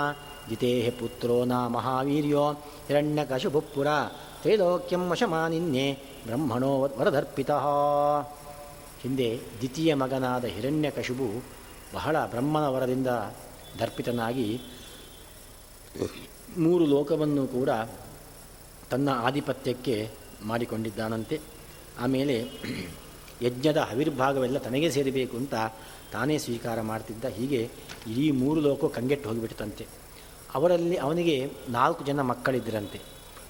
ಜಿತೇಹ 0.51 1.01
ಪುತ್ರೋ 1.01 1.45
ನಾ 1.45 1.69
ಮಹಾವೀರ್ಯೋ 1.69 2.53
ಹಿರಣ್ಯಕಶುಭುಪುರ 2.89 3.87
ತ್ರೈಲೋಕ್ಯಂ 4.43 5.11
ವಶಮಾನಿನ್ಯೆ 5.11 5.93
ಬ್ರಹ್ಮಣೋ 6.27 6.79
ವರದರ್ಪಿತ. 6.99 7.51
ಹಿಂದೆ 9.03 9.41
ದ್ವಿತೀಯ 9.59 9.95
ಮಗನಾದ 9.95 10.45
ಹಿರಣ್ಯಕಶುಬು 10.45 11.45
ಬಹಳ 11.95 12.17
ಬ್ರಹ್ಮನ 12.27 12.67
ವರದಿಂದ 12.67 13.11
ದರ್ಪಿತನಾಗಿ 13.81 14.61
ಮೂರು 16.59 16.85
ಲೋಕವನ್ನು 16.87 17.47
ಕೂಡ 17.47 17.71
ತನ್ನ 18.91 19.09
ಆಧಿಪತ್ಯಕ್ಕೆ 19.09 19.97
ಮಾಡಿಕೊಂಡಿದ್ದಾನಂತೆ. 20.45 21.41
ಆಮೇಲೆ 22.01 22.37
ಯಜ್ಞದ 23.43 23.79
ಅವಿರ್ಭಾಗವೆಲ್ಲ 23.91 24.59
ತನಗೆ 24.59 24.91
ಸೇರಬೇಕು 24.91 25.37
ಅಂತ 25.37 25.55
ತಾನೇ 26.13 26.39
ಸ್ವೀಕಾರ 26.39 26.81
ಮಾಡ್ತಿದ್ದ. 26.81 27.25
ಹೀಗೆ 27.25 27.61
ಇಡೀ 28.07 28.31
ಮೂರು 28.31 28.61
ಲೋಕ 28.61 28.85
ಕಂಗೆಟ್ಟು 28.85 29.29
ಹೋಗಿಬಿಟ್ಟಂತೆ. 29.29 29.87
ಅವರಲ್ಲಿ 30.55 30.97
ಅವನಿಗೆ 30.97 31.37
ನಾಲ್ಕು 31.69 32.05
ಜನ 32.05 32.21
ಮಕ್ಕಳಿದ್ದರಂತೆ 32.21 33.01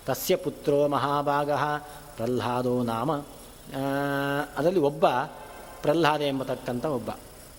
ತಸ್ಯ 0.06 0.36
ಪುತ್ರೋ 0.36 0.78
ಮಹಾಭಾಗ 0.88 1.50
ಪ್ರಹ್ಲಾದೋ 2.16 2.82
ನಾಮ. 2.82 3.12
ಅದರಲ್ಲಿ 4.56 4.80
ಒಬ್ಬ 4.80 5.06
ಪ್ರಹ್ಲಾದ 5.82 6.20
ಎಂಬತಕ್ಕಂಥ 6.20 6.84
ಒಬ್ಬ. 6.98 7.10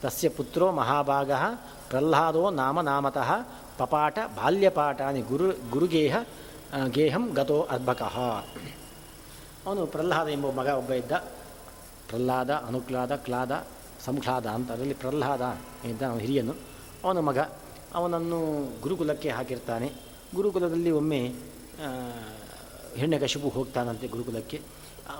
ತಸ್ಯ 0.03 0.29
ಪುತ್ರೋ 0.29 0.71
ಮಹಾಭಾಗ 0.71 1.31
ಪ್ರಹ್ಲಾದೋ 1.89 2.43
ನಾಮ 2.49 2.81
ನಾಮತಃ 2.81 3.29
ಪಪಾಟ 3.77 4.17
ಬಾಲ್ಯಪಾಠಾನಿ 4.37 5.21
ಗುರು 5.21 5.47
ಗುರುಗೇಹ 5.71 6.15
ಗೇಹಂ 6.87 7.23
ಗತೋ 7.33 7.61
ಅರ್ಭಕಃ 7.61 8.15
ಅವನು 9.65 9.85
ಪ್ರಹ್ಲಾದ 9.85 10.27
ಎಂಬ 10.27 10.47
ಮಗ 10.51 10.67
ಒಬ್ಬ 10.67 10.91
ಇದ್ದ. 10.91 11.11
ಪ್ರಹ್ಲಾದ, 12.09 12.51
ಅನುಕ್ಲಾದ, 12.67 13.15
ಕ್ಲಾದ 13.15 13.53
ಸಂಖ್ಲಾದ 14.05 14.45
ಅಂತ 14.45 14.71
ಅದರಲ್ಲಿ 14.71 14.93
ಪ್ರಹ್ಲಾದ 14.93 15.43
ಇದ್ದ 15.85 16.01
ಅವನ 16.01 16.19
ಹಿರಿಯನು. 16.19 16.53
ಅವನ 17.03 17.19
ಮಗ 17.19 17.39
ಅವನನ್ನು 17.93 18.39
ಗುರುಕುಲಕ್ಕೆ 18.81 19.29
ಹಾಕಿರ್ತಾನೆ. 19.29 19.87
ಗುರುಕುಲದಲ್ಲಿ 20.35 20.91
ಒಮ್ಮೆ 20.91 21.21
ಹೆಣ್ಣೆಕಶಿಪು 22.95 23.49
ಹೋಗ್ತಾನಂತೆ 23.49 24.07
ಗುರುಕುಲಕ್ಕೆ. 24.07 24.59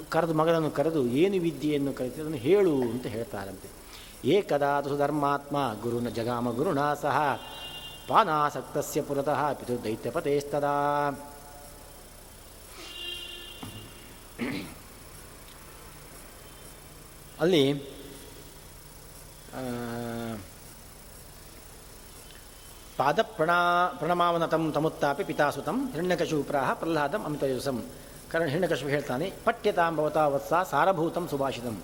ಕರೆದು 0.10 0.34
ಮಗನನ್ನು 0.34 0.72
ಕರೆದು, 0.72 1.02
ಏನು 1.08 1.40
ವಿದ್ಯೆಯನ್ನು 1.42 1.94
ಕಲಿತು 1.94 2.22
ಅದನ್ನು 2.22 2.38
ಹೇಳು 2.38 2.74
ಅಂತ 2.92 3.06
ಹೇಳ್ತಾರಂತೆ. 3.08 3.83
ಏಕದಾತು 4.26 4.98
ಧರ್ಮಾತ್ಮ 4.98 5.58
ಗುರುನ 5.82 6.10
ಜಗಾಮ 6.10 6.52
ಗುರುಣ 6.52 6.80
ಸಹ. 7.02 7.18
ಪಾನಾಸಕ್ತಸ್ಯ 8.08 9.02
ಪುರತಃ 9.02 9.42
ಪಿತು 9.54 9.76
ದೈತ್ಯಪತೇಸ್ತದಾ 9.84 10.76
ಅಲ್ಲಿ 17.42 17.64
ಪಾದ 22.98 23.20
ಪ್ರಣಾ 23.22 23.58
ಪ್ರಣಮಾವನತಂ 24.00 24.64
ತಮುತ್ತಾಪಿ 24.72 25.24
ಪಿತಾಸುತಂ, 25.24 25.78
ಹಿರಣ್ಯಕಶೂಪ್ರಾಹ 25.92 26.74
ಪ್ರಹ್ಲಾದಂ 26.74 27.24
ಅಮಿತಯುಸಂ. 27.26 27.78
ಕರಣ 28.32 28.46
ಹಿರಣ್ಯಕಶು 28.46 28.88
ಹೇಳ್ತಾನೆ, 28.96 29.28
ಪಠ್ಯತಾಂ 29.46 29.98
ಭವತಾ 29.98 30.28
ವತ್ಸ 30.28 30.54
ಸಾರಭೂತಂ 30.72 31.28
ಸುಭಾಷಿತಂ. 31.28 31.78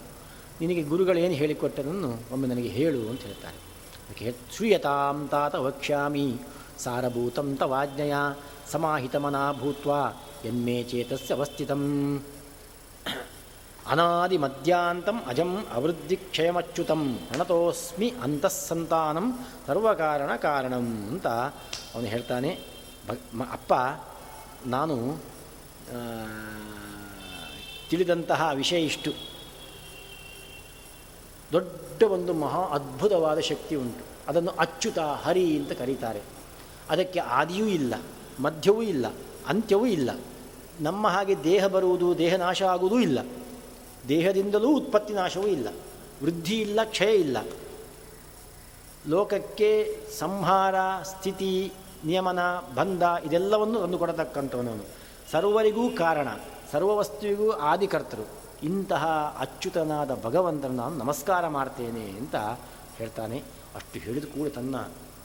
ನಿನಗೆ 0.61 0.81
ಗುರುಗಳೇನು 0.83 1.33
ಹೇಳಿಕೊಟ್ಟದನ್ನು 1.33 2.09
ಒಮ್ಮೆ 2.31 2.47
ನನಗೆ 2.47 2.67
ಹೇಳು 2.67 3.01
ಅಂತ 3.09 3.21
ಹೇಳ್ತಾರೆ. 3.21 3.57
ಅದಕ್ಕೆ 4.05 4.35
ಶ್ರೂಯತಾಂ 4.55 5.27
ತಾತ 5.31 5.55
ವಕ್ಷ್ಯಾಮಿ, 5.55 6.27
ಸಾರಭೂತಂ 6.79 7.55
ತವಾಜ್ಞೆಯ 7.55 8.15
ಸಮಾಹಿತಮನಾ 8.71 9.53
ಭೂತ್ವ, 9.53 9.91
ಎನ್ಮೇ 10.45 10.83
ಚೇತಸ್ಯ 10.83 11.33
ಅವಸ್ಥಿತಂ. 11.33 11.83
ಅನಾದಿ 13.87 14.37
ಮಧ್ಯಾಂತಂ 14.37 15.17
ಅಜಂ 15.27 15.51
ಅವೃದ್ಧಿ 15.73 16.15
ಕ್ಷಯಮಚ್ಯುತಂ 16.15 17.01
ಅಣತೋಸ್ಮಿ 17.31 18.09
ಅಂತಸ್ಸಂತಾನಂ 18.23 19.27
ಸರ್ವಕಾರಣ 19.67 20.31
ಕಾರಣಂ 20.35 20.85
ಅಂತ 21.07 21.27
ಅವನು 21.95 22.07
ಹೇಳ್ತಾನೆ. 22.07 22.51
ಅಪ್ಪ, 23.51 23.73
ನಾನು 24.65 24.95
ತಿಳಿದಂತಹ 27.89 28.41
ವಿಷಯ 28.55 28.79
ಇಷ್ಟು. 28.81 29.11
ದೊಡ್ಡ 31.51 32.03
ಒಂದು 32.03 32.33
ಮಹಾ 32.33 32.59
ಅದ್ಭುತವಾದ 32.59 33.39
ಶಕ್ತಿ 33.39 33.75
ಉಂಟು. 33.75 34.05
ಅದನ್ನು 34.27 34.51
ಅಚ್ಯುತ, 34.59 34.99
ಹರಿ 34.99 35.57
ಅಂತ 35.57 35.71
ಕರೀತಾರೆ. 35.71 36.21
ಅದಕ್ಕೆ 36.89 37.19
ಆದಿಯೂ 37.19 37.65
ಇಲ್ಲ, 37.65 37.93
ಮಧ್ಯವೂ 38.39 38.81
ಇಲ್ಲ, 38.81 39.05
ಅಂತ್ಯವೂ 39.47 39.85
ಇಲ್ಲ. 39.85 40.09
ನಮ್ಮ 40.81 41.07
ಹಾಗೆ 41.07 41.43
ದೇಹ 41.43 41.67
ಬರುವುದು, 41.67 42.17
ದೇಹ 42.17 42.35
ನಾಶ 42.35 42.63
ಆಗುವುದೂ 42.63 42.99
ಇಲ್ಲ. 42.99 43.19
ದೇಹದಿಂದಲೂ 44.09 44.77
ಉತ್ಪತ್ತಿ 44.77 45.13
ನಾಶವೂ 45.13 45.47
ಇಲ್ಲ. 45.47 45.67
ವೃದ್ಧಿ 46.23 46.61
ಇಲ್ಲ, 46.61 46.79
ಕ್ಷಯ 46.83 47.15
ಇಲ್ಲ. 47.15 47.37
ಲೋಕಕ್ಕೆ 49.07 49.97
ಸಂಹಾರ, 50.19 50.75
ಸ್ಥಿತಿ, 51.03 51.71
ನಿಯಮನ, 52.05 52.39
ಬಂಧ 52.75 53.03
ಇದೆಲ್ಲವನ್ನು 53.25 53.79
ತಂದುಕೊಡತಕ್ಕಂಥವನು 53.79 54.85
ಸರ್ವರಿಗೂ 55.31 55.89
ಕಾರಣ 55.89 56.27
ಸರ್ವ 56.71 56.97
ವಸ್ತುವಿಗೂ 56.97 57.51
ಆದಿಕರ್ತರು. 57.51 58.38
ಇಂತಹ 58.63 59.05
ಅಚ್ಯುತನಾದ 59.39 60.19
ಭಗವಂತನ 60.23 60.71
ನಾನು 60.71 60.95
ನಮಸ್ಕಾರ 60.97 61.47
ಮಾಡ್ತೇನೆ 61.47 62.09
ಅಂತ 62.09 62.35
ಹೇಳ್ತಾನೆ. 62.97 63.43
ಅಷ್ಟು 63.75 63.99
ಹೇಳಿದ 63.99 64.23
ಕೂಡ 64.23 64.47
ತನ್ನ 64.47 64.75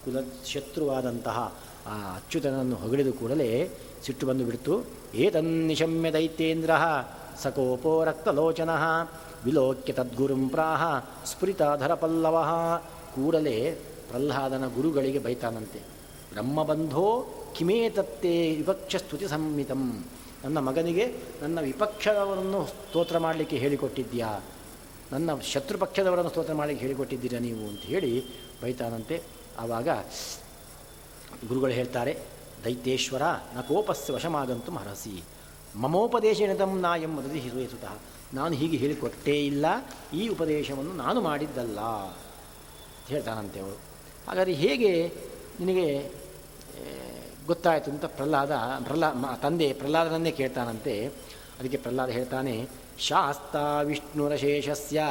ಕುಲ 0.05 0.16
ಶತ್ರುವಾದಂತಹ 0.47 1.55
ಆ 1.87 2.14
ಅಚ್ಯುತನನ್ನು 2.14 2.76
ಹೊಗಳಿದ 2.76 3.09
ಕೂಡಲೇ 3.09 3.70
ಸಿಟ್ಟು 4.07 4.26
ಬಂದು 4.26 4.45
ಬಿಡ್ತು. 4.45 4.85
ಏತನ್ನಿಶಮ್ಯ 5.14 6.12
ದೈತ್ಯೇಂದ್ರ 6.12 6.70
ಸಕೋಪೋ 7.43 8.05
ರಕ್ತಲೋಚನ 8.05 8.70
ವಿಲೋಕ್ಯ 9.45 9.93
ತದ್ಗುರುಂ 9.93 10.49
ಪ್ರಾಹ 10.49 10.82
ಸ್ಫುರಿತಾಧರ 11.26 11.95
ಪಲ್ಲವ 11.95 12.47
ಕೂಡಲೇ 13.14 13.72
ಪ್ರಹ್ಲಾದನ 14.09 14.66
ಗುರುಗಳಿಗೆ 14.66 15.18
ಬೈತಾನಂತೆ. 15.18 15.78
ಬ್ರಹ್ಮಬಂಧೋ 16.32 17.26
ಕಿಮೇತತ್ತೇ 17.57 18.55
ವಿವಕ್ಷ 18.57 18.97
ಸ್ತುತಿ 18.97 19.28
ಸಂಹಿತಂ. 19.28 20.05
ನನ್ನ 20.45 20.59
ಮಗನಿಗೆ 20.59 21.05
ನನ್ನ 21.42 21.59
ವಿಪಕ್ಷದವರನ್ನು 21.70 22.61
ಸ್ತೋತ್ರ 22.72 23.18
ಮಾಡಲಿಕ್ಕೆ 23.18 23.57
ಹೇಳಿಕೊಟ್ಟಿದ್ಯಾ 23.57 24.30
ನನ್ನ 25.12 25.30
ಶತ್ರುಪಕ್ಷದವರನ್ನು 25.53 26.30
ಸ್ತೋತ್ರ 26.30 26.55
ಮಾಡಲಿಕ್ಕೆ 26.55 26.82
ಹೇಳಿಕೊಟ್ಟಿದ್ದೀರಾ 26.86 27.38
ನೀವು 27.38 27.62
ಅಂತ 27.70 27.84
ಹೇಳಿ 27.92 28.12
ಬೈತಾನಂತೆ. 28.62 29.16
ಆವಾಗ 29.59 29.88
ಗುರುಗಳು 31.49 31.72
ಹೇಳ್ತಾರೆ, 31.72 32.12
ದೈತ್ಯೇಶ್ವರ, 32.64 33.24
ನ 33.55 33.61
ಕೋಪಸ್ಸು 33.61 34.11
ವಶಮಾಗಂತು 34.14 34.72
ಮಹರಸಿ 34.72 35.14
ಮಮೋಪದೇಶನದಂ 35.82 36.72
ನಾಯಂ 36.80 37.12
ಮದದಿ 37.16 37.40
ಸುತಃ. 37.72 37.95
ನಾನು 38.34 38.55
ಹೀಗೆ 38.61 38.76
ಹೇಳಿಕೊಟ್ಟೇ 38.76 39.36
ಇಲ್ಲ, 39.47 39.66
ಈ 40.14 40.22
ಉಪದೇಶವನ್ನು 40.28 40.95
ನಾನು 41.05 41.18
ಮಾಡಿದ್ದಲ್ಲ. 41.20 41.80
ಹೇಳ್ತಾನಂತೆ 43.09 43.59
ಅವರು. 43.61 43.78
ಹಾಗಾದರೆ 44.28 44.55
ಹೇಗೆ 44.64 44.92
ನಿನಗೆ 45.61 45.88
ಗೊತ್ತಾಯಿತು 47.47 47.90
ಅಂತ 47.90 48.05
ಪ್ರಹ್ಲಾದ, 48.05 48.53
ಪ್ರಹ್ಲಾ 48.84 49.11
ತಂದೆ 49.42 49.72
ಪ್ರಹ್ಲಾದನನ್ನೇ 49.72 50.30
ಕೇಳ್ತಾನಂತೆ. 50.30 51.07
ಅದಕ್ಕೆ 51.59 51.76
ಪ್ರಹ್ಲಾದ 51.76 52.09
ಹೇಳ್ತಾನೆ, 52.09 52.68
ಶಾಸ್ತ 52.99 53.57
ವಿಷ್ಣುರಶೇಷಸ್ಯ 53.82 55.03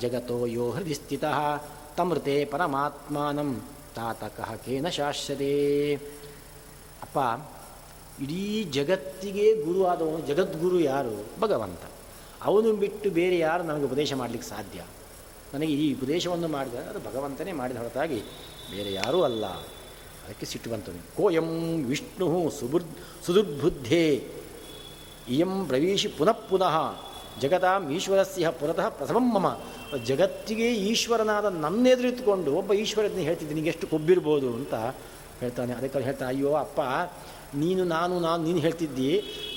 ಜಗತೋ 0.00 0.46
ಯೋ 0.46 0.70
ಹೃದಯ 0.70 0.94
ಸ್ಥಿತ 0.94 1.24
ತಮೃತೆ 1.96 2.44
ಪರಮಾತ್ಮಾನಂ 2.44 3.50
ತಾತಕಃ 3.94 4.54
ಕೇನ 4.54 4.88
ಶಾಶ್ವತೇ. 4.88 5.54
ಅಪ್ಪ, 7.02 7.18
ಇಡೀ 8.22 8.64
ಜಗತ್ತಿಗೆ 8.64 9.46
ಗುರು 9.64 9.86
ಆದವನು 9.86 10.20
ಜಗದ್ಗುರು 10.26 10.80
ಯಾರು? 10.80 11.40
ಭಗವಂತ. 11.40 11.82
ಅವನು 12.42 12.72
ಬಿಟ್ಟು 12.72 13.10
ಬೇರೆ 13.10 13.38
ಯಾರು 13.38 13.62
ನನಗೆ 13.62 13.84
ಉಪದೇಶ 13.84 14.12
ಮಾಡಲಿಕ್ಕೆ 14.12 14.48
ಸಾಧ್ಯ? 14.48 14.80
ನನಗೆ 15.54 15.72
ಈ 15.72 15.94
ಉಪದೇಶವನ್ನು 15.94 16.48
ಮಾಡಿದ 16.48 16.74
ಅದು 16.74 16.98
ಭಗವಂತನೇ 16.98 17.52
ಮಾಡಿದ 17.52 17.76
ಹೊರತಾಗಿ 17.76 18.20
ಬೇರೆ 18.70 18.92
ಯಾರೂ 18.92 19.22
ಅಲ್ಲ. 19.22 19.44
ಅದಕ್ಕೆ 20.26 20.46
ಸಿಟ್ಟು 20.46 20.70
ಬಂತು 20.70 20.92
ಕೋಯಂ 21.16 21.48
ವಿಷ್ಣು 21.88 22.50
ಸುಬುರ್ 22.50 22.84
ಸುದುರ್ಬುದ್ಧೇ. 23.26 24.06
ಇಯಂ 25.28 25.66
ಪ್ರವೇಶಿ 25.66 26.08
ಪುನಃ 26.08 26.32
ಪುನಃ. 26.32 26.76
ಜಗತಾಂ 27.40 27.82
ಈಶ್ವರಸ್ಯ 27.92 28.50
ಪುರತಃ 28.50 28.88
ಪ್ರಥಮಂ 28.88 29.26
ಮಮ. 29.34 29.46
ಜಗತ್ತಿಗೆ 30.04 30.74
ಈಶ್ವರನಾದ 30.74 31.44
ನನ್ನೆದುರಿತುಕೊಂಡು 31.44 32.52
ಒಬ್ಬ 32.52 32.72
ಈಶ್ವರನ 32.72 33.18
ಹೇಳ್ತಿದ್ದೀನಿ 33.18 33.68
ಎಷ್ಟು 33.68 33.86
ಕೊಬ್ಬಿರ್ಬೋದು 33.86 34.48
ಅಂತ 34.54 34.74
ಹೇಳ್ತಾನೆ. 35.40 35.72
ಅದಕ್ಕೆ 35.72 35.98
ಹೇಳ್ತಾನೆ, 35.98 36.30
ಅಯ್ಯೋ 36.34 36.52
ಅಪ್ಪ, 36.54 36.80
ನೀನು, 37.54 37.84
ನಾನು 37.84 38.20
ನಾನು, 38.20 38.44
ನೀನು 38.44 38.58
ಹೇಳ್ತಿದ್ದಿ, 38.58 39.10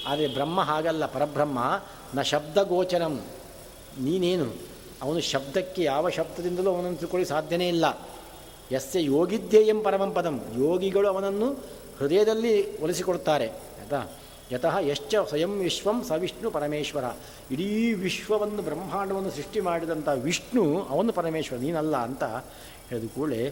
ಆದರೆ 0.08 0.28
ಬ್ರಹ್ಮ 0.28 0.62
ಹಾಗಲ್ಲ, 0.62 1.06
ಪರಬ್ರಹ್ಮ. 1.06 1.60
ನ 2.16 2.22
ಶಬ್ದ 2.22 2.58
ಗೋಚರಂ 2.58 3.22
ನೀನೇನು? 4.00 4.48
ಅವನು 5.02 5.20
ಶಬ್ದಕ್ಕೆ 5.20 5.84
ಯಾವ 5.84 6.10
ಶಬ್ದದಿಂದಲೂ 6.10 6.76
ಅವನನ್ನು 6.76 6.98
ತಿಳ್ಕೊಳ್ಳಿ 6.98 7.28
ಸಾಧ್ಯನೇ 7.30 7.68
ಇಲ್ಲ. 7.68 7.86
ಯಸ್ಯ 8.74 9.04
ಯೋಗಿದ್ಯೇಯಂ 9.04 9.80
ಪರಮಂ 9.84 10.12
ಪದಂ. 10.14 10.36
ಯೋಗಿಗಳು 10.58 11.08
ಅವನನ್ನು 11.08 11.48
ಹೃದಯದಲ್ಲಿ 12.00 12.54
ಒಲಿಸಿಕೊಡ್ತಾರೆ 12.80 13.48
ಆಯಿತಾ? 13.80 14.02
ಯತಃ 14.52 14.76
ಯಶ್ಚ 14.80 15.16
ಸ್ವಯಂ 15.30 15.52
ವಿಶ್ವಂ 15.60 15.98
ಸವಿಷ್ಣು 16.04 16.52
ಪರಮೇಶ್ವರ. 16.52 17.06
ಇಡೀ 17.52 17.68
ವಿಶ್ವವನ್ನು 17.94 18.62
ಬ್ರಹ್ಮಾಂಡವನ್ನು 18.62 19.32
ಸೃಷ್ಟಿ 19.32 19.60
ಮಾಡಿದಂಥ 19.60 20.10
ವಿಷ್ಣು 20.28 20.64
ಅವನು 20.94 21.14
ಪರಮೇಶ್ವರ, 21.14 21.58
ನೀನಲ್ಲ 21.60 21.96
ಅಂತ 21.98 22.24
ಹೇಳಿದ 22.90 23.10
ಕೂಡಲೇ, 23.16 23.44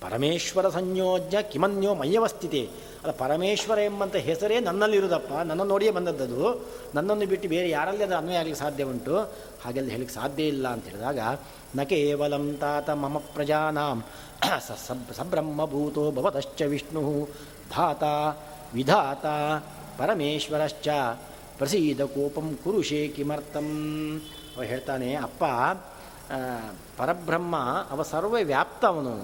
ಪರಮೇಶ್ವರ 0.00 0.66
ಸಂಯೋಜ್ಞ 0.68 1.36
ಕಿಮನ್ಯೋ 1.52 1.92
ಮಯ್ಯವಸ್ಥಿತಿ 1.94 2.62
ಅಲ್ಲ, 3.02 3.12
ಪರಮೇಶ್ವರ 3.12 3.78
ಎಂಬಂಥ 3.78 4.16
ಹೆಸರೇ 4.28 4.56
ನನ್ನಲ್ಲಿರುವುದಪ್ಪ. 4.60 5.32
ನನ್ನ 5.48 5.62
ನೋಡಿಯೇ 5.62 5.90
ಬಂದದ್ದು 5.90 6.50
ನನ್ನನ್ನು 6.94 7.26
ಬಿಟ್ಟು 7.26 7.48
ಬೇರೆ 7.48 7.68
ಯಾರಲ್ಲಿ 7.70 8.04
ಅದು 8.04 8.16
ಅನ್ವಯ 8.16 8.40
ಆಗಲಿಕ್ಕೆ 8.40 8.60
ಸಾಧ್ಯ 8.60 8.84
ಉಂಟು 8.84 9.16
ಹಾಗೆಲ್ಲ 9.66 9.90
ಹೇಳಕ್ಕೆ 9.94 10.14
ಸಾಧ್ಯ 10.20 10.52
ಇಲ್ಲ 10.54 10.66
ಅಂತ 10.74 10.84
ಹೇಳಿದಾಗ, 10.90 11.20
ನ 11.76 11.82
ಕೇವಲಂ 11.90 12.46
ತಾತ 12.62 12.88
ಮಮ 13.02 13.18
ಪ್ರಜಾನಾಂ 13.34 13.98
ಸಬ್ರಹ್ಮಭೂತೋ 15.18 16.04
ಭವತಶ್ಚ 16.16 16.62
ವಿಷ್ಣು, 16.72 17.02
ಧಾತ 17.74 18.02
ವಿಧಾತ 18.76 19.26
ಪರಮೇಶ್ವರಶ್ಚ 19.98 20.88
ಪ್ರಸೀದ 21.58 22.02
ಕೋಪಂ 22.14 22.48
ಕುರುಷೇ 22.64 23.02
ಕಿಮರ್ಥಂ. 23.16 23.68
ಅವ 24.54 24.62
ಹೇಳ್ತಾನೆ, 24.72 25.08
ಅಪ್ಪ 25.26 25.44
ಪರಬ್ರಹ್ಮ, 26.98 27.56
ಅವ 27.92 28.02
ಸರ್ವ 28.12 28.34
ವ್ಯಾಪ್ತ 28.50 28.82
ಅವನು. 28.84 29.14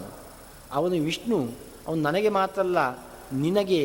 ಅವನು 0.72 0.97
ವಿಷ್ಣು, 1.09 1.38
ಅವನು 1.86 2.01
ನನಗೆ 2.09 2.30
ಮಾತ್ರ 2.38 2.61
ಅಲ್ಲ 2.66 2.78
ನಿನಗೆ 3.45 3.82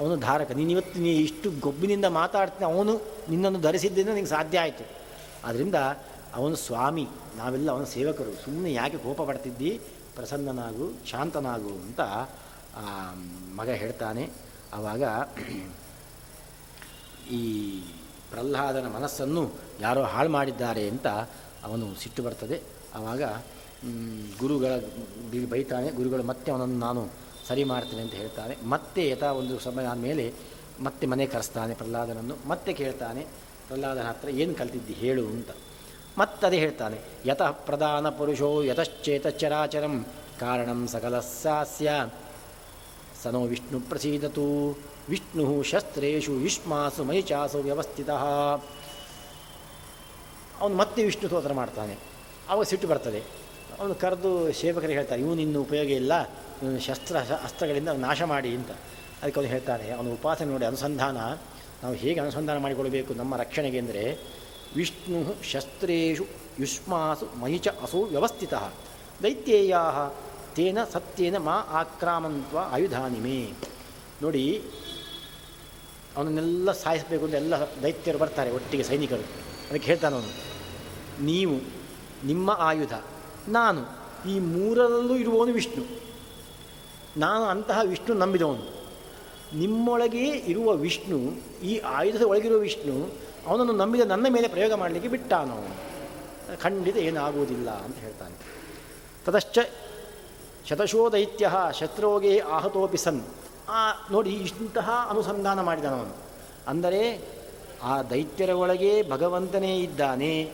ಅವನು 0.00 0.14
ಧಾರಕ. 0.20 0.50
ನೀನಿವತ್ತು 0.52 0.96
ನೀ 1.00 1.12
ಇಷ್ಟು 1.26 1.48
ಗೊಬ್ಬಿನಿಂದ 1.66 2.06
ಮಾತಾಡ್ತೀನಿ, 2.20 2.66
ಅವನು 2.72 2.94
ನಿನ್ನನ್ನು 3.30 3.60
ಧರಿಸಿದ್ದರಿಂದ 3.60 4.10
ನಿನಗೆ 4.14 4.32
ಸಾಧ್ಯ 4.36 4.58
ಆಯಿತು. 4.58 4.84
ಆದ್ದರಿಂದ 5.46 5.78
ಅವನು 6.38 6.56
ಸ್ವಾಮಿ, 6.56 7.04
ನಾವೆಲ್ಲ 7.36 7.68
ಅವನ 7.70 7.84
ಸೇವಕರು. 7.94 8.32
ಸುಮ್ಮನೆ 8.44 8.70
ಯಾಕೆ 8.72 8.98
ಕೋಪ 9.04 9.20
ಪಡ್ತಿದ್ದಿ? 9.28 9.70
ಪ್ರಸನ್ನನಾಗು, 10.16 10.86
ಶಾಂತನಾಗು 11.10 11.72
ಅಂತ 11.84 12.00
ಮಗ 13.58 13.68
ಹೇಳ್ತಾನೆ. 13.82 14.24
ಆವಾಗ 14.74 15.02
ಈ 17.30 17.42
ಪ್ರಹ್ಲಾದನ 18.30 18.86
ಮನಸ್ಸನ್ನು 18.94 19.42
ಯಾರೋ 19.80 20.02
ಹಾಳು 20.12 20.30
ಮಾಡಿದ್ದಾರೆ 20.30 20.84
ಅಂತ 20.92 21.08
ಅವನು 21.66 21.86
ಸಿಟ್ಟು 22.02 22.20
ಬರ್ತದೆ. 22.22 22.58
ಆವಾಗ 22.94 23.22
ಗುರುಗಳ 24.40 24.72
ಬೈತಾನೆ, 25.52 25.88
ಗುರುಗಳು 25.90 26.22
ಮತ್ತೆ 26.22 26.48
ಅವನನ್ನು 26.52 26.78
ನಾನು 26.78 27.02
ಸರಿ 27.48 27.64
ಮಾಡ್ತೇನೆ 27.64 28.02
ಅಂತ 28.02 28.14
ಹೇಳ್ತಾನೆ. 28.22 28.54
ಮತ್ತೆ 28.74 29.02
ಯಥಾ 29.08 29.28
ಒಂದು 29.40 29.56
ಸಮಯ 29.60 29.86
ಆದಮೇಲೆ 29.86 30.26
ಮತ್ತೆ 30.80 31.04
ಮನೆ 31.12 31.26
ಕರೆಸ್ತಾನೆ 31.26 31.74
ಪ್ರಹ್ಲಾದನನ್ನು. 31.74 32.36
ಮತ್ತೆ 32.48 32.72
ಕೇಳ್ತಾನೆ 32.72 33.22
ಪ್ರಹ್ಲಾದನ 33.68 34.04
ಹತ್ರ 34.08 34.28
ಏನು 34.42 34.54
ಕಲ್ತಿದ್ದಿ 34.60 34.94
ಹೇಳು 35.02 35.24
ಅಂತ. 35.34 35.50
ಮತ್ತದೇ 36.20 36.58
ಹೇಳ್ತಾನೆ, 36.64 36.98
ಯತಃ 37.28 37.50
ಪ್ರಧಾನ 37.68 38.08
ಪುರುಷೋ 38.18 38.50
ಯತಶ್ಚೇತಚರಾಚರಂ 38.70 39.94
ಕಾರಣಂ 40.40 40.80
ಸಕಲ 40.92 41.16
ಸನೋ 43.22 43.40
ವಿಷ್ಣು 43.52 43.78
ಪ್ರಸೀದತು 43.90 44.46
ವಿಷ್ಣು 45.10 45.44
ಶಸ್ತ್ರೇಶು 45.70 46.32
ಯುಷ್ಮಾಸು 46.44 47.02
ಮೈಚಾಸು 47.08 47.58
ವ್ಯವಸ್ಥಿತ. 47.66 48.10
ಅವನು 50.60 50.74
ಮತ್ತೆ 50.82 51.00
ವಿಷ್ಣು 51.08 51.26
ಸ್ತೋತ್ರ 51.28 51.52
ಮಾಡ್ತಾನೆ. 51.60 51.94
ಅವಾಗ 52.50 52.66
ಸಿಟ್ಟು 52.70 52.88
ಬರ್ತದೆ. 52.92 53.20
ಅವನು 53.78 53.94
ಕರೆದು 54.02 54.30
ಸೇವಕರಿಗೆ 54.60 54.98
ಹೇಳ್ತಾರೆ, 54.98 55.20
ಇವನು 55.24 55.40
ಇನ್ನು 55.46 55.60
ಉಪಯೋಗ 55.66 55.90
ಇಲ್ಲ 56.02 56.12
ಶಸ್ತ್ರ, 56.86 57.16
ಅಸ್ತ್ರಗಳಿಂದ 57.46 57.90
ನಾಶ 58.06 58.22
ಮಾಡಿ 58.32 58.50
ಅಂತ. 58.58 58.70
ಅದಕ್ಕೆ 59.20 59.38
ಅವನು 59.40 59.50
ಹೇಳ್ತಾನೆ, 59.54 59.86
ಅವನು 59.96 60.08
ಉಪಾಸನೆ 60.18 60.48
ನೋಡಿ 60.54 60.66
ಅನುಸಂಧಾನ 60.72 61.18
ನಾವು 61.82 61.94
ಹೇಗೆ 61.94 62.20
ಅನುಸಂಧಾನ 62.20 62.58
ಮಾಡಿಕೊಳ್ಳಬೇಕು 62.58 63.14
ನಮ್ಮ 63.14 63.36
ರಕ್ಷಣೆಗೆ 63.36 63.78
ಅಂದರೆ 63.78 64.18
ವಿಷ್ಣು 64.76 65.20
ಶಸ್ತ್ರೇಷು 65.52 66.24
ಯುಷ್ಮಾಸು 66.60 67.26
ಮಹಿಚ 67.40 67.68
ಅಸೋ 67.82 68.04
ವ್ಯವಸ್ಥಿತ 68.04 68.54
ದೈತ್ಯೇಯ 69.22 69.76
ತೇನ 70.54 70.78
ಸತ್ಯೇನ 70.92 71.36
ಮಾ 71.36 71.54
ಆಕ್ರಾಮಂತ್ವ 71.80 72.58
ಆಯುಧಾನಿಮೆ. 72.58 73.38
ನೋಡಿ, 74.22 74.44
ಅವನನ್ನೆಲ್ಲ 76.16 76.72
ಸಾಯಿಸಬೇಕು 76.72 77.24
ಅಂತ 77.24 77.34
ಎಲ್ಲ 77.34 77.54
ದೈತ್ಯರು 77.82 78.18
ಬರ್ತಾರೆ 78.18 78.50
ಒಟ್ಟಿಗೆ 78.50 78.82
ಸೈನಿಕರು. 78.82 79.24
ಅದಕ್ಕೆ 79.70 79.86
ಹೇಳ್ತಾನವನು 79.86 80.30
ನೀವು 81.24 81.56
ನಿಮ್ಮ 82.26 82.50
ಆಯುಧ, 82.58 82.94
ನಾನು 83.48 83.82
ಈ 84.30 84.38
ಮೂರರಲ್ಲೂ 84.38 85.16
ಇರುವವನು 85.16 85.52
ವಿಷ್ಣು. 85.52 85.84
ನಾನು 87.16 87.44
ಅಂತಹ 87.44 87.78
ವಿಷ್ಣು 87.84 88.14
ನಂಬಿದವನು. 88.14 88.75
ನಿಮ್ಮೊಳಗೆ 89.56 90.28
ಇರುವ 90.28 90.72
ವಿಷ್ಣು, 90.72 91.18
ಈ 91.62 91.78
ಆಯುಧದ 91.78 92.22
ಒಳಗಿರುವ 92.22 92.58
ವಿಷ್ಣು, 92.58 93.10
ಅವನನ್ನು 93.46 93.72
ನಂಬಿದ 93.72 94.00
ನನ್ನ 94.00 94.26
ಮೇಲೆ 94.30 94.48
ಪ್ರಯೋಗ 94.48 94.72
ಮಾಡಲಿಕ್ಕೆ 94.72 95.08
ಬಿಟ್ಟಾನು? 95.08 95.86
ಖಂಡಿತ 96.62 96.96
ಏನಾಗುವುದಿಲ್ಲ 96.96 97.70
ಅಂತ 97.70 97.96
ಹೇಳ್ತಾನೆ. 97.98 98.34
ತದಶ್ಚ 99.24 99.58
ಶತಶೋ 100.68 101.12
ದೈತ್ಯ 101.12 101.50
ಶತ್ರೋಗೆ 101.80 102.38
ಆಹತೋಪಿ 102.38 102.96
ಸನ್. 102.96 103.22
ಆ, 103.68 104.08
ನೋಡಿ 104.12 104.30
ಇಂತಹ 104.30 105.06
ಅನುಸಂಧಾನ 105.10 105.60
ಮಾಡಿದನವನು 105.60 106.16
ಅಂದರೆ, 106.66 107.20
ಆ 107.82 108.02
ದೈತ್ಯರ 108.02 108.50
ಒಳಗೆ 108.50 109.10
ಭಗವಂತನೇ 109.10 109.78
ಇದ್ದಾನೆ, 109.78 110.52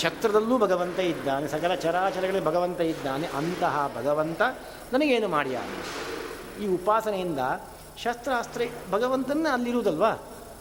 ಶತ್ರದಲ್ಲೂ 0.00 0.58
ಭಗವಂತ 0.58 0.98
ಇದ್ದಾನೆ, 0.98 1.48
ಸಕಲ 1.48 1.74
ಚರಾಚರಗಳಲ್ಲಿ 1.74 2.44
ಭಗವಂತ 2.44 2.80
ಇದ್ದಾನೆ, 2.80 3.26
ಅಂತಹ 3.26 3.92
ಭಗವಂತ 3.96 4.42
ನನಗೇನು 4.92 5.28
ಮಾಡಿಯ 5.28 5.58
ಈ 6.62 6.66
ಉಪಾಸನೆಯಿಂದ 6.66 7.38
ಶಸ್ತ್ರಾಸ್ತ್ರ 8.02 8.62
ಭಗವಂತನ 8.90 9.46
ಅಲ್ಲಿರುವುದಲ್ವಾ? 9.52 10.10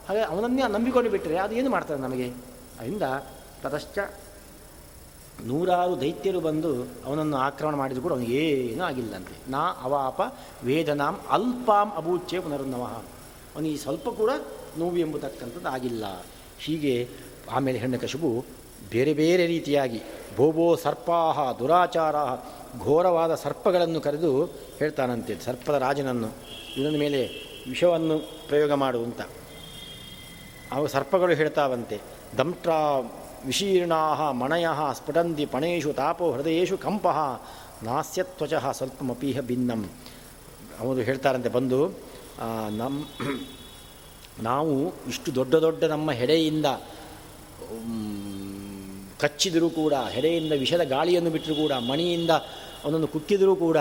ಹಾಗೆ 0.09 0.19
ಅವನನ್ನೇ 0.19 0.61
ನಂಬಿಕೊಂಡು 0.61 1.09
ಬಿಟ್ಟರೆ 1.09 1.37
ಅದು 1.37 1.55
ಏನು 1.55 1.69
ಮಾಡ್ತಾರೆ 1.69 2.01
ನಮಗೆ? 2.01 2.27
ಅದರಿಂದ 2.79 3.01
ತದಶ್ಚ 3.63 3.99
ನೂರಾರು 5.45 6.01
ದೈತ್ಯರು 6.01 6.39
ಬಂದು 6.39 6.83
ಅವನನ್ನು 6.83 7.37
ಆಕ್ರಮಣ 7.37 7.75
ಮಾಡಿದ್ರು 7.75 8.03
ಕೂಡ 8.03 8.11
ಅವನಿಗೆ 8.11 8.49
ಏನೂ 8.49 8.83
ಆಗಿಲ್ಲಂತೆ. 8.83 9.51
ನಾ 9.51 9.73
ಅವಾಪ 9.83 10.21
ವೇದನಾಂ 10.63 11.19
ಅಲ್ಪಾಂ 11.29 11.91
ಅಬೂಚ್ಯೆ 11.95 12.39
ಪುನರ್ನವಃ 12.39 12.93
ಅವನಿಗೆ 13.55 13.77
ಸ್ವಲ್ಪ 13.77 14.09
ಕೂಡ 14.09 14.29
ನೋವು 14.77 14.97
ಎಂಬುದಕ್ಕಂಥದ್ದು 14.97 15.69
ಆಗಿಲ್ಲ. 15.69 16.25
ಹೀಗೆ 16.59 17.09
ಆಮೇಲೆ 17.51 17.79
ಹೆಣ್ಣಕಶುಬು 17.79 18.45
ಬೇರೆ 18.91 19.13
ಬೇರೆ 19.13 19.45
ರೀತಿಯಾಗಿ 19.45 20.01
ಭೋಭೋ 20.37 20.75
ಸರ್ಪಾಹ 20.75 21.51
ದುರಾಚಾರ 21.51 22.15
ಘೋರವಾದ 22.81 23.35
ಸರ್ಪಗಳನ್ನು 23.35 23.99
ಕರೆದು 24.01 24.31
ಹೇಳ್ತಾನಂತೆ, 24.79 25.33
ಸರ್ಪದ 25.39 25.75
ರಾಜನನ್ನು 25.75 26.29
ಇವನ 26.77 26.95
ಮೇಲೆ 26.99 27.21
ವಿಷವನ್ನು 27.69 28.17
ಪ್ರಯೋಗ 28.47 28.71
ಮಾಡುವಂತ 28.71 29.21
ಅವು 30.71 30.87
ಸರ್ಪಗಳು 30.87 31.33
ಹೇಳ್ತಾವಂತೆ, 31.33 31.97
ದಂಟ್ರ 32.37 32.71
ವಿಶೀರ್ಣಾ 33.45 34.31
ಮಣಯ 34.31 34.67
ಸ್ಫುಟಂತಿ 34.93 35.45
ಪಣೇಶು 35.45 35.93
ತಾಪೋ 35.93 36.31
ಹೃದಯೇಶು 36.31 36.77
ಕಂಪ 36.77 37.07
ನಾಸ್ಯತ್ವಚ 37.83 38.53
ಸ್ವಲ್ಪಮಪೀಹ 38.53 39.39
ಭಿನ್ನಂ. 39.41 39.81
ಅವರು 40.79 40.99
ಹೇಳ್ತಾರಂತೆ, 40.99 41.49
ಬಂದು 41.49 41.79
ನಮ್ಮ 42.77 43.03
ನಾವು 44.43 44.75
ಇಷ್ಟು 45.09 45.29
ದೊಡ್ಡ 45.35 45.55
ದೊಡ್ಡ 45.55 45.83
ನಮ್ಮ 45.83 46.11
ಹೆಡೆಯಿಂದ 46.11 46.65
ಕಚ್ಚಿದರೂ 49.19 49.69
ಕೂಡ, 49.69 49.93
ಹೆಡೆಯಿಂದ 49.93 50.53
ವಿಷದ 50.53 50.83
ಗಾಳಿಯನ್ನು 50.83 51.29
ಬಿಟ್ಟರೂ 51.29 51.55
ಕೂಡ, 51.55 51.71
ಮಣಿಯಿಂದ 51.71 52.31
ಅವನನ್ನು 52.83 53.07
ಕುಕ್ಕಿದರೂ 53.07 53.55
ಕೂಡ 53.55 53.77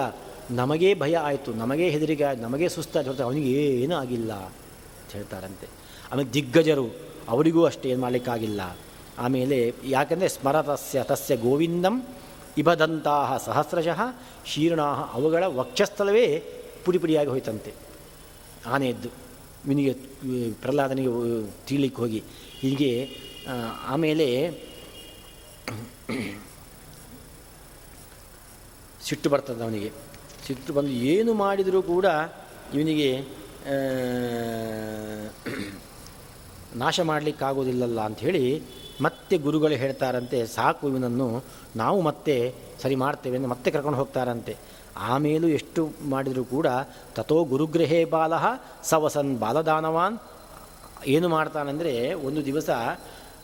ನಮಗೇ 0.50 0.90
ಭಯ 0.94 1.14
ಆಯಿತು, 1.16 1.50
ನಮಗೇ 1.53 1.86
ಹೆದರಿಕೆ 1.90 2.24
ಆಯಿತು, 2.24 2.42
ನಮಗೇ 2.42 2.68
ಸುಸ್ತಾಯ್ತು 2.68 3.11
ಹೊರತು 3.11 3.24
ಅವನಿಗೆ 3.24 3.50
ಏನೂ 3.82 3.94
ಆಗಿಲ್ಲ 3.96 4.32
ಅಂತ 4.32 5.12
ಹೇಳ್ತಾರಂತೆ. 5.12 5.66
ಆಮೇಲೆ 6.12 6.30
ದಿಗ್ಗಜರು 6.34 6.86
ಅವರಿಗೂ 7.28 7.64
ಅಷ್ಟೇ 7.64 7.88
ಏನು 7.90 8.00
ಮಾಡಲಿಕ್ಕಾಗಿಲ್ಲ 8.00 8.61
ಆಮೇಲೆ 9.18 9.59
ಯಾಕೆಂದರೆ 9.84 10.28
ಸ್ಮರತಸ್ಯ 10.28 11.03
ತಸ್ಯ 11.03 11.36
ಗೋವಿಂದಂ 11.36 11.96
ಇಬದಂತಹ 12.59 13.36
ಸಹಸ್ರಶಃ 13.46 14.00
ಶೀರ್ಣಾಹ 14.46 15.00
ಅವುಗಳ 15.14 15.44
ವಕ್ಷಸ್ಥಳವೇ 15.46 16.26
ಪುಡಿ 16.84 16.98
ಪುಡಿಯಾಗಿ 16.98 17.30
ಹೋಯ್ತಂತೆ. 17.30 17.72
ಆನೆಯದ್ದು 18.66 19.11
ವಿನಿಗೆ 19.66 19.92
ಪ್ರಹ್ಲಾದನಿಗೆ 20.62 21.11
ತೀಳಿಕ್ಕೆ 21.66 22.03
ಹೋಗಿ. 22.03 22.20
ಹೀಗೆ 22.61 22.90
ಆಮೇಲೆ 23.88 24.26
ಸಿಟ್ಟು 29.07 29.30
ಬರ್ತದೆ 29.30 29.62
ಅವನಿಗೆ. 29.64 29.90
ಸಿಟ್ಟು 30.46 30.72
ಬಂದು 30.72 30.90
ಏನು 30.90 31.32
ಮಾಡಿದರೂ 31.34 31.82
ಕೂಡ 31.82 32.07
ಇವನಿಗೆ 32.74 33.11
ನಾಶ 36.76 37.00
ಮಾಡಲಿಕ್ಕಾಗೋದಿಲ್ಲಲ್ಲ 37.00 38.00
ಅಂಥೇಳಿ 38.00 38.62
ಮತ್ತೆ 39.00 39.38
ಗುರುಗಳು 39.38 39.74
ಹೇಳ್ತಾರಂತೆ, 39.74 40.46
ಸಾಕು 40.46 40.88
ಇವನನ್ನು, 40.88 41.44
ನಾವು 41.76 42.00
ಮತ್ತೆ 42.00 42.55
ಸರಿ 42.82 42.94
ಮಾಡ್ತೇವೆ 42.94 43.36
ಅಂತ 43.36 43.46
ಮತ್ತೆ 43.46 43.70
ಕರ್ಕೊಂಡು 43.70 43.98
ಹೋಗ್ತಾರಂತೆ. 43.98 44.57
ಆಮೇಲೂ 44.96 45.48
ಎಷ್ಟು 45.48 45.82
ಮಾಡಿದರೂ 46.09 46.44
ಕೂಡ 46.44 46.66
ತಥೋ 47.14 47.44
ಗುರುಗ್ರಹೇ 47.44 48.05
ಬಾಲ, 48.05 48.32
ಸವಸನ್ 48.84 49.38
ಬಾಲದಾನವಾನ್. 49.38 50.18
ಏನು 51.07 51.28
ಮಾಡ್ತಾನಂದರೆ, 51.28 52.14
ಒಂದು 52.14 52.44
ದಿವಸ 52.44 52.70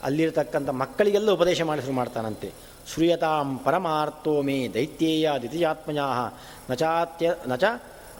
ಅಲ್ಲಿರತಕ್ಕಂಥ 0.03 0.69
ಮಕ್ಕಳಿಗೆಲ್ಲ 0.69 1.31
ಉಪದೇಶ 1.31 1.63
ಮಾಡಿಸಲು 1.63 1.93
ಮಾಡ್ತಾನಂತೆ. 1.93 2.53
ಶ್ರೂಯತಾಂ 2.89 3.49
ಪರಮಾರ್ಥೋ 3.65 4.35
ಮೇ 4.49 4.57
ದೈತ್ಯೇಯ 4.75 5.29
ದ್ವಿತೀಯಾತ್ಮಜ 5.43 6.01
ನಚಾತ್ಯ 6.71 7.29
ನಚ 7.51 7.65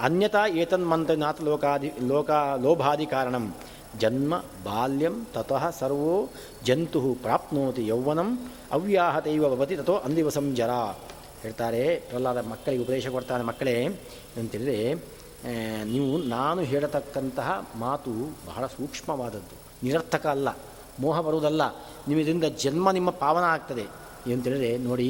ಅನ್ಯತಾ 0.07 0.43
ಏತನ್ಮಂತ್ರ 0.63 1.15
ನಾಥ 1.23 1.39
ಲೋಕಾದಿ 1.49 1.91
ಲೋಕ 2.11 2.31
ಲೋಭಾದಿ 2.65 3.07
ಕಾರಣಂ. 3.13 3.45
ಜನ್ಮ 4.01 4.33
ಬಾಲ್ಯಂ 4.65 5.15
ತತಃ 5.35 5.65
ಸರ್ವೋ 5.79 6.17
ಜಂತು 6.67 7.01
ಪ್ರಾಪ್ನೋತಿ 7.25 7.83
ಯೌವನಂ 7.93 8.29
ಅವ್ಯಾಹತೈವ 8.77 9.45
ಭವತಿ 9.55 9.77
ತಥೋ 9.81 9.95
ಅಂದಿವಸಂ 10.07 10.47
ಜರ. 10.59 10.73
ಹೇಳ್ತಾರೆ, 11.43 11.83
ಪ್ರಹ್ಲಾದ 12.09 12.39
ಮಕ್ಕಳಿಗೆ 12.53 12.83
ಉಪದೇಶ 12.85 13.07
ಕೊಡ್ತಾನೆ 13.15 13.45
ಮಕ್ಕಳೇ 13.51 13.75
ಅಂತೇಳಿದರೆ 14.41 14.79
ನೀವು 15.93 16.11
ನಾನು 16.35 16.61
ಹೇಳತಕ್ಕಂತಹ 16.71 17.49
ಮಾತು 17.83 18.13
ಬಹಳ 18.49 18.65
ಸೂಕ್ಷ್ಮವಾದದ್ದು. 18.77 19.57
ನಿರರ್ಥಕ 19.87 20.27
ಅಲ್ಲ, 20.35 20.49
ಮೋಹ 21.03 21.17
ಬರುವುದಲ್ಲ. 21.27 21.63
ನಿಮ್ಮಿಂದ 22.09 22.49
ಜನ್ಮ 22.65 22.91
ನಿಮ್ಮ 22.99 23.11
ಪಾವನ 23.23 23.45
ಆಗ್ತದೆ. 23.57 23.87
ಏನಂತೇಳಿದ್ರೆ 24.31 24.71
ನೋಡಿ, 24.79 25.09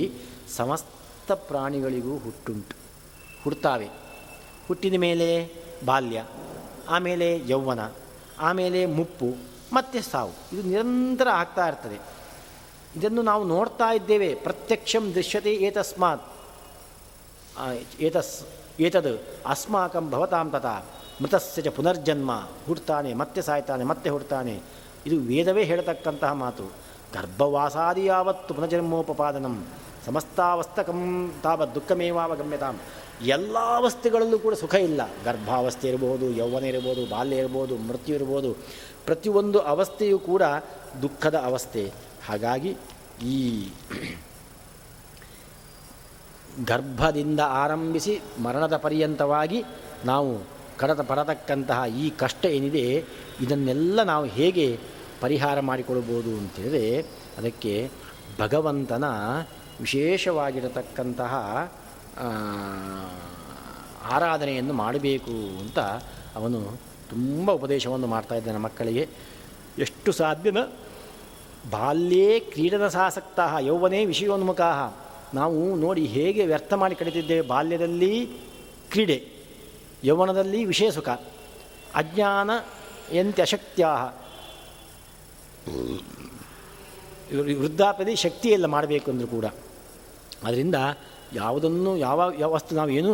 ಸಮಸ್ತ 0.57 1.33
ಪ್ರಾಣಿಗಳಿಗೂ 1.33 2.19
ಹುಟ್ಟುಂಟು. 2.19 2.77
ಹುಡ್ತಾವೆ. 3.45 3.89
ಹುಟ್ಟಿದ 4.69 4.95
ಮೇಲೆ 4.95 5.29
ಬಾಲ್ಯ, 5.85 6.25
ಆಮೇಲೆ 6.89 7.27
ಯೌವನ, 7.49 7.83
ಆಮೇಲೆ 8.39 8.81
ಮುಪ್ಪು, 8.87 9.29
ಮತ್ತೆ 9.73 10.01
ಸಾವು. 10.03 10.33
ಇದು 10.53 10.63
ನಿರಂತರ 10.69 11.29
ಆಗ್ತಾ 11.29 11.69
ಇರ್ತದೆ. 11.69 11.99
ಇದನ್ನು 12.97 13.23
ನಾವು 13.23 13.45
ನೋಡ್ತಾ 13.45 13.89
ಇದ್ದೇವೆ. 13.95 14.35
ಪ್ರತ್ಯಕ್ಷಂ 14.35 15.15
ದೃಶ್ಯತೆ 15.15 15.53
ಏತಸ್ಮಾತ್. 15.55 16.27
ಏತಸ್, 18.01 18.35
ಏತದು 18.81 19.15
ಅಸ್ಮಾಕಂ 19.47 20.11
ಭವತಾಂ 20.11 20.51
ತಥಾ. 20.51 20.77
ಮೃತಸ್ಯ 21.23 21.71
ಪುನರ್ಜನ್ಮ. 21.71 22.33
ಹುಡ್ತಾನೆ, 22.67 23.15
ಮತ್ತೆ 23.15 23.43
ಸಾಯ್ತಾನೆ, 23.43 23.85
ಮತ್ತೆ 23.85 24.11
ಹುಡ್ತಾನೆ. 24.11 24.61
ಇದು 25.07 25.17
ವೇದವೇ 25.21 25.65
ಹೇಳತಕ್ಕಂತಹ 25.65 26.33
ಮಾತು. 26.33 26.67
ಗರ್ಭವಾಸಾದಿ 27.15 28.05
ಯಾವತ್ತು 28.05 28.55
ಪುನರ್ಜನ್ಮೋಪಪಾದನಂ. 28.55 29.55
ಸಮಸ್ತಾವಸ್ತಕಂ 30.07 31.01
ತಾವತ್ 31.45 31.75
ದುಃಖಮೇವಾವಗಮ್ಯತಾಂ. 31.75 32.77
ಎಲ್ಲ 33.37 33.57
ಅವಸ್ಥೆಗಳಲ್ಲೂ 33.77 34.39
ಕೂಡ 34.39 34.55
ಸುಖ 34.55 34.75
ಇಲ್ಲ. 34.89 35.01
ಗರ್ಭಾವಸ್ಥೆ 35.25 35.87
ಇರ್ಬೋದು, 35.89 36.27
ಯೌವನ 36.41 36.65
ಇರ್ಬೋದು, 36.73 37.03
ಬಾಲ್ಯ 37.15 37.37
ಇರ್ಬೋದು, 37.37 37.77
ಮೃತ್ಯು 37.89 38.15
ಇರ್ಬೋದು. 38.15 38.51
ಪ್ರತಿಯೊಂದು 39.07 39.59
ಅವಸ್ಥೆಯೂ 39.73 40.19
ಕೂಡ 40.19 40.43
ದುಃಖದ 41.03 41.37
ಅವಸ್ಥೆ. 41.51 41.85
ಹಾಗಾಗಿ 42.29 42.73
ಈ 43.23 43.39
ಗರ್ಭದಿಂದ 46.65 47.41
ಆರಂಭಿಸಿ 47.65 48.15
ಮರಣದ 48.45 48.77
ಪರ್ಯಂತವಾಗಿ 48.77 49.59
ನಾವು 50.05 50.31
ಕಡತ 50.79 51.01
ಪಡತಕ್ಕಂತಹ 51.01 51.81
ಈ 51.87 52.07
ಕಷ್ಟ 52.23 52.45
ಏನಿದೆ, 52.57 52.87
ಇದನ್ನೆಲ್ಲ 53.41 54.03
ನಾವು 54.03 54.25
ಹೇಗೆ 54.39 54.67
ಪರಿಹಾರ 55.21 55.61
ಮಾಡಿಕೊಳ್ಬೋದು 55.61 56.31
ಅಂತೇಳಿ 56.31 57.01
ಅದಕ್ಕೆ 57.39 57.91
ಭಗವಂತನ 58.41 59.05
ವಿಶೇಷವಾಗಿರತಕ್ಕಂತಹ 59.81 61.35
ಆರಾಧನೆಯನ್ನು 64.05 64.75
ಮಾಡಬೇಕು 64.75 65.59
ಅಂತ 65.59 65.79
ಅವನು 66.37 66.61
ತುಂಬ 67.11 67.51
ಉಪದೇಶವನ್ನು 67.53 68.07
ಮಾಡ್ತಾ 68.07 68.35
ಇದ್ದಾನೆ 68.35 68.59
ಮಕ್ಕಳಿಗೆ. 68.59 69.09
ಎಷ್ಟು 69.79 70.13
ಸಾಧ್ಯನ? 70.13 70.59
ಬಾಲ್ಯೇ 71.71 72.41
ಕ್ರೀಡನಸಾಸಕ್ತ 72.41 73.41
ಯೌವನೇ 73.61 74.05
ವಿಷಯೋನ್ಮುಖ 74.05 74.61
ನಾವು 75.35 75.77
ನೋಡಿ 75.77 76.05
ಹೇಗೆ 76.07 76.47
ವ್ಯರ್ಥ 76.47 76.73
ಮಾಡಿ 76.73 76.95
ಕಡಿತಿದ್ದೇವೆ 76.95 77.47
ಬಾಲ್ಯದಲ್ಲಿ 77.49 78.27
ಕ್ರೀಡೆ, 78.91 79.19
ಯೌವನದಲ್ಲಿ 80.05 80.65
ವಿಷಯ 80.65 80.91
ಸುಖ, 80.91 81.09
ಅಜ್ಞಾನ 81.95 82.51
ಎಂತ್ಯಶಕ್ತ್ಯಾ 83.13 83.91
ವೃದ್ಧಾಪ್ಯದಲ್ಲಿ 87.61 88.17
ಶಕ್ತಿಯೆಲ್ಲ 88.17 88.67
ಮಾಡಬೇಕು 88.67 89.11
ಅಂದರೂ 89.11 89.27
ಕೂಡ. 89.27 89.47
ಅದರಿಂದ 90.45 90.75
ಯಾವುದನ್ನು 91.35 91.97
ಯಾವ 91.97 92.33
ಯಾವ 92.39 92.51
ವಸ್ತು 92.53 92.77
ನಾವು 92.77 92.91
ಏನೂ 92.91 93.13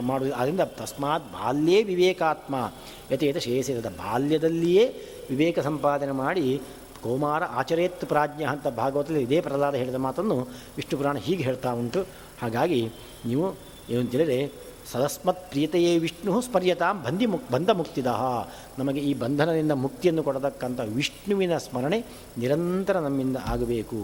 ಮಾಡೋದು 0.00 0.32
ಅದರಿಂದ 0.34 0.60
ತಸ್ಮಾತ್ 0.60 1.24
ಬಾಲ್ಯೇ 1.32 1.82
ವಿವೇಕಾತ್ಮ. 1.82 2.72
ಯಥೇತ 3.12 3.36
ಶೇಷದ 3.36 3.86
ಬಾಲ್ಯದಲ್ಲಿಯೇ 3.86 4.84
ವಿವೇಕ 5.30 5.58
ಸಂಪಾದನೆ 5.58 6.12
ಮಾಡಿ 6.12 6.60
ಕೌಮಾರ 7.02 7.42
ಆಚರೇತ್ 7.44 8.04
ಪ್ರಾಜ್ಞ 8.04 8.42
ಅಂತ 8.44 8.68
ಭಾಗವತದಲ್ಲಿ 8.68 9.22
ಇದೇ 9.22 9.40
ಪ್ರಹ್ಲಾದ 9.40 9.74
ಹೇಳಿದ 9.74 9.94
ಮಾತನ್ನು 9.94 10.36
ವಿಷ್ಣು 10.76 10.98
ಪುರಾಣ 10.98 11.16
ಹೀಗೆ 11.16 11.42
ಹೇಳ್ತಾ 11.42 11.72
ಉಂಟು. 11.72 12.00
ಹಾಗಾಗಿ 12.42 12.80
ನೀವು 13.26 13.46
ಏನು 13.90 14.00
ಏನಂತೇಳಿದರೆ 14.00 14.38
ಸದಸ್ಮತ್ 14.92 15.42
ಪ್ರೀತೆಯೇ 15.50 15.92
ವಿಷ್ಣು 16.04 16.32
ಸ್ಮರ್ಯತಾಂ 16.46 16.96
ಬಂಧಿ 17.04 17.26
ಮುಕ್ 17.32 17.48
ಬಂಧ 17.54 17.70
ಮುಕ್ತಿದ 17.80 18.10
ನಮಗೆ 18.78 19.00
ಈ 19.08 19.12
ಬಂಧನದಿಂದ 19.22 19.74
ಮುಕ್ತಿಯನ್ನು 19.84 20.22
ಕೊಡತಕ್ಕಂಥ 20.28 20.80
ವಿಷ್ಣುವಿನ 20.98 21.54
ಸ್ಮರಣೆ 21.66 21.98
ನಿರಂತರ 22.42 22.98
ನಮ್ಮಿಂದ 23.06 23.38
ಆಗಬೇಕು. 23.52 24.00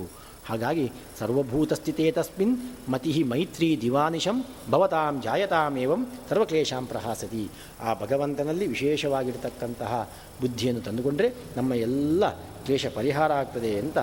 ಹಾಗಾಗಿ 0.48 0.84
ಸರ್ವಭೂತಸ್ಥಿತೇ 1.18 2.04
ತಸ್ಮಿನ್ 2.16 2.54
ಮತಿ 2.92 3.12
ಮೈತ್ರಿ 3.32 3.68
ದಿವಾನಿಶಂ 3.84 4.36
ಭವತಾಂ 4.72 5.14
ಜಾಯತಾಮೇವಂ 5.22 6.02
ಸರ್ವಕ್ಲೇಶಾಂ 6.28 6.84
ಪ್ರಹಾಸತಿ. 6.92 7.44
ಆ 7.86 7.94
ಭಗವಂತನಲ್ಲಿ 8.02 8.66
ವಿಶೇಷವಾಗಿರ್ತಕ್ಕಂತಹ 8.74 9.92
ಬುದ್ಧಿಯನ್ನು 10.40 10.82
ತಂದುಕೊಂಡರೆ 10.88 11.30
ನಮ್ಮ 11.56 11.74
ಎಲ್ಲ 11.86 12.30
ಕ್ಲೇಶ 12.66 12.86
ಪರಿಹಾರ 12.98 13.32
ಆಗ್ತದೆ 13.42 13.72
ಅಂತ 13.84 13.98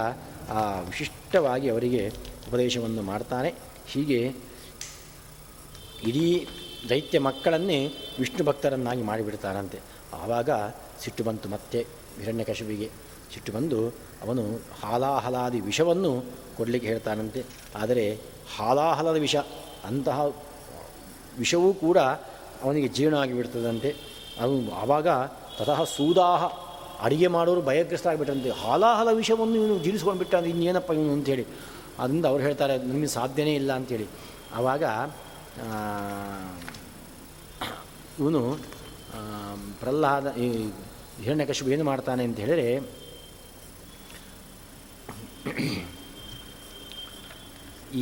ಆ 0.57 0.63
ವಿಶಿಷ್ಟವಾಗಿ 0.89 1.69
ಅವರಿಗೆ 1.69 2.03
ಉಪದೇಶವನ್ನು 2.47 3.03
ಮಾಡ್ತಾನೆ. 3.11 3.51
ಹೀಗೆ 3.93 4.19
ಇಡೀ 6.09 6.27
ದೈತ್ಯ 6.89 7.19
ಮಕ್ಕಳನ್ನೇ 7.27 7.79
ವಿಷ್ಣು 8.21 8.43
ಭಕ್ತರನ್ನಾಗಿ 8.49 9.03
ಮಾಡಿಬಿಡ್ತಾರಂತೆ. 9.09 9.79
ಆವಾಗ 10.21 10.49
ಸಿಟ್ಟು 11.03 11.23
ಬಂತು 11.27 11.47
ಮತ್ತೆ 11.53 11.79
ಹಿರಣ್ಯಕಶುವಿಗೆ 12.21 12.87
ಸಿಟ್ಟು 13.33 13.51
ಬಂದು 13.55 13.79
ಅವನು 14.23 14.43
ಹಾಲಾಹಲಾದಿ 14.81 15.59
ವಿಷವನ್ನು 15.69 16.11
ಕೊಡಲಿಕ್ಕೆ 16.57 16.87
ಹೇಳ್ತಾನಂತೆ. 16.91 17.41
ಆದರೆ 17.81 18.05
ಹಾಲಾಹಲದ 18.55 19.17
ವಿಷ, 19.25 19.37
ಅಂತಹ 19.89 20.17
ವಿಷವೂ 21.41 21.69
ಕೂಡ 21.85 21.99
ಅವನಿಗೆ 22.63 22.89
ಜೀರ್ಣ 22.97 23.15
ಆಗಿಬಿಡ್ತದಂತೆ. 23.23 23.89
ಅವನು 24.41 24.71
ಆವಾಗ 24.81 25.07
ತತಃ 25.57 25.79
ಸೂದಾಹ, 25.95 26.43
ಅಡಿಗೆ 27.05 27.29
ಮಾಡೋರು 27.37 27.61
ಭಯಗ್ರಸ್ತರಾಗಿಬಿಟ್ಟಂತೆ 27.69 28.51
ಹಾಲಾಹಲ 28.63 29.09
ವಿಷವನ್ನು 29.21 29.55
ಇವನು 29.61 29.75
ಜೀರಿಸ್ಕೊಂಡು 29.85 30.19
ಬಿಟ್ಟ 30.21 30.33
ಅಂದರೆ 30.39 30.51
ಇನ್ನೇನಪ್ಪ 30.55 30.91
ಇವನು 30.97 31.13
ಅಂತೇಳಿ 31.17 31.45
ಅದರಿಂದ 32.01 32.25
ಅವ್ರು 32.31 32.43
ಹೇಳ್ತಾರೆ, 32.47 32.75
ನಮಗೆ 32.91 33.09
ಸಾಧ್ಯನೇ 33.17 33.55
ಇಲ್ಲ 33.61 33.71
ಅಂಥೇಳಿ 33.79 34.07
ಆವಾಗ 34.59 34.83
ಇವನು 38.19 38.41
ಪ್ರಹ್ಲಾದ, 39.81 40.27
ಈ 40.43 40.47
ಹಿರಣ್ಯಕಶಿಪು 41.23 41.69
ಏನು 41.75 41.85
ಮಾಡ್ತಾನೆ 41.89 42.23
ಅಂತ 42.27 42.37
ಹೇಳಿದರೆ, 42.43 42.67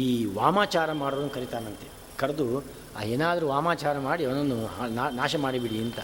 ಈ 0.01 0.03
ವಾಮಾಚಾರ 0.39 0.89
ಮಾಡೋದನ್ನು 1.01 1.33
ಕರಿತಾನಂತೆ. 1.37 1.87
ಕರೆದು 2.19 2.45
ಏನಾದರೂ 3.13 3.45
ವಾಮಾಚಾರ 3.55 3.95
ಮಾಡಿ 4.09 4.23
ಅವನನ್ನು 4.29 4.57
ನಾಶ 5.21 5.35
ಮಾಡಿಬಿಡಿ 5.45 5.79
ಅಂತ. 5.85 5.99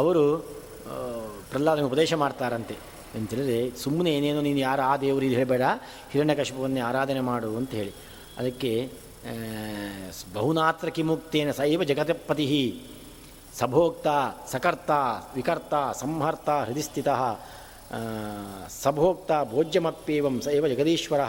ಅವರು 0.00 0.24
ಪ್ರಹ್ಲಾದನ 1.52 1.84
ಉಪದೇಶ 1.90 2.12
ಮಾಡ್ತಾರಂತೆ 2.24 2.76
ಅಂತೇಳಿದ್ರೆ 3.18 3.58
ಸುಮ್ಮನೆ 3.82 4.10
ಏನೇನೋ 4.16 4.40
ನೀನು 4.48 4.60
ಯಾರು 4.68 4.82
ಆ 4.90 4.92
ದೇವರು 5.04 5.24
ಇದು 5.28 5.36
ಹೇಳಬೇಡ 5.40 5.64
ಹಿರಣ್ಯಕಶಿಪವನ್ನೇ 6.12 6.82
ಆರಾಧನೆ 6.90 7.20
ಮಾಡು 7.30 7.50
ಅಂತ 7.60 7.72
ಹೇಳಿ. 7.80 7.92
ಅದಕ್ಕೆ 8.40 8.72
ಬಹುನಾತ್ರ 10.34 10.88
ಕಿಮುಕ್ತೇನ 10.96 11.50
ಸೈವ 11.60 11.82
ಜಗತಪತಿ 11.90 12.46
ಸಭೋಕ್ತ, 13.58 14.06
ಸಕರ್ತ, 14.52 14.90
ವಿಕರ್ತ, 15.36 15.74
ಸಂಹರ್ತ 16.00 16.48
ಹೃದಯಸ್ಥಿತ 16.66 17.08
ಸಭೋಕ್ತ 18.82 19.30
ಭೋಜ್ಯಮಪ್ಯೇವಂ 19.52 20.36
ಸೈವ 20.44 20.66
ಜಗದೀಶ್ವರ 20.72 21.22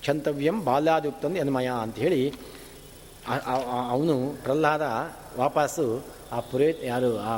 ಕ್ಷಂತವ್ಯಂ 0.00 0.56
ಬಾಲ್ಯಾದುಕ್ತಂದು 0.64 1.40
ಅನ್ಮಯ 1.44 1.68
ಅಂಥೇಳಿ 1.84 2.20
ಅವನು 3.94 4.14
ಪ್ರಹ್ಲಾದ 4.44 4.84
ವಾಪಸ್ಸು 5.38 5.86
ಆ 6.36 6.40
ಪುರೇ, 6.50 6.68
ಯಾರು, 6.90 7.10
ಆ 7.28 7.32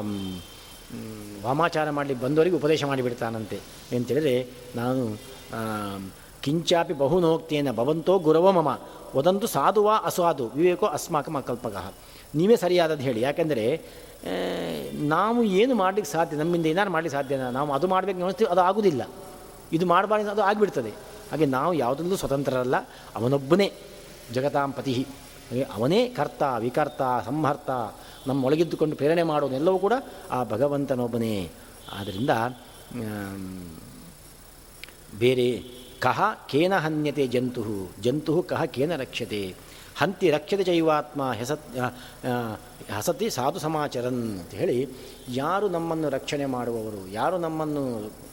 ವಾಮಾಚಾರ 1.46 1.88
ಮಾಡಲಿಕ್ಕೆ 1.90 2.22
ಬಂದವರಿಗೆ 2.24 2.56
ಉಪದೇಶ 2.56 2.84
ಮಾಡಿಬಿಡ್ತಾನಂತೆ 2.84 3.58
ಅಂತೇಳಿದರೆ 3.96 4.34
ನಾನು 4.76 5.02
ಕಿಂಚಾಪಿ 6.44 6.94
ಬಹುನೋಕ್ತೇನ 7.02 7.70
ಭವಂತೋ 7.78 8.14
ಗುರವೋ 8.26 8.50
ಮಮ, 8.58 8.70
ವದಂತು 9.16 9.46
ಸಾಧುವಾ 9.56 9.94
ಅಸಾಧು, 10.08 10.46
ವಿವೇಕೋ 10.56 10.86
ಅಸ್ಮಾಕಂ 10.98 11.36
ಅಕಲ್ಪಕ 11.36 11.76
ನೀವೇ 12.34 12.56
ಸರಿಯಾದದ್ದು 12.64 13.04
ಹೇಳಿ. 13.08 13.20
ಯಾಕೆಂದರೆ 13.20 13.66
ನಾವು 15.14 15.40
ಏನು 15.60 15.74
ಮಾಡಲಿಕ್ಕೆ 15.82 16.10
ಸಾಧ್ಯ, 16.12 16.36
ನಮ್ಮಿಂದ 16.36 16.66
ಏನಾರು 16.72 16.90
ಮಾಡಲಿಕ್ಕೆ 16.94 17.16
ಸಾಧ್ಯನಾ? 17.18 17.50
ನಾವು 17.56 17.68
ಅದು 17.76 17.86
ಮಾಡಬೇಕು 17.94 18.18
ನೋಡ್ತೀವಿ 18.24 18.48
ಅದು 18.54 18.62
ಆಗೋದಿಲ್ಲ. 18.68 19.02
ಇದು 19.76 19.84
ಮಾಡಬಾರ್ದು 19.92 20.30
ಅದು 20.30 20.42
ಆಗಿಬಿಡ್ತದೆ. 20.48 20.92
ಹಾಗೆ 21.30 21.46
ನಾವು 21.56 21.72
ಯಾವುದಲ್ಲೂ 21.74 22.16
ಸ್ವತಂತ್ರರಲ್ಲ, 22.16 22.76
ಅವನೊಬ್ಬನೇ 23.16 23.68
ಜಗತಾಂ 24.34 24.72
ಪತಿ 24.78 24.94
ಅವನೇ 25.74 26.00
ಕರ್ತ, 26.16 26.42
ವಿಕರ್ತ, 26.64 27.02
ಸಂಹರ್ತ, 27.26 27.70
ನಮ್ಮೊಳಗಿದ್ದುಕೊಂಡು 28.26 28.96
ಪ್ರೇರಣೆ 28.96 29.22
ಮಾಡೋದೆಲ್ಲವೂ 29.30 29.78
ಕೂಡ 29.78 29.94
ಆ 30.30 30.38
ಭಗವಂತನೊಬ್ಬನೇ. 30.44 31.36
ಆದ್ದರಿಂದ 31.98 32.32
ಬೇರೆ 35.20 35.46
ಕಹ 36.00 36.20
ಕೇನ 36.50 36.74
ಹನ್ಯತೆ 36.78 37.24
ಜಂತು 37.26 37.62
ಜಂತು 38.00 38.34
ಕಹ 38.50 38.62
ಕೇನ 38.76 38.92
ರಕ್ಷತೆ. 38.96 39.42
ಹಂತಿ 40.00 40.26
ರಕ್ಷತೆ 40.34 40.64
ಜೈವಾತ್ಮ 40.68 41.22
ಹೆಸತ್ 41.38 41.64
ಹಸತಿ 42.96 43.26
ಸಾಧು 43.36 43.58
ಸಮಾಚರನ್ 43.64 44.20
ಅಂತ 44.40 44.52
ಹೇಳಿ 44.60 44.76
ಯಾರು 45.40 45.66
ನಮ್ಮನ್ನು 45.76 46.08
ರಕ್ಷಣೆ 46.16 46.46
ಮಾಡುವವರು, 46.54 47.00
ಯಾರು 47.18 47.36
ನಮ್ಮನ್ನು 47.44 47.82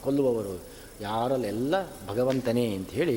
ಕೊಲ್ಲುವವರು, 0.04 0.54
ಯಾರಲ್ಲೆಲ್ಲ 1.00 1.74
ಭಗವಂತನೇ 2.10 2.66
ಅಂತ 2.76 2.90
ಹೇಳಿ 3.00 3.16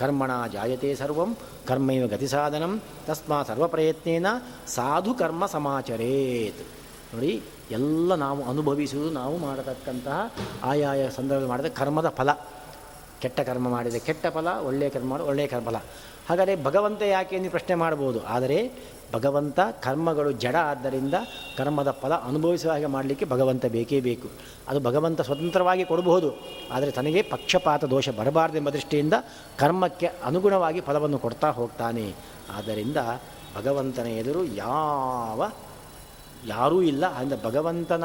ಕರ್ಮಣ 0.00 0.30
ಜಾಯತೆ 0.52 0.90
ಸರ್ವಂ, 0.94 1.30
ಕರ್ಮೈವ 1.68 2.04
ಗತಿ 2.14 2.28
ಸಾಧನಂ, 2.34 2.72
ತಸ್ಮಾ 3.06 3.38
ಸರ್ವ 3.48 3.66
ಪ್ರಯತ್ನೇನ, 3.74 4.28
ಸಾಧು 4.76 5.12
ಕರ್ಮ 5.22 5.46
ಸಮಾಚರೇತ್. 5.46 6.62
ನೋಡಿ, 7.12 7.32
ಎಲ್ಲ 7.78 8.14
ನಾವು 8.24 8.42
ಅನುಭವಿಸುವುದು, 8.52 9.10
ನಾವು 9.20 9.36
ಮಾಡತಕ್ಕಂತಹ 9.46 10.18
ಆಯಾಯ 10.70 11.02
ಸಂದರ್ಭದಲ್ಲಿ 11.18 11.50
ಮಾಡಿದ 11.52 11.70
ಕರ್ಮದ 11.80 12.08
ಫಲ. 12.18 12.30
ಕೆಟ್ಟ 13.22 13.40
ಕರ್ಮ 13.48 13.66
ಮಾಡಿದರೆ 13.74 14.02
ಕೆಟ್ಟ 14.08 14.26
ಫಲ, 14.36 14.48
ಒಳ್ಳೆಯ 14.68 14.90
ಕರ್ಮ 14.96 15.12
ಒಳ್ಳೆಯ 15.30 15.46
ಫಲ 15.68 15.78
ಹಾಗಾದರೆ 16.28 16.64
ಭಗವಂತ 16.64 17.02
ಯಾಕೆ 17.02 17.36
ಎಂದು 17.36 17.50
ಪ್ರಶ್ನೆ 17.50 17.74
ಮಾಡ್ಬೋದು 17.74 18.26
ಆದರೆ 18.26 18.58
ಭಗವಂತ 19.12 19.60
ಕರ್ಮಗಳು 19.80 20.32
ಜಡ 20.32 20.56
ಆದ್ದರಿಂದ 20.56 21.14
ಕರ್ಮದ 21.56 21.90
ಫಲ 21.90 22.12
ಅನುಭವಿಸುವ 22.14 22.70
ಹಾಗೆ 22.70 22.86
ಮಾಡಲಿಕ್ಕೆ 22.86 23.26
ಭಗವಂತ 23.26 23.66
ಬೇಕೇ 23.66 24.00
ಬೇಕು. 24.00 24.28
ಅದು 24.68 24.80
ಭಗವಂತ 24.80 25.20
ಸ್ವತಂತ್ರವಾಗಿ 25.20 25.84
ಕೊಡಬಹುದು. 25.84 26.30
ಆದರೆ 26.72 26.90
ತನಗೆ 26.90 27.22
ಪಕ್ಷಪಾತ 27.22 27.84
ದೋಷ 27.84 28.08
ಬರಬಾರ್ದೆಂಬ 28.08 28.70
ದೃಷ್ಟಿಯಿಂದ 28.70 29.12
ಕರ್ಮಕ್ಕೆ 29.58 30.06
ಅನುಗುಣವಾಗಿ 30.06 30.80
ಫಲವನ್ನು 30.80 31.18
ಕೊಡ್ತಾ 31.18 31.50
ಹೋಗ್ತಾನೆ. 31.50 32.14
ಆದ್ದರಿಂದ 32.56 32.96
ಭಗವಂತನ 33.56 34.06
ಎದುರು 34.06 34.44
ಯಾವ, 34.44 35.50
ಯಾರೂ 36.46 36.82
ಇಲ್ಲ. 36.82 37.04
ಆದ್ದರಿಂದ 37.04 37.44
ಭಗವಂತನ 37.44 38.04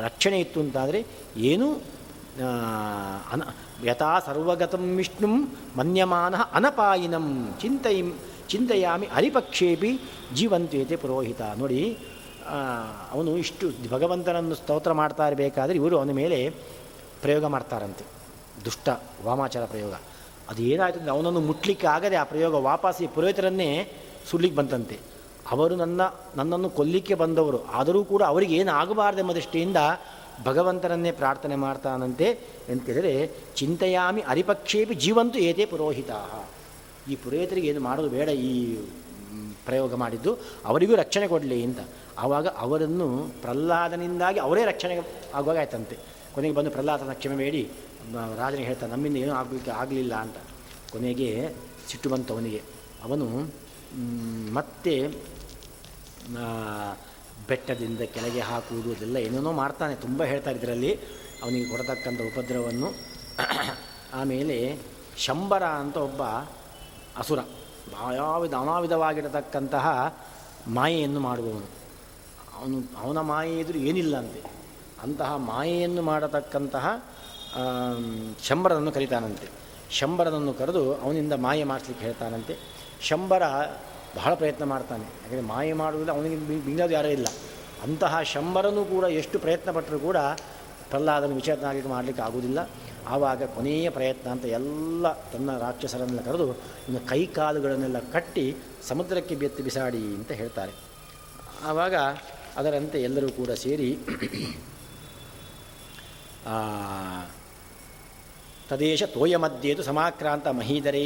ರಕ್ಷಣೆ 0.00 0.40
ಇತ್ತು 0.40 0.60
ಅಂತಾದರೆ 0.60 1.06
ಏನೂ 1.36 1.68
ಅನ 3.32 3.42
ಯಥಾ 3.84 4.20
ಸರ್ವಗತಂ 4.20 4.96
ವಿಷ್ಣು 4.96 5.28
ಮನ್ಯಮಾನ 5.76 6.34
ಅನಪಾಯಿನಂ 6.52 7.56
ಚಿಂತೆಯ 7.60 8.02
ಚಿಂತೆಯಾಮಿ 8.48 9.06
ಅರಿಪಕ್ಷೇಪಿ 9.06 10.00
ಜೀವಂತೇತೆ 10.34 10.96
ಪುರೋಹಿತ 10.96 11.40
ನೋಡಿ 11.58 11.98
ಅವನು 13.12 13.36
ಇಷ್ಟು 13.36 13.90
ಭಗವಂತನನ್ನು 13.90 14.54
ಸ್ತೋತ್ರ 14.54 14.92
ಮಾಡ್ತಾ 14.92 15.28
ಇರಬೇಕಾದ್ರೆ 15.28 15.76
ಇವರು 15.76 15.98
ಅವನ 15.98 16.10
ಮೇಲೆ 16.10 16.50
ಪ್ರಯೋಗ 17.22 17.44
ಮಾಡ್ತಾರಂತೆ. 17.44 18.04
ದುಷ್ಟ 18.64 18.88
ವಾಮಾಚಾರ 19.24 19.64
ಪ್ರಯೋಗ. 19.64 19.94
ಅದು 20.50 20.62
ಏನಾಯಿತು 20.62 20.98
ಅಂದರೆ 20.98 21.12
ಅವನನ್ನು 21.12 21.40
ಮುಟ್ಲಿಕ್ಕೆ 21.40 21.86
ಆಗದೆ 21.86 22.16
ಆ 22.16 22.24
ಪ್ರಯೋಗ 22.24 22.54
ವಾಪಸ್ 22.54 23.02
ಈ 23.02 23.06
ಪುರೋಹಿತರನ್ನೇ 23.06 23.92
ಸುಳ್ಳಿಗೆ 24.30 24.56
ಬಂತಂತೆ. 24.56 24.98
ಅವರು 25.50 25.76
ನನ್ನ 25.76 26.00
ನನ್ನನ್ನು 26.36 26.70
ಕೊಲ್ಲಿಕ್ಕೆ 26.70 27.14
ಬಂದವರು. 27.14 27.64
ಆದರೂ 27.64 28.04
ಕೂಡ 28.04 28.22
ಅವರಿಗೆ 28.22 28.54
ಏನು 28.54 28.72
ಆಗಬಾರ್ದೆಂಬ 28.72 29.32
ದೃಷ್ಟಿಯಿಂದ 29.32 29.76
ಭಗವಂತನನ್ನೇ 30.44 31.12
ಪ್ರಾರ್ಥನೆ 31.20 31.56
ಮಾಡ್ತಾನಂತೆ 31.66 32.26
ಎಂತಿದರೆ 32.72 33.12
ಚಿಂತೆಯಾಮಿ 33.56 34.22
ಅರಿಪಕ್ಷೇಪಿ 34.32 34.94
ಜೀವಂತು 35.04 35.38
ಏತೇ 35.48 35.64
ಪುರೋಹಿತ 35.72 36.10
ಈ 37.10 37.16
ಪುರೋಹಿತರಿಗೆ 37.24 37.68
ಏನು 37.68 37.80
ಮಾಡೋದು 37.80 38.08
ಬೇಡ, 38.08 38.28
ಈ 38.28 38.52
ಪ್ರಯೋಗ 39.66 39.94
ಮಾಡಿದ್ದು, 39.94 40.30
ಅವರಿಗೂ 40.70 40.94
ರಕ್ಷಣೆ 40.94 41.26
ಕೊಡಲಿ 41.32 41.58
ಅಂತ. 41.64 41.80
ಆವಾಗ 42.18 42.46
ಅವರನ್ನು 42.64 43.06
ಪ್ರಹ್ಲಾದನಿಂದಾಗಿ 43.42 44.38
ಅವರೇ 44.46 44.64
ರಕ್ಷಣೆ 44.64 44.94
ಆಗುವಾಗ 45.34 45.56
ಆಯ್ತಂತೆ. 45.62 45.96
ಕೊನೆಗೆ 46.34 46.54
ಬಂದು 46.54 46.70
ಪ್ರಹ್ಲಾದನ 46.70 47.12
ಕ್ಷಮೆ 47.20 47.36
ಬೇಡಿ. 47.36 47.62
ರಾಜನಿಗೆ 48.40 48.66
ಹೇಳ್ತಾನೆ, 48.70 48.92
ನಮ್ಮಿಂದ 48.92 49.16
ಏನೂ 49.16 49.34
ಆಗಲಿಕ್ಕೆ 49.34 49.70
ಆಗಲಿಲ್ಲ 49.70 50.14
ಅಂತ. 50.14 50.38
ಕೊನೆಗೆ 50.92 51.30
ಸಿಟ್ಟು 51.88 52.08
ಬಂತು 52.10 52.34
ಅವನಿಗೆ 52.34 52.60
ಅವನು 53.04 53.26
ಮತ್ತೆ 54.52 54.94
ಬೆಟ್ಟದಿಂದ 57.48 58.00
ಕೆಳಗೆ 58.00 58.40
ಹಾಕುವುದು, 58.40 58.90
ಅದೆಲ್ಲ 58.90 59.16
ಏನೇನೋ 59.16 59.52
ಮಾಡ್ತಾನೆ, 59.52 59.94
ತುಂಬ 59.94 60.24
ಹೇಳ್ತಾ 60.24 60.50
ಇದರಲ್ಲಿ. 60.50 60.98
ಅವನಿಗೆ 61.42 61.70
ಕೊಡತಕ್ಕಂಥ 61.70 62.20
ಉಪದ್ರವವನ್ನು 62.20 62.88
ಆಮೇಲೆ 64.14 64.78
ಶಂಬರ 65.16 65.62
ಅಂತ 65.62 65.96
ಒಬ್ಬ 65.96 66.22
ಅಸುರ 67.16 67.38
ಯಾವಿಧ 68.14 68.54
ಅನಾವಿಧವಾಗಿರತಕ್ಕಂತಹ 68.54 70.16
ಮಾಯೆಯನ್ನು 70.68 71.20
ಮಾಡುವವನು. 71.20 71.66
ಅವನು, 72.60 72.78
ಅವನ 73.00 73.20
ಮಾಯೆ 73.20 73.60
ಎದುರು 73.60 73.78
ಏನಿಲ್ಲ 73.78 74.16
ಅಂತೆ. 74.16 74.42
ಅಂತಹ 75.02 75.36
ಮಾಯೆಯನ್ನು 75.36 76.02
ಮಾಡತಕ್ಕಂತಹ 76.02 77.04
ಶಂಬರನನ್ನು 78.42 78.92
ಕರೀತಾನಂತೆ. 78.92 79.48
ಶಂಬರನನ್ನು 79.90 80.54
ಕರೆದು 80.54 80.94
ಅವನಿಂದ 80.94 81.32
ಮಾಯೆ 81.32 81.64
ಮಾಡಿಸ್ಲಿಕ್ಕೆ 81.64 82.04
ಹೇಳ್ತಾನಂತೆ. 82.04 82.58
ಶಂಬರ 83.00 83.42
ಬಹಳ 84.18 84.32
ಪ್ರಯತ್ನ 84.40 84.64
ಮಾಡ್ತಾನೆ. 84.74 85.06
ಯಾಕಂದರೆ 85.22 85.46
ಮಾಯೆ 85.52 85.74
ಮಾಡುವುದಿಲ್ಲ, 85.82 86.12
ಅವನಿಗೆ 86.16 86.36
ಬಿಂಗದು 86.66 86.94
ಯಾರೂ 86.98 87.10
ಇಲ್ಲ. 87.18 87.28
ಅಂತಹ 87.84 88.20
ಶಂಬರನು 88.32 88.82
ಕೂಡ 88.92 89.04
ಎಷ್ಟು 89.20 89.36
ಪ್ರಯತ್ನ 89.44 89.70
ಪಟ್ಟರೂ 89.76 89.98
ಕೂಡ 90.08 90.18
ಪ್ರಹ್ಲಾದನ 90.90 91.34
ವಿಚಾರನಾಗಲಿಕ್ಕೆ 91.40 91.90
ಮಾಡಲಿಕ್ಕೆ 91.94 92.22
ಆಗುವುದಿಲ್ಲ. 92.26 92.60
ಆವಾಗ 93.14 93.42
ಕೊನೆಯ 93.56 93.88
ಪ್ರಯತ್ನ 93.96 94.26
ಅಂತ 94.34 94.44
ಎಲ್ಲ 94.58 95.12
ತನ್ನ 95.32 95.50
ರಾಕ್ಷಸರನ್ನೆಲ್ಲ 95.58 96.22
ಕರೆದು 96.28 96.46
ಇನ್ನು 96.86 97.00
ಕೈ 97.10 97.20
ಕಾಲುಗಳನ್ನೆಲ್ಲ 97.38 97.98
ಕಟ್ಟಿ 98.12 98.46
ಸಮುದ್ರಕ್ಕೆ 98.88 99.34
ಬೆತ್ತಿ 99.42 99.62
ಬಿಸಾಡಿ 99.66 100.02
ಅಂತ 100.18 100.32
ಹೇಳ್ತಾರೆ. 100.40 100.72
ಆವಾಗ 101.64 101.94
ಅದರಂತೆ 102.60 102.98
ಎಲ್ಲರೂ 103.02 103.28
ಕೂಡ 103.40 103.50
ಸೇರಿ 103.64 103.90
ತದೇಶ 108.68 109.02
ತೋಯ 109.14 109.34
ಮಧ್ಯೆದು 109.44 109.82
ಸಮಾಕ್ರಾಂತ 109.82 110.46
ಮಹೀಧರೇ 110.60 111.02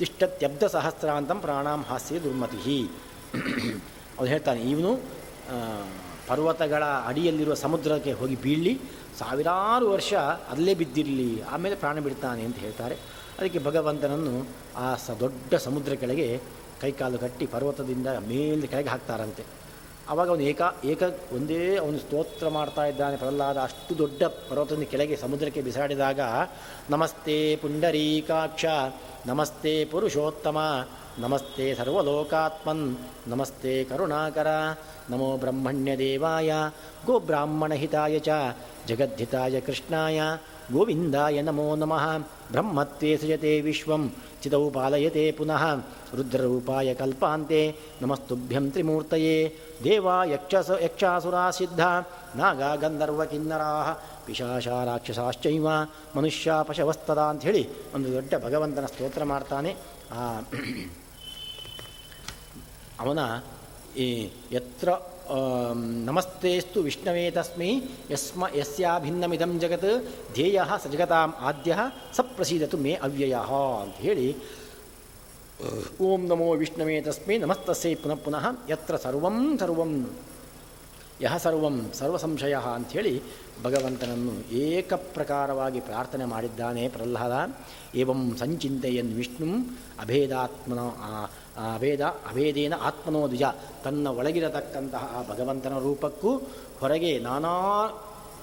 ತಿಷ್ಟತ್ಯಬ್ಧ 0.00 0.64
ಸಹಸ್ರಾಂತಂ 0.74 1.38
ಪ್ರಾಣಾಂ 1.44 1.80
ಹಾಸ್ಯ 1.90 2.18
ದುರ್ಮತಿ 2.24 2.78
ಅವನು 4.16 4.28
ಹೇಳ್ತಾನೆ, 4.34 4.60
ಇವನು 4.72 4.92
ಪರ್ವತಗಳ 6.28 6.84
ಅಡಿಯಲ್ಲಿರುವ 7.10 7.54
ಸಮುದ್ರಕ್ಕೆ 7.64 8.12
ಹೋಗಿ 8.20 8.36
ಬೀಳಲಿ, 8.44 8.72
ಸಾವಿರಾರು 9.20 9.86
ವರ್ಷ 9.94 10.12
ಅಲ್ಲೇ 10.52 10.72
ಬಿದ್ದಿರಲಿ, 10.80 11.30
ಆಮೇಲೆ 11.52 11.76
ಪ್ರಾಣ 11.82 11.98
ಬಿಡ್ತಾನೆ 12.06 12.42
ಅಂತ 12.48 12.58
ಹೇಳ್ತಾರೆ. 12.64 12.96
ಅದಕ್ಕೆ 13.38 13.60
ಭಗವಂತನನ್ನು 13.68 14.34
ಆ 14.84 14.88
ಸ 15.04 15.16
ದೊಡ್ಡ 15.22 15.54
ಸಮುದ್ರ 15.66 15.92
ಕೆಳಗೆ 16.02 16.28
ಕೈಕಾಲು 16.82 17.18
ಕಟ್ಟಿ 17.24 17.46
ಪರ್ವತದಿಂದ 17.54 18.08
ಮೇಲೆ 18.32 18.66
ಕೆಳಗೆ 18.72 18.90
ಹಾಕ್ತಾರಂತೆ. 18.94 19.44
ಆವಾಗ 20.08 20.28
ಅವನು 20.28 20.40
ಏಕ 20.40 20.62
ಏಕ 20.84 21.02
ಒಂದೇ 21.32 21.76
ಅವನು 21.76 21.98
ಸ್ತೋತ್ರ 21.98 22.48
ಮಾಡ್ತಾ 22.48 22.84
ಇದ್ದಾನೆ 22.84 23.16
ಪ್ರಹ್ಲಾದ. 23.16 23.56
ಅಷ್ಟು 23.56 23.98
ದೊಡ್ಡ 23.98 24.22
ಪರ್ವತದಿಂದ 24.22 24.82
ಕೆಳಗೆ 24.82 25.16
ಸಮುದ್ರಕ್ಕೆ 25.16 25.62
ಬಿಸಾಡಿದಾಗ, 25.62 26.20
ನಮಸ್ತೆ 26.90 27.56
ಪುಂಡರೀಕಾಕ್ಷ, 27.56 28.64
ನಮಸ್ತೆ 29.26 29.84
ಪುರುಷೋತ್ತಮ, 29.84 30.58
ನಮಸ್ತೆ 31.18 31.74
ಸರ್ವಲೋಕಾತ್ಮನ್, 31.74 32.96
ನಮಸ್ತೆ 33.26 33.84
ಕರುಣಾಕರ, 33.84 34.46
ನಮೋ 35.10 35.36
ಬ್ರಹ್ಮಣ್ಯ 35.36 35.96
ದೇವಾಯ 35.96 36.52
ಗೋಬ್ರಾಹ್ಮಣಹಿತಾಯ 37.06 38.18
ಚ, 38.18 38.28
ಜಗದ್ಧಿತಾಯ 38.88 39.60
ಕೃಷ್ಣಾಯ 39.60 40.20
ಗೋವಿಂದಾಯ 40.72 41.42
ನಮೋ 41.42 41.76
ನಮಃ 41.76 42.04
ಬ್ರಹ್ಮತ್ವೇ 42.52 43.16
ಸೃಜತೆ 43.16 43.60
ವಿಶ್ವಂ 43.60 44.02
ಚಿತೌ 44.42 44.70
ಪಾಲಯತೆ 44.70 45.32
ಪುನಃ 45.32 45.62
ರುದ್ರರೂಪಾಯ 46.14 46.94
ಕಲ್ಪಾಂತೆ 46.94 47.60
ನಮಸ್ತುಭ್ಯಂ 48.02 48.70
ತ್ರಿಮೂರ್ತಯೇ 48.70 49.36
ದೇವ 49.84 50.08
ಯಕ್ಷಸ 50.24 50.70
ಯಕ್ಷಾಸುರಾ 50.82 51.50
ಸಿದ್ಧ 51.50 51.80
ನಾಗ 52.36 52.62
ಗಂಧರ್ವ 52.76 53.24
ಕಿನ್ನರಾ 53.24 53.70
ಪಿಶಾಶ 54.26 54.68
ರಾಕ್ಷಸಾಶ್ಚೈವ 54.84 55.66
ಮನುಷ್ಯ 56.16 56.52
ಪಶವಸ್ತದ 56.62 57.18
ಅಂಥೇಳಿ 57.22 57.62
ಒಂದು 57.94 58.12
ದೊಡ್ಡ 58.12 58.34
ಭಗವಂತನ 58.44 58.86
ಸ್ತೋತ್ರ 58.86 59.24
ಮಾಡ್ತಾನೆ. 59.24 59.70
ಆ, 60.12 60.24
ಅವನ 63.00 63.18
ಈ 63.96 64.08
ಯತ್ರ 64.52 64.88
ನಮಸ್ತೆಸ್ತು 66.08 66.78
ವಿಷ್ಣವೇ 66.86 67.24
ತಸ್ಮೈ 67.36 67.70
ಯಸ್ಮ 68.12 68.42
ಯಸ್ಯಾಭಿನ್ನಮಿದಂ 68.60 69.52
ಜಗತ್, 69.62 69.90
ಧ್ಯೇಯ 70.36 70.60
ಸ 70.84 70.92
ಜಗತಾಂ 70.94 71.30
ಆದ್ಯ 71.48 71.76
ಸ 72.16 72.24
ಪ್ರಸೀದತು 72.36 72.78
ಮೇ 72.84 72.94
ಅವ್ಯಯ 73.06 73.36
ಅಂತ 73.82 73.98
ಹೇಳಿ, 74.06 74.28
ಓಂ 76.06 76.22
ನಮೋ 76.30 76.48
ವಿಷ್ಣವೇ 76.62 76.96
ತಸ್ಮೈ 77.08 77.36
ನಮಸ್ತಸ್ಸೈ 77.44 77.92
ಪುನಃ 78.04 78.18
ಪುನಃ 78.26 78.44
ಯತ್ರ 78.72 78.96
ಸರ್ವಂ 79.04 79.36
ಸರ್ವಂ, 79.62 79.92
ಯಹ 81.24 81.36
ಸರ್ವಂ 81.44 81.76
ಸರ್ವಸಂಶಯ 81.98 82.56
ಅಂಥೇಳಿ 82.78 83.14
ಭಗವಂತನನ್ನು 83.64 84.34
ಏಕಪ್ರಕಾರವಾಗಿ 84.64 85.80
ಪ್ರಾರ್ಥನೆ 85.88 86.26
ಮಾಡಿದ್ದಾನೆ 86.32 86.82
ಪ್ರಹ್ಲಾದ. 86.96 87.34
ಏವಂ 88.00 88.20
ಸಂಚಿಂತೆಯನ್ 88.40 89.10
ವಿಷ್ಣು 89.18 89.48
ಅಭೇದಾತ್ಮನ 90.02 90.80
ಅಭೇದ 91.58 92.00
ಅವೇದೇನ 92.00 92.74
ಆತ್ಮನೋ 92.82 93.26
ದ್ವಿಜ 93.26 93.42
ತನ್ನ 93.84 94.06
ಒಳಗಿರತಕ್ಕಂತಹ 94.06 95.14
ಆ 95.16 95.34
ಭಗವಂತನ 95.34 95.78
ರೂಪಕ್ಕೂ 95.78 96.36
ಹೊರಗೆ 96.80 97.18
ನಾನಾ 97.18 97.84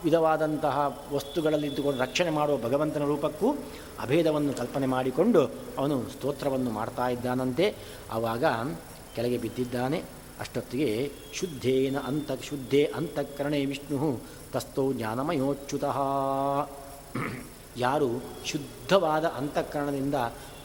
ವಿಧವಾದಂತಹ 0.03 0.99
ವಸ್ತುಗಳಲ್ಲಿ 1.13 1.67
ಇದ್ದುಕೊಂಡು 1.67 2.01
ರಕ್ಷಣೆ 2.01 2.29
ಮಾಡುವ 2.29 2.57
ಭಗವಂತನ 2.57 3.03
ರೂಪಕ್ಕೂ 3.03 3.51
ಅಭೇದವನ್ನು 3.99 4.53
ಕಲ್ಪನೆ 4.53 4.85
ಮಾಡಿಕೊಂಡು 4.85 5.45
ಅವನು 5.77 6.09
ಸ್ತೋತ್ರವನ್ನು 6.09 6.71
ಮಾಡ್ತಾ 6.71 7.07
ಇದ್ದಾನಂತೆ. 7.07 7.75
ಆವಾಗ 8.11 8.43
ಕೆಳಗೆ 9.15 9.37
ಬಿದ್ದಿದ್ದಾನೆ. 9.37 10.03
ಅಷ್ಟೊತ್ತಿಗೆ 10.39 11.11
ಶುದ್ಧೇನ 11.33 11.97
ಅಂತ 11.97 12.31
ಶುದ್ಧೇ 12.43 12.91
ಅಂತಃಕರಣೆ 12.95 13.65
ವಿಷ್ಣು 13.65 14.19
ತಸ್ತೋ 14.51 14.93
ಜ್ಞಾನಮಯೋಚ್ಯುತ. 14.93 15.83
ಯಾರು 17.77 18.07
ಶುದ್ಧವಾದ 18.45 19.25
ಅಂತಃಕರಣದಿಂದ 19.25 20.15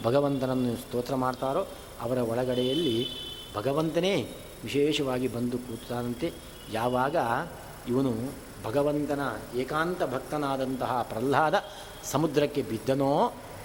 ಭಗವಂತನನ್ನು 0.05 0.77
ಸ್ತೋತ್ರ 0.77 1.15
ಮಾಡ್ತಾರೋ 1.15 1.67
ಅವರ 2.05 2.19
ಒಳಗಡೆಯಲ್ಲಿ 2.33 2.97
ಭಗವಂತನೇ 3.57 4.15
ವಿಶೇಷವಾಗಿ 4.65 5.29
ಬಂದು 5.37 5.59
ಕೂತಾನಂತೆ. 5.67 6.29
ಯಾವಾಗ 6.73 7.17
ಇವನು 7.89 8.13
ಭಗವಂತನ 8.65 9.23
ಏಕಾಂತ 9.61 10.03
ಭಕ್ತನಾದಂತಹ 10.15 10.93
ಪ್ರಹ್ಲಾದ 11.11 11.55
ಸಮುದ್ರಕ್ಕೆ 12.13 12.63
ಬಿದ್ದನೋ, 12.71 13.13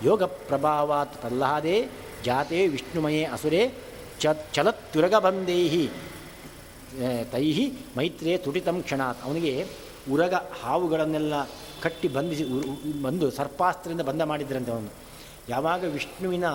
ಯೋಗ 0.04 0.24
ಪ್ರಭಾವಾತ್ 0.50 1.16
ಪ್ರಹ್ಲಾದೇ 1.22 1.78
ಜಾತೆ 2.26 2.60
ವಿಷ್ಣುಮಯೇ 2.68 3.24
ಅಸುರೇ 3.36 3.62
ಚ 4.22 4.34
ಚಲತ್ಯುರಗಬಂದೇಹಿ 4.56 5.86
ತೈಹಿ 7.32 7.66
ಮೈತ್ರೇ 7.98 8.34
ತುಟಿತಂ 8.46 8.78
ಕ್ಷಣಾತ್. 8.86 9.22
ಅವನಿಗೆ 9.26 9.54
ಉರಗ 10.14 10.34
ಹಾವುಗಳನ್ನೆಲ್ಲ 10.62 11.36
ಕಟ್ಟಿ 11.84 12.08
ಬಂಧಿಸಿ 12.16 12.44
ಬಂದು 13.06 13.26
ಸರ್ಪಾಸ್ತ್ರದಿಂದ 13.38 14.04
ಬಂಧ 14.10 14.22
ಮಾಡಿದ್ರಂತೆ 14.32 14.72
ಅವನು. 14.76 14.92
ಯಾವಾಗ 15.50 15.84
ವಿಷ್ಣುವಿನ 15.96 16.48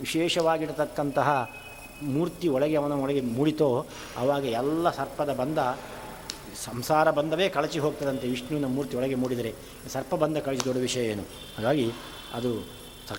ವಿಶೇಷವಾಗಿರತಕ್ಕಂತಹ 0.00 1.50
ಮೂರ್ತಿ 2.02 2.48
ಒಳಗೆ 2.48 2.76
ಅವನ 2.76 2.92
ಒಳಗೆ 2.92 3.20
ಮೂಡಿತೋ 3.20 3.86
ಆವಾಗ 4.18 4.44
ಎಲ್ಲ 4.44 4.90
ಸರ್ಪದ 4.90 5.32
ಬಂಧ, 5.32 5.58
ಸಂಸಾರ 6.64 7.10
ಬಂದವೇ 7.10 7.48
ಕಳಚಿ 7.48 7.78
ಹೋಗ್ತದಂತೆ 7.78 8.28
ವಿಷ್ಣುವಿನ 8.28 8.66
ಮೂರ್ತಿ 8.66 8.96
ಒಳಗೆ 8.96 9.14
ಮೂಡಿದರೆ. 9.14 9.54
ಸರ್ಪ 9.92 10.14
ಬಂದ 10.14 10.36
ಕಳಿಸಿ 10.36 10.64
ದೊಡ್ಡ 10.64 10.80
ವಿಷಯ 10.80 11.04
ಏನು? 11.04 11.22
ಹಾಗಾಗಿ 11.56 11.92
ಅದು 12.34 12.50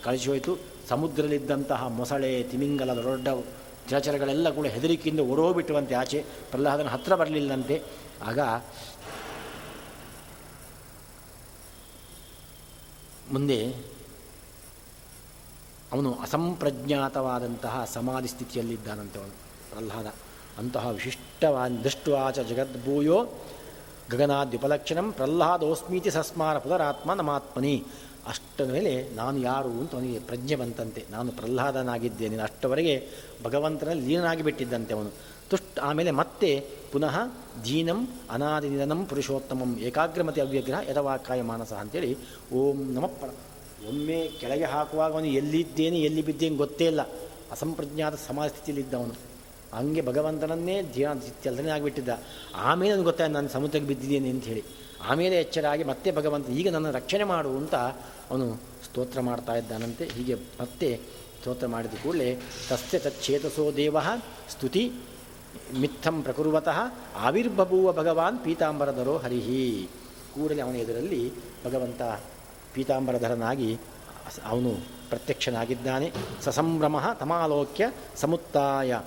ಕಳಚಿ 0.04 0.28
ಹೋಯಿತು. 0.30 0.58
ಸಮುದ್ರದಲ್ಲಿದ್ದಂತಹ 0.90 1.88
ಮೊಸಳೆ, 1.88 2.44
ತಿಮಿಂಗಲ, 2.44 2.94
ದೊಡ್ಡ 2.94 3.28
ಜಲಚರಗಳೆಲ್ಲ 3.90 4.50
ಕೂಡ 4.50 4.66
ಹೆದರಿಕೆಯಿಂದ 4.66 5.20
ಓಡೋಬಿಟ್ಟುವಂತೆ 5.20 5.96
ಆಚೆ. 5.96 6.26
ಪ್ರಹ್ಲಾದನ 6.50 6.88
ಹತ್ರ 6.88 7.16
ಬರಲಿಲ್ಲಂತೆ. 7.16 7.82
ಆಗ 8.24 8.40
ಮುಂದೆ 13.34 13.91
ಅವನು 15.94 16.14
ಅಸಂಪ್ರಜ್ಞಾತವಾದಂತಹ 16.14 17.88
ಸಮಾಧಿ 17.94 18.28
ಸ್ಥಿತಿಯಲ್ಲಿದ್ದಾನಂತೆ 18.28 19.20
ಅವನು. 19.20 19.34
ಪ್ರಹ್ಲಾದ, 19.72 20.14
ಅಂತಹ 20.58 20.88
ವಿಶಿಷ್ಟವಾದ 20.90 21.72
ದೃಷ್ಟವಾಚ 21.72 22.40
ಜಗದ್ಭೂಯೋ 22.40 23.34
ಗಗನಾದ್ಯುಪಲಕ್ಷಣಂ 24.12 25.12
ಪ್ರಹ್ಲಾದೋಸ್ಮೀತಿ 25.12 26.12
ಸಸ್ಮಾರ 26.12 26.58
ಪುನರಾತ್ಮ 26.58 27.14
ನಮಾತ್ಮನಿ. 27.14 27.84
ಅಷ್ಟರ 28.28 28.66
ಮೇಲೆ 28.66 29.10
ನಾನು 29.16 29.38
ಯಾರು 29.40 29.70
ಅಂತ 29.70 29.96
ಅವನಿಗೆ 29.96 30.20
ಪ್ರಜ್ಞೆ 30.20 30.56
ಬಂತಂತೆ. 30.56 31.06
ನಾನು 31.10 31.32
ಪ್ರಹ್ಲಾದನಾಗಿದ್ದೇನೆ 31.32 32.38
ಅಷ್ಟವರೆಗೆ 32.38 33.10
ಭಗವಂತನಲ್ಲಿ 33.44 34.06
ಲೀನನಾಗಿ 34.08 34.44
ಬಿಟ್ಟಿದ್ದಂತೆ 34.44 34.94
ಅವನು. 34.94 35.12
ತುಷ್ಟ 35.50 35.80
ಆಮೇಲೆ 35.80 36.12
ಮತ್ತೆ 36.12 36.68
ಪುನಃ 36.92 37.16
ದೀನಂ 37.66 38.08
ಅನಾದಿ 38.32 38.70
ನಿಧನಂ 38.70 39.06
ಪುರುಷೋತ್ತಮಂ 39.06 39.80
ಏಕಾಗ್ರಮತಿ 39.80 40.42
ಅವ್ಯಗ್ರಹ 40.42 40.90
ಯಥವಾಕಾಯ 40.90 41.42
ಮಾನಸ 41.42 41.74
ಅಂತೇಳಿ 41.74 42.18
ಓಂ 42.54 42.94
ನಮಃ 42.94 43.10
ಒಮ್ಮೆ 43.88 44.20
ಕೆಳಗೆ 44.42 44.64
ಹಾಕುವಾಗ 44.64 45.12
ಅವನು 45.14 45.26
ಎಲ್ಲಿದ್ದೇನೆ, 45.26 46.00
ಎಲ್ಲಿ 46.00 46.22
ಬಿದ್ದೇನು 46.22 46.56
ಗೊತ್ತೇ 46.56 46.86
ಇಲ್ಲ. 46.86 47.02
ಅಸಂಪ್ರಜ್ಞಾತ 47.52 48.16
ಸಮಾಜ 48.28 48.50
ಸ್ಥಿತಿಯಲ್ಲಿದ್ದವನು 48.50 49.16
ಹಂಗೆ 49.74 50.02
ಭಗವಂತನನ್ನೇ 50.02 50.82
ಧ್ಯಾನ 50.82 51.20
ಚಲನೆ 51.44 51.70
ಆಗಿಬಿಟ್ಟಿದ್ದ. 51.70 52.10
ಆಮೇಲೆ 52.56 52.94
ನನಗೆ 52.94 53.04
ಗೊತ್ತಾಯ್ತು, 53.04 53.34
ನಾನು 53.34 53.50
ಸಮುದ್ರಕ್ಕೆ 53.50 53.88
ಬಿದ್ದಿದ್ದೇನೆ 53.88 54.30
ಅಂತ 54.30 54.44
ಹೇಳಿ. 54.44 54.64
ಆಮೇಲೆ 55.04 55.36
ಎಚ್ಚರಾಗಿ 55.36 55.84
ಮತ್ತೆ 55.84 56.12
ಭಗವಂತ, 56.12 56.50
ಈಗ 56.50 56.70
ನನ್ನ 56.70 56.92
ರಕ್ಷಣೆ 56.92 57.24
ಮಾಡು 57.24 57.52
ಅಂತ 57.58 57.76
ಅವನು 58.32 58.48
ಸ್ತೋತ್ರ 58.86 59.22
ಮಾಡ್ತಾ 59.22 59.56
ಇದ್ದಾನಂತೆ. 59.56 60.06
ಹೀಗೆ 60.06 60.36
ಮತ್ತೆ 60.36 60.90
ಸ್ತೋತ್ರ 61.40 61.68
ಮಾಡಿದ 61.68 61.94
ಕೂಡಲೇ, 62.04 62.40
ತಸ್ಯ 62.70 63.00
ತಚ್ಛೇತಸೋ 63.00 63.66
ದೇವ 63.76 63.98
ಸ್ತುತಿ 64.50 64.92
ಮಿಥಂ 65.80 66.22
ಪ್ರಕುರುವತಃ 66.22 66.78
ಆವಿರ್ಭಭೂವ 67.18 67.94
ಭಗವಾನ್ 67.94 68.40
ಪೀತಾಂಬರದರೋ 68.40 69.18
ಹರಿಹಿ. 69.18 69.90
ಕೂಡಲೇ 70.36 70.62
ಅವನ 70.62 70.76
ಎದುರಲ್ಲಿ 70.76 71.32
ಭಗವಂತ 71.66 72.02
ಪೀತಾಂಬರಧರನಾಗಿ 72.74 73.70
ಅವನು 74.46 74.72
ಪ್ರತ್ಯಕ್ಷನಾಗಿದ್ದಾನೆ. 75.10 76.08
ಸಸಂಭ್ರಮ 76.44 76.98
ತಮಾಲೋಕ್ಯ 77.20 77.86
ಸಮುತ್ತಾಯ 78.16 79.00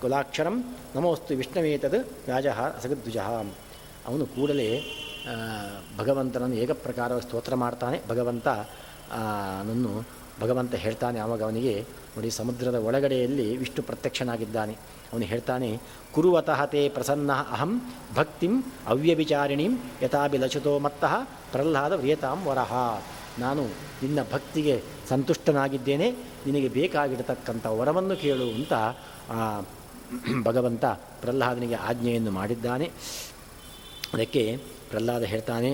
ಕುಲಾಕ್ಷರಂ 0.00 0.56
ನಮೋಸ್ತು 0.94 1.34
ವಿಷ್ಣುವೇತದ್ 1.34 1.98
ವ್ಯಾಜಃ 2.26 2.58
ಅಸಗದ್ವಿಜ 2.78 3.18
ಅವನು 4.06 4.26
ಕೂಡಲೇ 4.26 4.68
ಭಗವಂತನನ್ನು 5.98 6.56
ಏಕಪ್ರಕಾರ 6.56 7.18
ಸ್ತೋತ್ರ 7.18 7.54
ಮಾಡ್ತಾನೆ. 7.54 7.98
ಭಗವಂತ 8.08 8.48
ನನ್ನು 9.68 9.92
ಭಗವಂತ 10.40 10.74
ಹೇಳ್ತಾನೆ. 10.74 11.18
ಆವಾಗ 11.20 11.42
ಅವನಿಗೆ 11.42 11.74
ನೋಡಿ, 12.14 12.30
ಸಮುದ್ರದ 12.30 12.78
ಒಳಗಡೆಯಲ್ಲಿ 12.88 13.46
ವಿಷ್ಣು 13.60 13.82
ಪ್ರತ್ಯಕ್ಷನಾಗಿದ್ದಾನೆ. 13.82 14.74
ಅವನು 15.12 15.26
ಹೇಳ್ತಾನೆ, 15.32 15.68
ಕುರುವತಃ 16.14 16.60
ತೇ 16.72 16.82
ಪ್ರಸನ್ನ 16.96 17.32
ಅಹಂ 17.54 17.72
ಭಕ್ತಿಂ 18.16 18.54
ಅವ್ಯವಿಚಾರಿಣೀಂ 18.92 19.72
ಯಥಾಭಿಲಚತೋ 20.02 20.74
ಮತ್ತಃ 20.86 21.14
ಪ್ರಹ್ಲಾದ 21.52 21.92
ವ್ರಿಯತಾಂ 22.02 22.38
ವರಹ 22.48 22.72
ನಾನು 23.38 23.62
ನಿನ್ನ 24.02 24.20
ಭಕ್ತಿಗೆ 24.32 24.74
ಸಂತುಷ್ಟನಾಗಿದ್ದೇನೆ, 25.08 26.08
ನಿನಗೆ 26.46 26.68
ಬೇಕಾಗಿರತಕ್ಕಂಥ 26.78 27.66
ವರವನ್ನು 27.78 28.16
ಕೇಳು 28.16 28.46
ಅಂತ 28.58 28.72
ಭಗವಂತ 30.48 30.84
ಪ್ರಹ್ಲಾದನಿಗೆ 31.22 31.76
ಆಜ್ಞೆಯನ್ನು 31.88 32.32
ಮಾಡಿದ್ದಾನೆ. 32.38 32.86
ಅದಕ್ಕೆ 34.14 34.42
ಪ್ರಹ್ಲಾದ 34.90 35.22
ಹೇಳ್ತಾನೆ, 35.32 35.70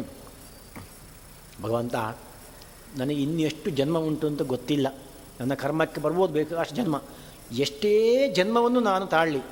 ಭಗವಂತ, 1.63 1.97
ನನಗೆ 2.99 3.21
ಇನ್ನೆಷ್ಟು 3.23 3.69
ಜನ್ಮ 3.79 3.99
ಉಂಟು 4.09 4.27
ಅಂತ 4.27 4.43
ಗೊತ್ತಿಲ್ಲ. 4.53 4.87
ನನ್ನ 5.41 5.55
ಕರ್ಮಕ್ಕೆ 5.55 6.01
ಬರ್ಬೋದು, 6.01 6.33
ಬೇಕು, 6.33 6.55
ಅಷ್ಟು 6.57 6.77
ಜನ್ಮ. 6.77 6.97
ಎಷ್ಟೇ 7.59 7.95
ಜನ್ಮವನ್ನು 8.37 8.81
ನಾನು 8.81 9.07
ತಾಳಲಿ, 9.07 9.43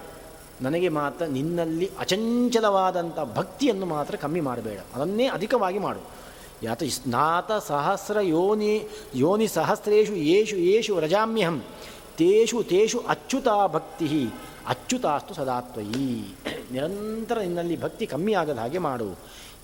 ನನಗೆ 0.62 0.88
ಮಾತ್ರ 0.88 1.24
ನಿನ್ನಲ್ಲಿ 1.24 1.90
ಅಚಂಚಲವಾದಂಥ 1.98 3.18
ಭಕ್ತಿಯನ್ನು 3.34 3.86
ಮಾತ್ರ 3.86 4.14
ಕಮ್ಮಿ 4.16 4.40
ಮಾಡಬೇಡ. 4.40 4.78
ಅದನ್ನೇ 4.94 5.26
ಅಧಿಕವಾಗಿ 5.28 5.78
ಮಾಡು. 5.78 6.02
ಯಾತ 6.62 6.82
ಸ್ನಾತ 6.82 7.50
ಸಹಸ್ರ 7.52 8.20
ಯೋನಿ 8.20 8.72
ಯೋನಿ 9.14 9.46
ಸಹಸ್ರೇಶು 9.46 10.14
ಯೇಷು 10.14 10.56
ಯೇಷು 10.56 11.00
ರಜಾಮ್ಯಹಂ 11.00 11.64
ತೇಷು 12.16 12.62
ತೇಷು 12.62 12.98
ಅಚ್ಯುತ 13.08 13.48
ಭಕ್ತಿ 13.66 14.08
ಅಚ್ಯುತಾಸ್ತು 14.68 15.34
ಸದಾತ್ವಯಿ. 15.34 16.08
ನಿರಂತರ 16.72 17.38
ನಿನ್ನಲ್ಲಿ 17.38 17.76
ಭಕ್ತಿ 17.80 18.06
ಕಮ್ಮಿ 18.06 18.32
ಆಗದ 18.32 18.58
ಹಾಗೆ 18.58 18.78
ಮಾಡು. 18.78 19.08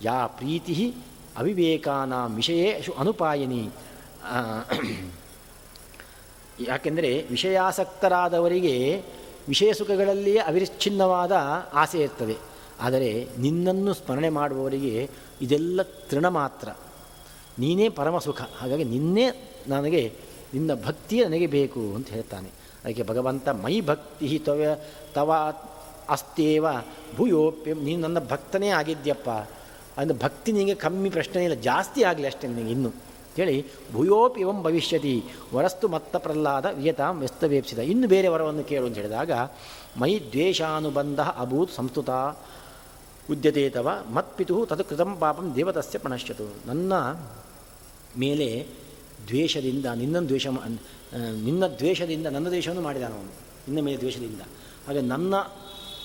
ಯಾ 0.02 0.26
ಪ್ರೀತಿ 0.26 0.94
ಅವಿವೇಕಾನ 1.38 2.12
ವಿಷಯೇಶು 2.34 2.92
ಅನುಪಾಯನಿ 2.98 3.62
ಯಾಕೆಂದರೆ 6.60 7.26
ವಿಷಯಾಸಕ್ತರಾದವರಿಗೆ 7.30 9.02
ವಿಷಯ 9.48 9.72
ಸುಖಗಳಲ್ಲಿಯೇ 9.72 10.38
ಅವಿರಿಚ್ಛಿನ್ನವಾದ 10.38 11.32
ಆಸೆ 11.72 11.98
ಇರ್ತದೆ. 11.98 12.36
ಆದರೆ 12.80 13.28
ನಿನ್ನನ್ನು 13.38 13.94
ಸ್ಮರಣೆ 13.94 14.28
ಮಾಡುವವರಿಗೆ 14.28 15.10
ಇದೆಲ್ಲ 15.40 15.82
ತೃಣ 15.82 16.28
ಮಾತ್ರ. 16.28 16.68
ನೀನೇ 17.58 17.88
ಪರಮ 17.88 18.18
ಸುಖ. 18.18 18.42
ಹಾಗಾಗಿ 18.42 18.84
ನಿನ್ನೇ 18.84 19.26
ನನಗೆ, 19.68 20.12
ನಿನ್ನ 20.54 20.70
ಭಕ್ತಿ 20.74 21.24
ನನಗೆ 21.24 21.46
ಬೇಕು 21.46 21.80
ಅಂತ 21.94 22.08
ಹೇಳ್ತಾನೆ. 22.08 22.48
ಅದಕ್ಕೆ 22.84 23.02
ಭಗವಂತ 23.02 23.48
ಮೈ 23.48 23.80
ಭಕ್ತಿ 23.80 24.38
ತವ 24.38 24.80
ತವ 25.14 25.32
ಅಸ್ತೇವ 26.10 26.66
ಭೂಯೋಪ್ಯ, 27.16 27.74
ನೀನು 27.74 28.00
ನನ್ನ 28.02 28.18
ಭಕ್ತನೇ 28.18 28.68
ಆಗಿದ್ಯಪ್ಪ 28.68 29.30
ಅಂದರೆ 29.98 30.18
ಭಕ್ತಿ 30.18 30.52
ನಿನಗೆ 30.52 30.74
ಕಮ್ಮಿ 30.74 31.10
ಪ್ರಶ್ನೆ 31.10 31.44
ಇಲ್ಲ, 31.44 31.54
ಜಾಸ್ತಿ 31.54 32.02
ಆಗಲಿ 32.02 32.26
ಅಷ್ಟೇ 32.26 32.48
ನಿನಗೆ 32.48 32.72
ಇನ್ನು. 32.72 32.94
ಹೇಳಿ 33.36 33.56
ಭೂಯೋಪಿ 33.92 34.40
ಇವಂ 34.40 34.58
ಭವಿಷ್ಯತಿ, 34.62 35.14
ವರಸ್ತು 35.54 35.86
ಮತ್ತ 35.88 36.16
ಪ್ರಹ್ಲಾದ 36.16 36.66
ವಿಯತಾಂ 36.74 37.14
ವ್ಯಸ್ತವೇಪ್ಸಿದ 37.18 37.80
ಇನ್ನು 37.92 38.08
ಬೇರೆ 38.08 38.28
ವರವನ್ನು 38.28 38.64
ಕೇಳು 38.64 38.86
ಅಂತ 38.86 38.96
ಹೇಳಿದಾಗ, 38.96 39.32
ಮೈ 39.96 40.12
ದ್ವೇಷಾನುಬಂಧ 40.32 41.20
ಅಭೂತ್ 41.20 41.72
ಸಂಸ್ತುತ 41.72 42.10
ಉದ್ಯತೆ 43.30 43.32
ಉದ್ಯತೇತವ 43.32 43.88
ಮತ್ಪಿತು 44.14 44.56
ತದು 44.66 44.84
ಕೃತಂ 44.84 45.10
ಪಾಪಂ 45.20 45.46
ದೇವತಸ್ಯ 45.56 45.98
ಪಣಶ್ಯತು 45.98 46.46
ನನ್ನ 46.66 46.92
ಮೇಲೆ 48.18 48.48
ದ್ವೇಷದಿಂದ, 49.28 49.86
ನಿನ್ನ 49.86 50.18
ದ್ವೇಷ, 50.20 50.46
ನಿನ್ನ 51.44 51.64
ದ್ವೇಷದಿಂದ 51.78 52.26
ನನ್ನ 52.26 52.48
ದ್ವೇಷವನ್ನು 52.48 52.82
ಮಾಡಿದಾನವನು. 52.82 53.32
ನಿನ್ನ 53.68 53.80
ಮೇಲೆ 53.84 53.98
ದ್ವೇಷದಿಂದ. 53.98 54.42
ಹಾಗೆ 54.86 55.02
ನನ್ನ 55.12 55.34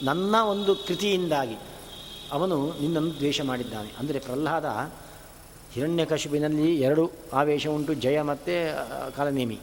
ನನ್ನ 0.03 0.35
ಒಂದು 0.53 0.71
ಕೃತಿಯಿಂದಾಗಿ 0.87 1.57
ಅವನು 2.31 2.57
ನಿನ್ನನ್ನು 2.81 3.11
ದ್ವೇಷ 3.11 3.41
ಮಾಡಿದ್ದಾನೆ. 3.41 3.91
ಅಂದರೆ 3.99 4.19
ಪ್ರಹ್ಲಾದ 4.19 4.67
ಹಿರಣ್ಯಕಶುಬಿನಲ್ಲಿ 5.73 6.67
ಎರಡು 6.87 7.03
ಆವೇಶ 7.39 7.65
ಉಂಟು, 7.77 7.93
ಜಯ 8.05 8.17
ಮತ್ತು 8.29 8.55
ಕಾಲನೇಮಿ. 9.17 9.59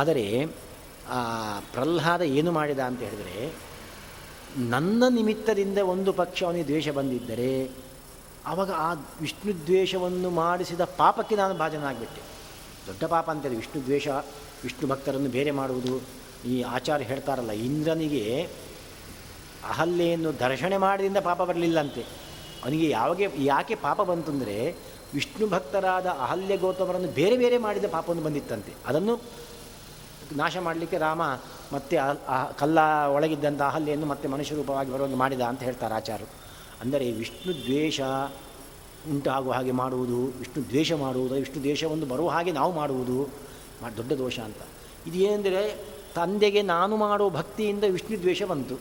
ಆದರೆ 0.00 0.26
ಪ್ರಹ್ಲಾದ 1.74 2.22
ಏನು 2.38 2.50
ಮಾಡಿದ 2.58 2.80
ಅಂತ 2.90 3.00
ಹೇಳಿದರೆ, 3.06 3.36
ನನ್ನ 4.74 5.04
ನಿಮಿತ್ತದಿಂದ 5.18 5.78
ಒಂದು 5.94 6.10
ಪಕ್ಷ 6.20 6.38
ಅವನಿಗೆ 6.48 6.66
ದ್ವೇಷ 6.70 6.88
ಬಂದಿದ್ದರೆ 6.98 7.50
ಆವಾಗ 8.50 8.70
ಆ 8.86 8.90
ವಿಷ್ಣು 9.22 9.52
ದ್ವೇಷವನ್ನು 9.68 10.28
ಮಾಡಿಸಿದ 10.42 10.82
ಪಾಪಕ್ಕೆ 11.00 11.34
ನಾನು 11.42 11.54
ಭಾಜನಾಗಿಬಿಟ್ಟೆ 11.62 12.22
ದೊಡ್ಡ 12.88 13.04
ಪಾಪ 13.14 13.26
ಅಂತೇಳಿ 13.34 13.56
ವಿಷ್ಣು 13.62 13.80
ದ್ವೇಷ, 13.86 14.08
ವಿಷ್ಣು 14.64 14.88
ಭಕ್ತರನ್ನು 14.92 15.30
ಬೇರೆ 15.36 15.52
ಮಾಡುವುದು, 15.60 15.94
ಈ 16.50 16.54
ಆಚಾರ್ಯ 16.76 17.06
ಹೇಳ್ತಾರಲ್ಲ, 17.12 17.52
ಇಂದ್ರನಿಗೆ 17.68 18.24
ಅಹಲ್ಯೆಯನ್ನು 19.72 20.30
ದರ್ಶನ 20.44 20.74
ಮಾಡಿದಿಂದ 20.86 21.18
ಪಾಪ 21.28 21.40
ಬರಲಿಲ್ಲಂತೆ 21.50 22.02
ಅವನಿಗೆ 22.64 22.86
ಯಾವಾಗ, 22.98 23.20
ಯಾಕೆ 23.52 23.74
ಪಾಪ 23.86 24.00
ಬಂತಂದರೆ 24.12 24.56
ವಿಷ್ಣು 25.16 25.46
ಭಕ್ತರಾದ 25.48 26.06
ಅಹಲ್ಯ 26.24 26.54
ಗೌತಮರನ್ನು 26.64 27.10
ಬೇರೆ 27.18 27.36
ಬೇರೆ 27.42 27.58
ಮಾಡಿದ 27.66 27.86
ಪಾಪವನ್ನು 27.94 28.24
ಬಂದಿತ್ತಂತೆ. 28.24 28.72
ಅದನ್ನು 28.86 29.14
ನಾಶ 30.36 30.56
ಮಾಡಲಿಕ್ಕೆ 30.66 30.98
ರಾಮ 30.98 31.22
ಮತ್ತೆ 31.74 31.96
ಕಲ್ಲ 32.60 32.78
ಒಳಗಿದ್ದಂಥ 33.14 33.62
ಅಹಲ್ಯನ್ನು 33.62 34.06
ಮತ್ತೆ 34.12 34.26
ಮನುಷ್ಯ 34.28 34.54
ರೂಪವಾಗಿ 34.54 34.90
ಬರುವಂಗೆ 34.94 35.18
ಮಾಡಿದ 35.22 35.42
ಅಂತ 35.50 35.62
ಹೇಳ್ತಾರೆ 35.68 35.94
ಆಚಾರ್ಯರು. 35.94 36.32
ಅಂದರೆ 36.82 37.06
ವಿಷ್ಣು 37.12 37.52
ದ್ವೇಷ 37.64 38.00
ಉಂಟಾಗುವ 39.12 39.52
ಹಾಗೆ 39.52 39.74
ಮಾಡುವುದು, 39.80 40.20
ವಿಷ್ಣು 40.38 40.60
ದ್ವೇಷ 40.70 40.92
ಮಾಡುವುದು 41.04 41.34
ವಿಷ್ಣು 41.34 41.60
ದ್ವೇಷವನ್ನು 41.62 42.06
ಬರುವ 42.06 42.28
ಹಾಗೆ 42.28 42.52
ನಾವು 42.52 42.72
ಮಾಡುವುದು 42.72 43.18
ದೊಡ್ಡ 43.98 44.12
ದೋಷ 44.22 44.36
ಅಂತ. 44.48 44.62
ಇದು 45.08 45.16
ಏನೆಂದರೆ 45.26 45.62
ತಂದೆಗೆ 46.14 46.60
ನಾನು 46.72 46.94
ಮಾಡುವ 46.96 47.28
ಭಕ್ತಿಯಿಂದ 47.30 47.84
ವಿಷ್ಣು 47.88 48.16
ದ್ವೇಷ 48.22 48.42
ಬಂತು. 48.52 48.76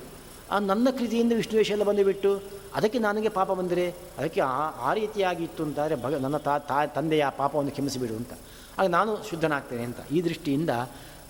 ಆ 0.52 0.56
ನನ್ನ 0.70 0.88
ಕೃತಿಯಿಂದ 0.98 1.34
ವಿಷ್ಣು 1.36 1.54
ದ್ವೇಷ 1.54 1.70
ಎಲ್ಲ 1.76 1.86
ಬಂದುಬಿಟ್ಟು 1.90 2.32
ಅದಕ್ಕೆ 2.76 3.00
ನನಗೆ 3.00 3.30
ಪಾಪ 3.30 3.52
ಬಂದರೆ 3.52 3.86
ಅದಕ್ಕೆ 4.18 4.42
ಆ 4.42 4.70
ಆ 4.90 4.94
ರೀತಿಯಾಗಿ 4.94 5.44
ಇತ್ತು 5.44 5.64
ಅಂತಾದರೆ 5.64 5.96
ಭಗ 6.04 6.16
ನನ್ನ 6.16 6.38
ತಾ 6.38 6.58
ತಾ, 6.58 6.86
ತಂದೆಯ 6.86 7.26
ಪಾಪವನ್ನು 7.38 7.72
ಕ್ಷಮಿಸಿಬಿಡು 7.72 8.16
ಅಂತ. 8.16 8.34
ಆಗ 8.80 8.88
ನಾನು 8.88 9.12
ಶುದ್ಧನಾಗ್ತೇನೆ 9.30 9.84
ಅಂತ. 9.84 10.00
ಈ 10.12 10.22
ದೃಷ್ಟಿಯಿಂದ 10.22 10.70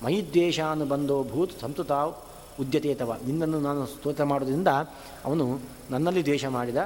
ಮೈದ್ವೇಷಾನು 0.04 0.86
ಬಂದೋ 0.86 1.24
ಭೂತ್ 1.24 1.60
ಸಂತುತಾವ್ 1.62 2.14
ಉದ್ಯತೇತವ 2.60 3.18
ನಿನ್ನನ್ನು 3.26 3.60
ನಾನು 3.60 3.86
ಸ್ತೋತ್ರ 3.86 4.24
ಮಾಡೋದ್ರಿಂದ 4.24 4.68
ಅವನು 5.26 5.60
ನನ್ನಲ್ಲಿ 5.90 6.24
ದ್ವೇಷ 6.26 6.46
ಮಾಡಿದ. 6.46 6.78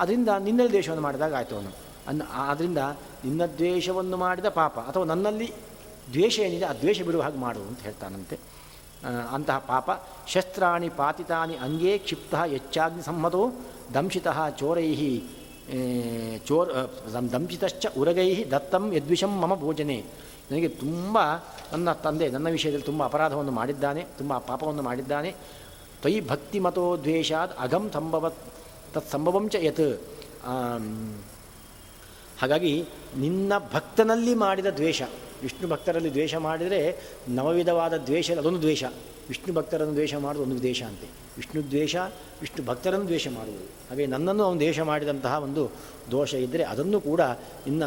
ಅದರಿಂದ 0.00 0.28
ನಿನ್ನಲ್ಲಿ 0.28 0.70
ದ್ವೇಷವನ್ನು 0.70 1.02
ಮಾಡಿದಾಗ 1.02 1.34
ಆಯಿತು 1.34 1.54
ಅವನು. 1.56 1.70
ಅನ್ನ 2.08 2.22
ಆದ್ದರಿಂದ 2.34 2.78
ನಿನ್ನ 3.24 3.46
ದ್ವೇಷವನ್ನು 3.46 4.16
ಮಾಡಿದ 4.16 4.48
ಪಾಪ 4.48 4.78
ಅಥವಾ 4.78 5.04
ನನ್ನಲ್ಲಿ 5.04 5.52
ದ್ವೇಷ 6.12 6.38
ಏನಿದೆ 6.38 6.64
ಆ 6.64 6.72
ದ್ವೇಷ 6.72 7.02
ಬಿಡುವ 7.02 7.22
ಹಾಗೆ 7.22 7.38
ಮಾಡು 7.38 7.60
ಅಂತ 7.60 7.80
ಹೇಳ್ತಾನಂತೆ. 7.80 8.36
ಅಂತಹ 9.32 9.58
ಪಾಪ. 9.58 9.90
ಶಸ್ತ್ರಾಣಿ 10.26 10.88
ಪಾತಿತಾನಿ 10.88 11.56
ಅಂಗೇ 11.56 11.98
ಕ್ಷಿಪ್ತ 11.98 12.34
ಹೆಚ್ಚಾಗ್ನಿ 12.34 13.02
ಸಮ್ಮತೋ 13.02 13.42
ದಂಶಿತ 13.94 14.28
ಚೋರೈ 14.60 14.88
ಚೋರ್ 16.48 16.70
ದಂಶಿತಶ್ಚ 17.34 17.86
ಉರಗೈ 18.00 18.30
ದತ್ತಂ 18.52 18.84
ಯದ್ವಿಷಂ 18.96 19.32
ಮಮ 19.42 19.54
ಭೋಜನೆ 19.64 19.98
ನನಗೆ 20.50 20.68
ತುಂಬ 20.82 21.18
ನನ್ನ 21.72 21.92
ತಂದೆ 22.04 22.26
ನನ್ನ 22.34 22.48
ವಿಷಯದಲ್ಲಿ 22.56 22.86
ತುಂಬ 22.90 23.02
ಅಪರಾಧವನ್ನು 23.04 23.52
ಮಾಡಿದ್ದಾನೆ, 23.52 24.02
ತುಂಬ 24.18 24.32
ಪಾಪವನ್ನು 24.50 24.82
ಮಾಡಿದ್ದಾನೆ. 24.82 25.30
ತ್ವಯಿ 26.00 26.20
ಭಕ್ತಿ 26.30 26.58
ಮತೋ 26.66 26.84
ದ್ವೇಷಾದ್ 27.06 27.52
ಅಘಂ 27.64 27.84
ಸಂಭವ 27.96 28.28
ತತ್ 28.94 29.10
ಸಂಭವಂಚ 29.10 29.54
ಯತ್. 29.68 29.86
ಹಾಗಾಗಿ 32.40 32.72
ನಿನ್ನ 33.16 33.52
ಭಕ್ತನಲ್ಲಿ 33.72 34.34
ಮಾಡಿದ 34.44 34.68
ದ್ವೇಷ, 34.80 35.02
ವಿಷ್ಣು 35.42 35.66
ಭಕ್ತರಲ್ಲಿ 35.68 36.10
ದ್ವೇಷ 36.16 36.34
ಮಾಡಿದರೆ 36.46 36.80
ನವವಿಧವಾದ 37.28 37.94
ದ್ವೇಷ, 38.08 38.30
ಅದೊಂದು 38.42 38.62
ದ್ವೇಷ. 38.64 38.84
ವಿಷ್ಣು 39.28 39.52
ಭಕ್ತರನ್ನು 39.54 39.94
ದ್ವೇಷ 39.98 40.14
ಮಾಡೋದು 40.26 40.42
ಒಂದು 40.42 40.58
ದ್ವೇಷ 40.58 40.82
ಅಂತೆ. 40.82 41.08
ವಿಷ್ಣು 41.38 41.60
ದ್ವೇಷ, 41.72 41.96
ವಿಷ್ಣು 42.40 42.62
ಭಕ್ತರನ್ನು 42.66 43.06
ದ್ವೇಷ 43.10 43.26
ಮಾಡುವುದು. 43.38 43.66
ಹಾಗೆ 43.88 44.06
ನನ್ನನ್ನು 44.14 44.42
ಅವನು 44.46 44.58
ದ್ವೇಷ 44.62 44.78
ಮಾಡಿದಂತಹ 44.90 45.34
ಒಂದು 45.46 45.62
ದೋಷ 46.10 46.32
ಇದ್ದರೆ 46.46 46.64
ಅದನ್ನು 46.72 46.98
ಕೂಡ 47.00 47.22
ಇನ್ನ 47.66 47.84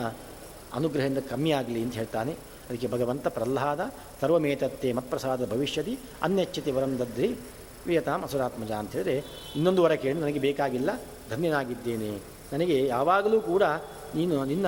ಅನುಗ್ರಹದಿಂದ 0.74 1.22
ಕಮ್ಮಿ 1.30 1.52
ಆಗಲಿ 1.60 1.80
ಅಂತ 1.86 1.93
ಹೇಳ್ತಾನೆ. 2.02 2.34
ಅದಕ್ಕೆ 2.68 2.88
ಭಗವಂತ 2.88 3.28
ಪ್ರಹ್ಲಾದ, 3.28 3.82
ಸರ್ವಮೇತತ್ತೆ 4.22 4.89
ಮತ್ಪ್ರಸಾದ 4.97 5.45
ಭವಿಷ್ಯತಿ 5.52 5.93
ಅನ್ಯಚ್ಛತೆ 6.24 6.72
ವರಂ 6.72 6.93
ವಿಯತಾಂ 7.88 8.20
ಅಸುರಾತ್ಮಜ 8.24 8.72
ಅಂತ 8.82 8.91
ಹೇಳಿದರೆ 8.91 9.16
ಇನ್ನೊಂದು 9.56 9.82
ವರ 9.84 9.93
ಕೇಳಿ 10.02 10.18
ನನಗೆ 10.20 10.39
ಬೇಕಾಗಿಲ್ಲ, 10.39 10.89
ಧನ್ಯನಾಗಿದ್ದೇನೆ. 11.30 12.12
ನನಗೆ 12.54 12.76
ಯಾವಾಗಲೂ 12.88 13.38
ಕೂಡ 13.41 13.64
ನೀನು 14.16 14.36
ನಿನ್ನ 14.45 14.68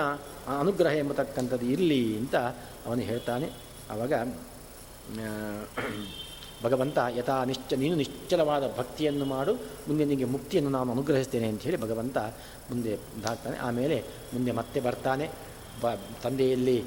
ಅನುಗ್ರಹ 0.59 0.93
ಎಂಬತಕ್ಕಂಥದ್ದು 0.97 1.65
ಇರಲಿ 1.65 2.01
ಅಂತ 2.17 2.35
ಅವನು 2.87 3.01
ಹೇಳ್ತಾನೆ. 3.01 3.47
ಆವಾಗ 3.91 4.13
ಭಗವಂತ 6.63 6.97
ಯಥಾ 7.17 7.35
ನಿಶ್ಚ, 7.43 7.73
ನೀನು 7.73 7.95
ನಿಶ್ಚಲವಾದ 7.95 8.63
ಭಕ್ತಿಯನ್ನು 8.77 9.25
ಮಾಡು, 9.25 9.53
ಮುಂದೆ 9.87 10.05
ನಿನಗೆ 10.05 10.25
ಮುಕ್ತಿಯನ್ನು 10.25 10.71
ನಾನು 10.71 10.91
ಅನುಗ್ರಹಿಸ್ತೇನೆ 10.91 11.47
ಅಂತ 11.47 11.61
ಹೇಳಿ 11.61 11.77
ಭಗವಂತ 11.77 12.17
ಮುಂದೆ 12.69 12.91
ಇದಾಗ್ತಾನೆ 12.91 13.57
ಆಮೇಲೆ 13.57 13.97
ಮುಂದೆ 14.33 14.51
ಮತ್ತೆ 14.51 14.79
ಬರ್ತಾನೆ. 14.79 15.27
ಬ, 15.81 15.85
ತಂದೆಯಲ್ಲಿ 16.23 16.77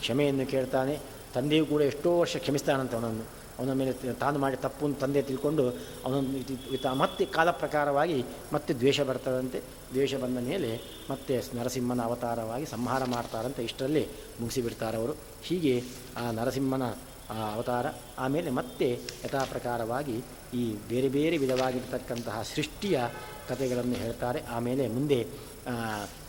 ಕ್ಷಮೆಯನ್ನು 0.00 0.46
ಕೇಳ್ತಾನೆ. 0.46 0.94
ತಂದೆಯೂ 1.34 1.64
ಕೂಡ 1.66 1.82
ಎಷ್ಟೋ 1.82 2.18
ವರ್ಷ 2.18 2.36
ಕ್ಷಮಿಸ್ತಾನಂತೆ 2.36 2.96
ಅವನನ್ನು. 2.96 3.24
ಅವನ 3.58 3.72
ಮೇಲೆ 3.72 3.92
ತಾನು 4.14 4.38
ಮಾಡಿ 4.38 4.56
ತಪ್ಪು 4.56 4.88
ತಂದೆ 5.00 5.22
ತಿಳ್ಕೊಂಡು 5.22 5.64
ಅವನನ್ನು 6.04 6.94
ಮತ್ತೆ 6.94 7.24
ಕಾಲ 7.36 7.50
ಪ್ರಕಾರವಾಗಿ 7.50 8.24
ಮತ್ತೆ 8.52 8.72
ದ್ವೇಷ 8.74 9.00
ಬರ್ತದಂತೆ. 9.00 9.58
ದ್ವೇಷ 9.92 10.14
ಬಂದ 10.14 10.38
ಮೇಲೆ 10.48 10.70
ಮತ್ತೆ 11.10 11.34
ನರಸಿಂಹನ 11.54 12.02
ಅವತಾರವಾಗಿ 12.02 12.66
ಸಂಹಾರ 12.66 13.04
ಮಾಡ್ತಾರಂತೆ. 13.04 13.64
ಇಷ್ಟರಲ್ಲಿ 13.64 14.04
ಮುಗಿಸಿಬಿಡ್ತಾರವರು. 14.40 15.14
ಹೀಗೆ 15.42 15.74
ಆ 16.16 16.30
ನರಸಿಂಹನ 16.30 16.86
ಅವತಾರ. 17.28 17.86
ಆಮೇಲೆ 18.18 18.50
ಮತ್ತೆ 18.50 19.00
ಯಥಾ 19.24 19.44
ಪ್ರಕಾರವಾಗಿ 19.44 20.22
ಈ 20.54 20.76
ಬೇರೆ 20.88 21.08
ಬೇರೆ 21.08 21.36
ವಿಧವಾಗಿರ್ತಕ್ಕಂತಹ 21.36 22.42
ಸೃಷ್ಟಿಯ 22.42 23.00
ಕಥೆಗಳನ್ನು 23.48 23.94
ಹೇಳ್ತಾರೆ. 23.94 24.42
ಆಮೇಲೆ 24.42 24.88
ಮುಂದೆ 24.88 25.26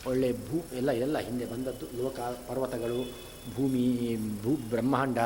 ಒಳ್ಳೆ 0.06 0.32
ಭೂ, 0.32 0.76
ಎಲ್ಲ 0.76 0.90
ಎಲ್ಲ 0.90 1.18
ಹಿಂದೆ 1.18 1.46
ಬಂದದ್ದು 1.46 2.02
ಲೋಕ 2.02 2.20
ಪರ್ವತಗಳು, 2.20 3.12
ಭೂಮಿ, 3.56 4.16
ಭೂ, 4.42 4.50
ಬ್ರಹ್ಮಾಂಡ 4.50 5.18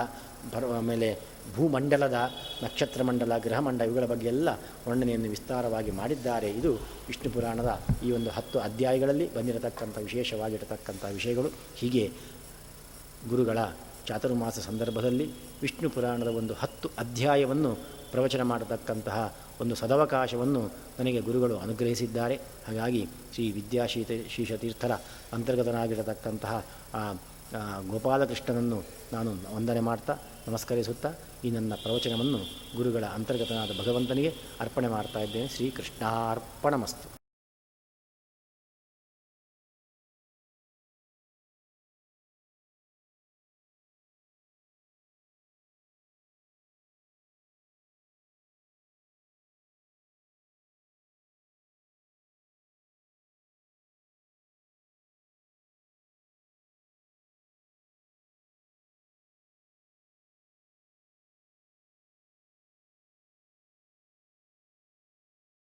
ಬರ್ 0.55 0.64
ಆಮೇಲೆ 0.64 1.35
ಭೂಮಂಡಲದ 1.57 2.14
ನಕ್ಷತ್ರ 2.62 3.03
ಮಂಡಲ 3.03 3.39
ಗ್ರಹಮಂಡ 3.39 3.81
ಇವುಗಳ 3.81 4.05
ಬಗ್ಗೆ 4.05 4.27
ಎಲ್ಲ 4.27 4.49
ವರ್ಣನೆಯನ್ನು 4.89 5.31
ವಿಸ್ತಾರವಾಗಿ 5.31 5.91
ಮಾಡಿದ್ದಾರೆ. 5.91 6.51
ಇದು 6.51 6.75
ವಿಷ್ಣು 7.07 7.33
ಪುರಾಣದ 7.33 7.81
ಈ 8.07 8.11
ಒಂದು 8.11 8.31
ಹತ್ತು 8.31 8.59
ಅಧ್ಯಾಯಗಳಲ್ಲಿ 8.59 9.35
ಬಂದಿರತಕ್ಕಂಥ 9.35 9.99
ವಿಶೇಷವಾಗಿರತಕ್ಕಂಥ 9.99 11.05
ವಿಷಯಗಳು. 11.05 11.51
ಹೀಗೆ 11.77 12.12
ಗುರುಗಳ 13.29 13.59
ಚಾತುರ್ಮಾಸ 14.07 14.59
ಸಂದರ್ಭದಲ್ಲಿ 14.59 15.31
ವಿಷ್ಣು 15.64 15.88
ಪುರಾಣದ 15.90 16.30
ಒಂದು 16.40 16.54
ಹತ್ತು 16.54 16.88
ಅಧ್ಯಾಯವನ್ನು 16.98 17.72
ಪ್ರವಚನ 18.12 18.42
ಮಾಡತಕ್ಕಂತಹ 18.42 19.18
ಒಂದು 19.60 19.74
ಸದವಕಾಶವನ್ನು 19.74 20.62
ನನಗೆ 20.98 21.20
ಗುರುಗಳು 21.20 21.56
ಅನುಗ್ರಹಿಸಿದ್ದಾರೆ. 21.58 22.36
ಹಾಗಾಗಿ 22.66 23.02
ಶ್ರೀ 23.34 23.46
ವಿದ್ಯಾಶೀತ 23.52 24.10
ಶೀಶತೀರ್ಥರ 24.34 24.92
ಅಂತರ್ಗತನಾಗಿರತಕ್ಕಂತಹ 25.32 26.54
ಗೋಪಾಲಕೃಷ್ಣನನ್ನು 27.90 28.78
ನಾನು 29.12 29.30
ವಂದನೆ 29.56 29.80
ಮಾಡ್ತಾ 29.80 30.14
ನಮಸ್ಕರಿಸುತ್ತಾ 30.48 31.10
ಈ 31.44 31.50
ನನ್ನ 31.50 31.72
ಪ್ರವಚನವನ್ನು 31.82 32.40
ಗುರುಗಳ 32.76 33.04
ಅಂತರ್ಗತನಾದ 33.16 33.70
ಭಗವಂತನಿಗೆ 33.80 34.32
ಅರ್ಪಣೆ 34.60 34.88
ಮಾಡ್ತಾ 34.88 35.20
ಇದ್ದೇನೆ. 35.20 35.48
ಶ್ರೀಕೃಷ್ಣಾರ್ಪಣಮಸ್ತು. 35.56 37.24